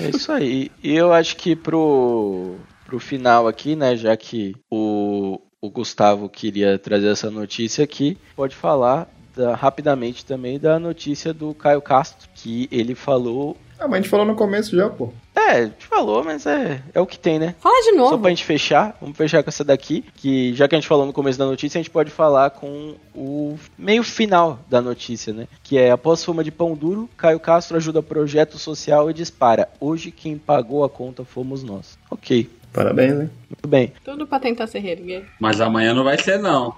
[0.04, 0.70] É isso aí.
[0.84, 2.56] E eu acho que pro,
[2.86, 8.56] pro final aqui, né, já que o, o Gustavo queria trazer essa notícia aqui, pode
[8.56, 13.98] falar da- rapidamente também da notícia do Caio Castro, que ele falou Ah, mas a
[14.02, 15.14] gente falou no começo já, pô.
[15.36, 17.54] É, a gente falou, mas é, é o que tem, né?
[17.60, 18.20] Fala de Só novo.
[18.20, 21.14] pra gente fechar, vamos fechar com essa daqui, que já que a gente falou no
[21.14, 25.48] começo da notícia, a gente pode falar com o meio final da notícia, né?
[25.64, 29.70] Que é, após fuma de pão duro, Caio Castro ajuda projeto social e dispara.
[29.80, 31.98] Hoje quem pagou a conta fomos nós.
[32.10, 33.30] Ok, Parabéns, hein?
[33.50, 33.94] muito bem.
[34.04, 35.26] Tudo pra tentar ser reerguer.
[35.40, 36.76] Mas amanhã não vai ser, não.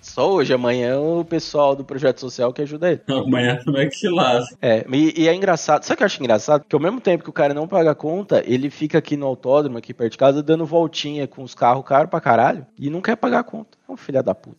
[0.00, 3.02] Só hoje, amanhã o pessoal do projeto social que ajuda ele.
[3.08, 4.56] Amanhã também é que se lasca.
[4.60, 5.84] É, e, e é engraçado.
[5.84, 6.64] Sabe o que eu acho engraçado?
[6.68, 9.26] Que ao mesmo tempo que o cara não paga a conta, ele fica aqui no
[9.26, 13.00] autódromo, aqui perto de casa, dando voltinha com os carros caros pra caralho e não
[13.00, 13.76] quer pagar a conta.
[13.88, 14.56] É um filho da puta.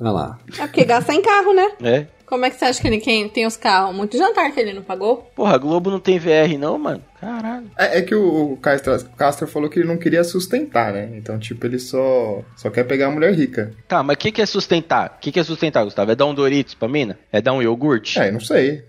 [0.00, 0.38] Olha lá.
[0.58, 1.72] É porque gasta em carro, né?
[1.82, 2.06] É.
[2.28, 3.94] Como é que você acha que ele quem tem os carros?
[3.96, 5.30] Muito jantar que ele não pagou?
[5.34, 7.02] Porra, a Globo não tem VR não, mano?
[7.20, 7.68] Caralho.
[7.76, 11.08] É, é que o, o Castro, Castro falou que ele não queria sustentar, né?
[11.14, 13.72] Então, tipo, ele só, só quer pegar a mulher rica.
[13.88, 15.14] Tá, mas o que, que é sustentar?
[15.16, 16.12] O que, que é sustentar, Gustavo?
[16.12, 17.18] É dar um Doritos pra mina?
[17.32, 18.18] É dar um iogurte?
[18.20, 18.84] É, não sei.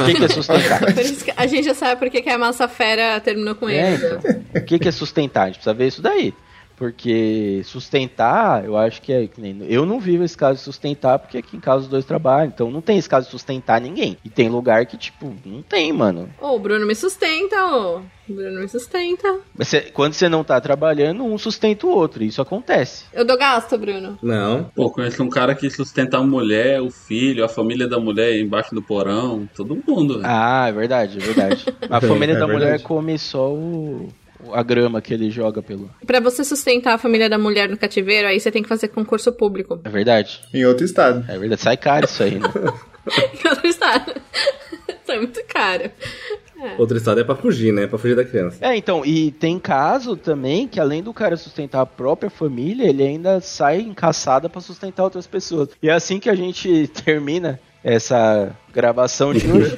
[0.00, 0.80] O que, que é sustentar?
[0.80, 3.68] Por isso que a gente já sabe por que que a massa fera terminou com
[3.68, 4.06] É, ele.
[4.06, 4.20] então.
[4.54, 5.42] O que, que é sustentar?
[5.42, 6.32] A gente precisa ver isso daí.
[6.80, 9.26] Porque sustentar, eu acho que é.
[9.26, 12.06] que nem- Eu não vivo esse caso de sustentar, porque aqui em casa os dois
[12.06, 12.46] trabalham.
[12.54, 14.16] Então não tem esse caso de sustentar ninguém.
[14.24, 16.30] E tem lugar que, tipo, não tem, mano.
[16.40, 17.98] Ô, o Bruno me sustenta, ô.
[18.26, 19.40] O Bruno me sustenta.
[19.54, 22.24] Mas cê- quando você não tá trabalhando, um sustenta o outro.
[22.24, 23.04] Isso acontece.
[23.12, 24.18] Eu dou gasto, Bruno.
[24.22, 24.64] Não.
[24.74, 28.74] Pô, conheço um cara que sustenta a mulher, o filho, a família da mulher embaixo
[28.74, 30.24] do porão, todo mundo, velho.
[30.26, 31.66] Ah, é verdade, é verdade.
[31.90, 32.84] A família É da mulher verdade.
[32.84, 34.08] come só o,
[34.52, 35.90] a grama que ele joga pelo.
[36.06, 39.32] Pra você sustentar a família da mulher no cativeiro, aí você tem que fazer concurso
[39.32, 39.80] público.
[39.84, 40.40] É verdade.
[40.52, 41.24] Em outro estado.
[41.28, 41.60] É verdade.
[41.60, 42.48] Sai caro isso aí, né?
[43.10, 44.12] Em outro estado.
[45.02, 45.90] Isso é muito caro.
[46.78, 47.86] Outro estado é pra fugir, né?
[47.86, 48.58] Pra fugir da criança.
[48.60, 53.02] É, então, e tem caso também que além do cara sustentar a própria família, ele
[53.02, 55.70] ainda sai em caçada pra sustentar outras pessoas.
[55.82, 59.74] E é assim que a gente termina essa gravação de hoje,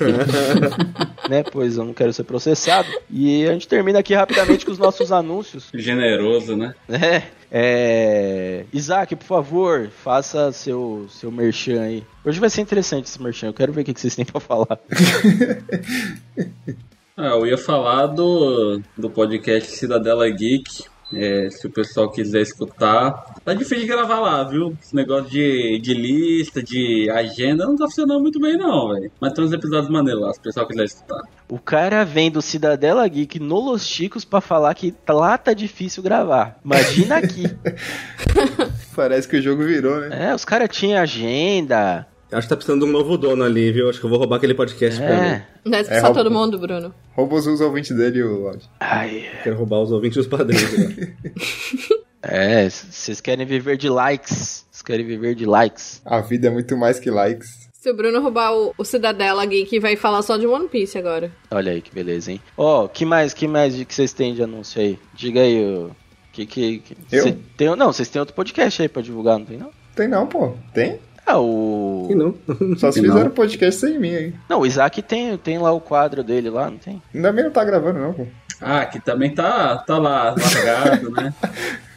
[1.28, 1.42] né?
[1.50, 2.88] Pois eu não quero ser processado.
[3.10, 5.68] E a gente termina aqui rapidamente com os nossos anúncios.
[5.72, 6.74] Generoso, né?
[6.88, 8.64] É, é...
[8.72, 12.04] Isaac, por favor, faça seu, seu merchan aí.
[12.24, 14.78] Hoje vai ser interessante esse merchan, eu quero ver o que vocês têm pra falar.
[17.14, 20.84] Ah, eu ia falar do, do podcast Cidadela Geek.
[21.14, 23.34] É, se o pessoal quiser escutar.
[23.44, 24.76] Tá difícil de gravar lá, viu?
[24.80, 29.10] Esse negócio de, de lista, de agenda, não tá funcionando muito bem, não, velho.
[29.20, 31.22] Mas tem uns episódios maneiros lá, se o pessoal quiser escutar.
[31.48, 36.02] O cara vem do Cidadela Geek no Los Chicos pra falar que lá tá difícil
[36.02, 36.58] gravar.
[36.64, 37.44] Imagina aqui.
[38.96, 40.28] Parece que o jogo virou, né?
[40.28, 42.06] é, os caras tinham agenda.
[42.32, 43.88] Acho que tá precisando de um novo dono ali, viu?
[43.90, 45.26] Acho que eu vou roubar aquele podcast pra mim.
[45.28, 45.46] É.
[45.64, 46.94] Não é É, Rob- todo mundo, Bruno.
[47.14, 48.68] Roubos os ouvintes dele e o áudio.
[48.80, 50.72] Ai, Quero roubar os ouvintes e os padrinhos.
[50.96, 51.14] né?
[52.22, 54.64] é, vocês querem viver de likes.
[54.70, 56.00] Vocês querem viver de likes.
[56.04, 57.62] A vida é muito mais que likes.
[57.72, 61.32] Se o Bruno roubar o, o Cidadela Geek, vai falar só de One Piece agora.
[61.50, 62.40] Olha aí que beleza, hein?
[62.56, 64.98] Ó, que mais, que mais de que vocês têm de anúncio aí?
[65.14, 65.90] Diga aí, o
[66.32, 66.78] que que...
[66.78, 67.24] que Eu?
[67.24, 69.70] cê tem, não, vocês têm outro podcast aí pra divulgar, não tem não?
[69.96, 70.54] Tem não, pô.
[70.72, 71.00] Tem?
[71.26, 72.08] Ah, o...
[72.10, 72.34] E não.
[72.76, 74.34] Só se fizeram podcast sem mim aí.
[74.48, 77.00] Não, o Isaac tem, tem lá o quadro dele lá, não tem?
[77.14, 78.26] Ainda bem não tá gravando, não, pô.
[78.60, 81.34] Ah, que também tá, tá lá, largado, né?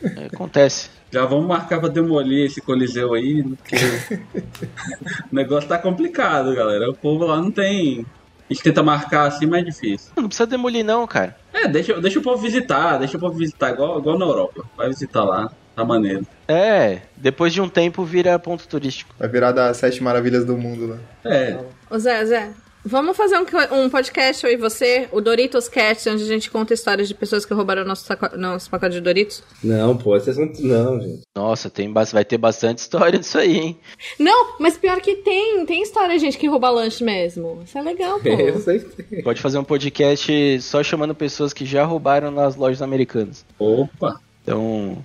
[0.03, 0.89] É, acontece.
[1.11, 3.75] Já vamos marcar pra demolir esse coliseu aí, porque
[5.31, 6.89] o negócio tá complicado, galera.
[6.89, 8.05] O povo lá não tem.
[8.49, 10.11] A gente tenta marcar assim, mas é difícil.
[10.15, 11.35] Não precisa demolir não, cara.
[11.53, 14.63] É, deixa, deixa o povo visitar, deixa o povo visitar, igual, igual na Europa.
[14.75, 16.25] Vai visitar lá, tá maneiro.
[16.47, 19.13] É, depois de um tempo vira ponto turístico.
[19.19, 20.97] Vai virar das sete maravilhas do mundo lá.
[21.23, 21.57] É,
[21.89, 22.49] Ô Zé, Zé,
[22.83, 26.73] vamos fazer um, um podcast, eu e você, o Doritos Cast, onde a gente conta
[26.73, 29.41] histórias de pessoas que roubaram nosso, saco, nosso pacote de Doritos?
[29.63, 31.21] Não, pô, esse assunto não, gente.
[31.35, 33.79] Nossa, tem, vai ter bastante história disso aí, hein?
[34.19, 37.61] Não, mas pior que tem, tem história de gente que rouba lanche mesmo.
[37.65, 38.29] Isso é legal, pô.
[38.29, 39.23] Eu sei que tem.
[39.23, 43.43] Pode fazer um podcast só chamando pessoas que já roubaram nas lojas americanas.
[43.57, 44.19] opa.
[44.43, 45.03] Então,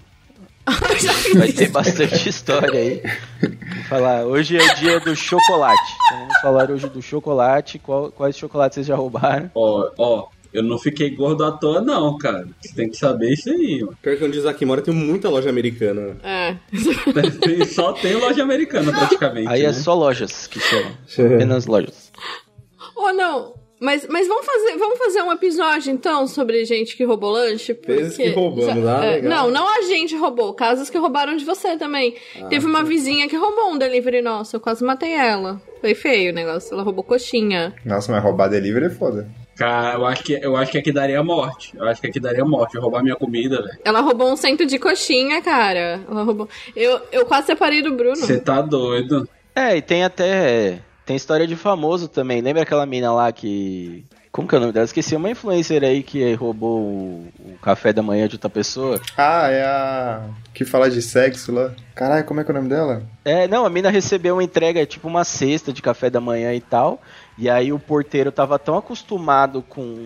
[1.36, 3.02] vai ter bastante história aí.
[3.40, 5.92] Vou falar, hoje é o dia do chocolate.
[6.06, 7.78] Então vamos falar hoje do chocolate.
[7.78, 9.50] Qual- quais chocolates vocês já roubaram?
[9.54, 12.46] Ó, ó, eu não fiquei gordo à toa, não, cara.
[12.60, 13.96] Você tem que saber isso aí, mano.
[14.02, 16.16] Pior que onde o Isaac mora tem muita loja americana.
[16.22, 16.56] É.
[17.66, 19.48] Só tem loja americana, praticamente.
[19.48, 19.68] Aí né?
[19.68, 20.92] é só lojas que chamam.
[21.34, 22.12] Apenas lojas.
[22.96, 27.30] Ou não, mas, mas vamos, fazer, vamos fazer um episódio então sobre gente que roubou
[27.30, 27.72] lanche?
[27.86, 29.30] Vezes porque- que roubamos, ah, É, legal.
[29.30, 32.14] Não, não a gente roubou, casos que roubaram de você também.
[32.48, 35.60] Teve uma vizinha que roubou um delivery nosso, eu quase matei ela.
[35.80, 37.74] Foi feio o negócio, ela roubou coxinha.
[37.84, 39.28] Nossa, mas roubar delivery é foda.
[39.56, 41.76] Cara, eu acho, que, eu acho que aqui daria morte.
[41.76, 42.78] Eu acho que aqui daria morte.
[42.78, 43.78] Roubar minha comida, velho.
[43.84, 46.00] Ela roubou um cento de coxinha, cara.
[46.10, 46.48] Ela roubou.
[46.74, 48.16] Eu, eu quase separei do Bruno.
[48.16, 49.28] Você tá doido.
[49.54, 50.78] É, e tem até.
[51.10, 52.40] Tem história de famoso também.
[52.40, 54.84] Lembra aquela mina lá que Como que é o nome dela?
[54.84, 59.00] Esqueci uma influencer aí que roubou o, o café da manhã de outra pessoa.
[59.16, 60.20] Ah, é a.
[60.54, 61.72] que fala de sexo lá.
[61.96, 63.02] Caralho, como é que é o nome dela?
[63.24, 66.60] É, não, a mina recebeu uma entrega, tipo uma cesta de café da manhã e
[66.60, 67.02] tal.
[67.36, 69.96] E aí o porteiro tava tão acostumado com,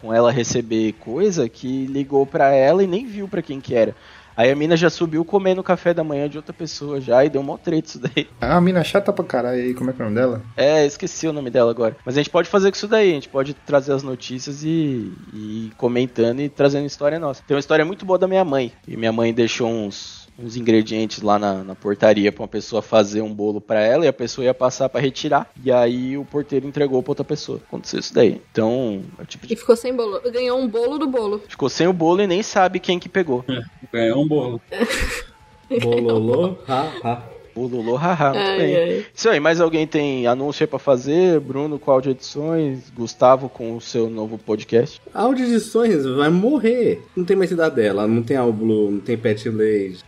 [0.00, 3.94] com ela receber coisa que ligou pra ela e nem viu pra quem que era.
[4.36, 7.30] Aí a mina já subiu comendo o café da manhã de outra pessoa já e
[7.30, 8.28] deu mó treta isso daí.
[8.40, 10.42] Ah, a mina chata pra caralho aí, como é que é o nome dela?
[10.56, 11.96] É, esqueci o nome dela agora.
[12.04, 15.12] Mas a gente pode fazer com isso daí, a gente pode trazer as notícias e,
[15.32, 17.42] e ir comentando e trazendo história nossa.
[17.46, 18.72] Tem uma história muito boa da minha mãe.
[18.86, 23.20] E minha mãe deixou uns, uns ingredientes lá na, na portaria pra uma pessoa fazer
[23.22, 25.50] um bolo pra ela e a pessoa ia passar pra retirar.
[25.62, 27.60] E aí o porteiro entregou pra outra pessoa.
[27.66, 28.40] Aconteceu isso daí.
[28.50, 29.56] Então, é tipo E de...
[29.56, 30.20] ficou sem bolo.
[30.30, 31.42] Ganhou um bolo do bolo.
[31.48, 33.44] Ficou sem o bolo e nem sabe quem que pegou.
[33.92, 34.60] Ganhou um bolo.
[35.80, 37.22] Bololô, ha, ha.
[37.54, 38.76] Bololô, haha, muito Ai, bem.
[38.76, 39.06] ai.
[39.14, 41.38] Isso aí, mais alguém tem anúncio aí pra fazer?
[41.38, 45.00] Bruno com áudio edições, Gustavo com o seu novo podcast.
[45.12, 47.02] Áudio edições vai morrer.
[47.14, 49.98] Não tem mais cidadela, não tem álbum, não tem pet lady.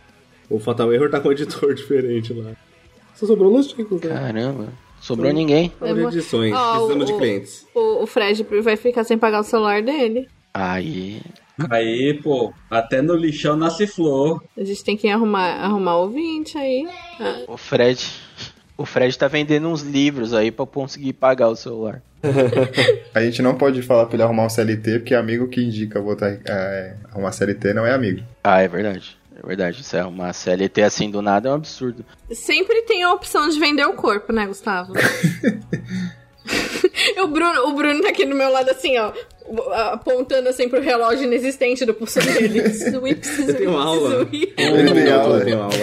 [0.49, 2.51] O Fatal Error tá com um editor diferente lá.
[3.15, 4.13] Só sobrou Los Chicos, né?
[4.13, 4.67] Caramba,
[4.99, 5.71] sobrou ninguém.
[5.79, 7.67] Áudio vou- edições, Ó, precisamos de o- clientes.
[7.73, 10.27] O, o Fred vai ficar sem pagar o celular dele.
[10.53, 11.21] Aí,
[11.69, 14.43] Aí, pô, até no lixão nasce flor.
[14.57, 16.85] A gente tem que arrumar, arrumar ouvinte aí.
[17.19, 18.05] Ah, o Fred.
[18.77, 22.01] O Fred tá vendendo uns livros aí pra conseguir pagar o celular.
[23.13, 26.37] A gente não pode falar pra ele arrumar um CLT, porque amigo que indica botar,
[26.45, 28.21] é, arrumar CLT não é amigo.
[28.43, 29.17] Ah, é verdade.
[29.35, 29.81] É verdade.
[29.81, 32.05] Isso é uma CLT assim do nada é um absurdo.
[32.31, 34.93] Sempre tem a opção de vender o corpo, né, Gustavo?
[37.21, 39.11] o, Bruno, o Bruno tá aqui do meu lado assim, ó.
[39.91, 42.67] Apontando assim pro relógio inexistente do pulso dele.
[42.73, 44.27] Swips, Eu tenho aula.
[44.31, 45.37] Ele tem aula.
[45.37, 45.75] Eu tenho aula.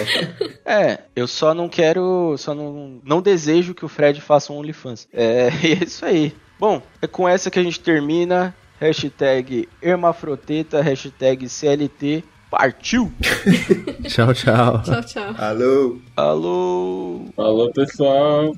[0.65, 2.35] É, eu só não quero.
[2.37, 5.07] Só não, não desejo que o Fred faça um OnlyFans.
[5.13, 6.33] É, é isso aí.
[6.59, 8.53] Bom, é com essa que a gente termina.
[8.79, 12.21] Hashtag Hermafroteta, hashtag CLT.
[12.53, 13.11] Partiu!
[14.07, 14.83] Tchau, tchau.
[14.83, 15.35] Tchau, tchau.
[15.39, 15.97] Alô?
[16.15, 17.25] Alô!
[17.35, 18.53] Falou, pessoal.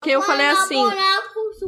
[0.00, 0.82] Que eu falei assim.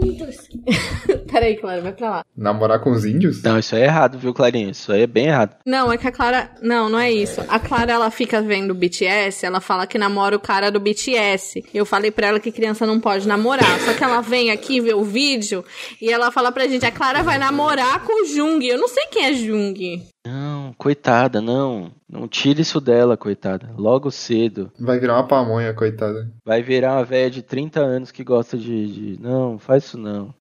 [0.00, 0.48] Juntos.
[1.30, 2.24] Peraí, Clara, vai pra lá.
[2.36, 3.42] Namorar com os índios?
[3.42, 4.70] Não, isso aí é errado, viu, Clarinha?
[4.70, 5.56] Isso aí é bem errado.
[5.66, 6.50] Não, é que a Clara.
[6.62, 7.42] Não, não é isso.
[7.48, 11.64] A Clara, ela fica vendo o BTS, ela fala que namora o cara do BTS.
[11.72, 13.78] Eu falei pra ela que criança não pode namorar.
[13.80, 15.64] Só que ela vem aqui ver o vídeo
[16.00, 18.66] e ela fala pra gente: a Clara vai namorar com o Jung.
[18.66, 20.02] Eu não sei quem é Jung.
[20.26, 21.92] Não, coitada, não.
[22.10, 23.70] Não tire isso dela, coitada.
[23.78, 24.72] Logo cedo.
[24.78, 26.28] Vai virar uma pamonha, coitada.
[26.44, 29.14] Vai virar uma velha de 30 anos que gosta de.
[29.14, 29.22] de...
[29.22, 30.34] Não, faz isso não.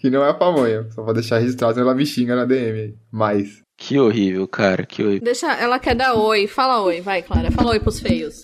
[0.00, 2.94] Que não é a pamonha, só vou deixar registrado, ela me xinga na DM aí.
[3.12, 3.62] Mas.
[3.76, 5.24] Que horrível, cara, que horrível.
[5.24, 5.52] Deixa.
[5.52, 6.46] Ela quer dar oi.
[6.46, 7.50] Fala oi, vai, Clara.
[7.50, 8.42] Fala oi pros feios.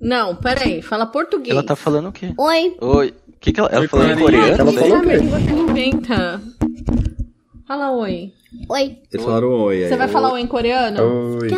[0.00, 0.82] Não, peraí.
[0.82, 1.50] Fala português.
[1.50, 2.34] Ela tá falando o quê?
[2.38, 2.76] Oi.
[2.80, 3.14] Oi.
[3.40, 4.54] Que que ela, ela falou em coreano?
[4.54, 5.16] Ela falou o quê?
[5.52, 6.40] Inventa.
[7.66, 8.32] Fala oi.
[8.68, 8.98] Oi.
[9.12, 9.88] Eles falaram oi aí.
[9.88, 11.00] Você vai falar oi em coreano?
[11.40, 11.48] Oi.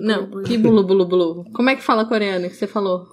[0.00, 1.44] Não, que bulu bulu bulu.
[1.52, 3.06] Como é que fala coreano que você falou?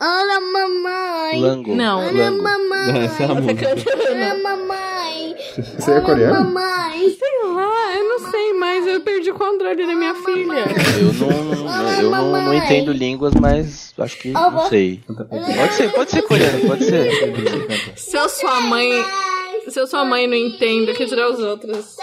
[0.00, 1.40] Olá, mamãe.
[1.40, 1.74] Lango.
[1.74, 1.98] Não.
[2.00, 2.42] Olá, Lango.
[2.42, 3.02] mamãe.
[3.04, 3.66] Essa é a música.
[4.10, 5.34] Olá, mamãe.
[5.78, 6.44] Você é coreano?
[6.44, 7.10] Mamãe.
[7.10, 8.86] Sei lá, eu não sei mais.
[8.86, 10.64] Eu perdi o controle da minha filha.
[11.00, 15.00] Eu não, não- eu não, não entendo línguas, mas acho que não sei.
[15.08, 17.10] Pode ser, pode ser coreano, pode ser.
[17.96, 18.90] Se eu sua mãe.
[19.68, 21.96] Se eu sua mãe não entendo, que dirá os outros?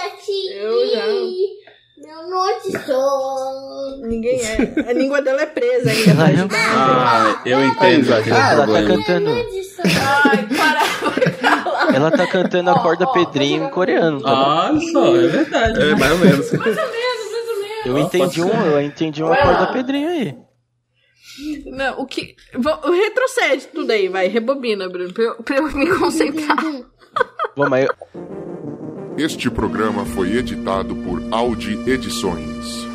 [0.52, 1.06] Eu já.
[1.98, 3.98] Meu norte sou.
[4.07, 4.90] Ninguém é.
[4.90, 6.11] A língua dela é presa ainda.
[6.11, 6.56] Ela é- tá?
[6.76, 8.07] Ah, eu entendo.
[8.14, 9.30] Ah, ela tá cantando.
[10.26, 11.95] Ai, para.
[11.95, 14.22] Ela tá cantando a corda Pedrinho em coreano.
[14.22, 14.41] Tá bom?
[14.41, 15.81] Ah, só, é verdade.
[15.81, 16.52] É, mais ou menos.
[16.52, 17.85] Mais ou menos, mais ou menos.
[17.85, 20.35] eu entendi um, eu entendi uma corda Pedrinho aí.
[21.65, 22.35] Não, o que.
[22.56, 24.27] Vou, retrocede tudo aí, vai.
[24.27, 26.57] Rebobina, Bruno, pra eu, pra eu me concentrar.
[27.55, 27.93] Mas eu,
[29.17, 32.93] Este programa foi editado por Audi Edições.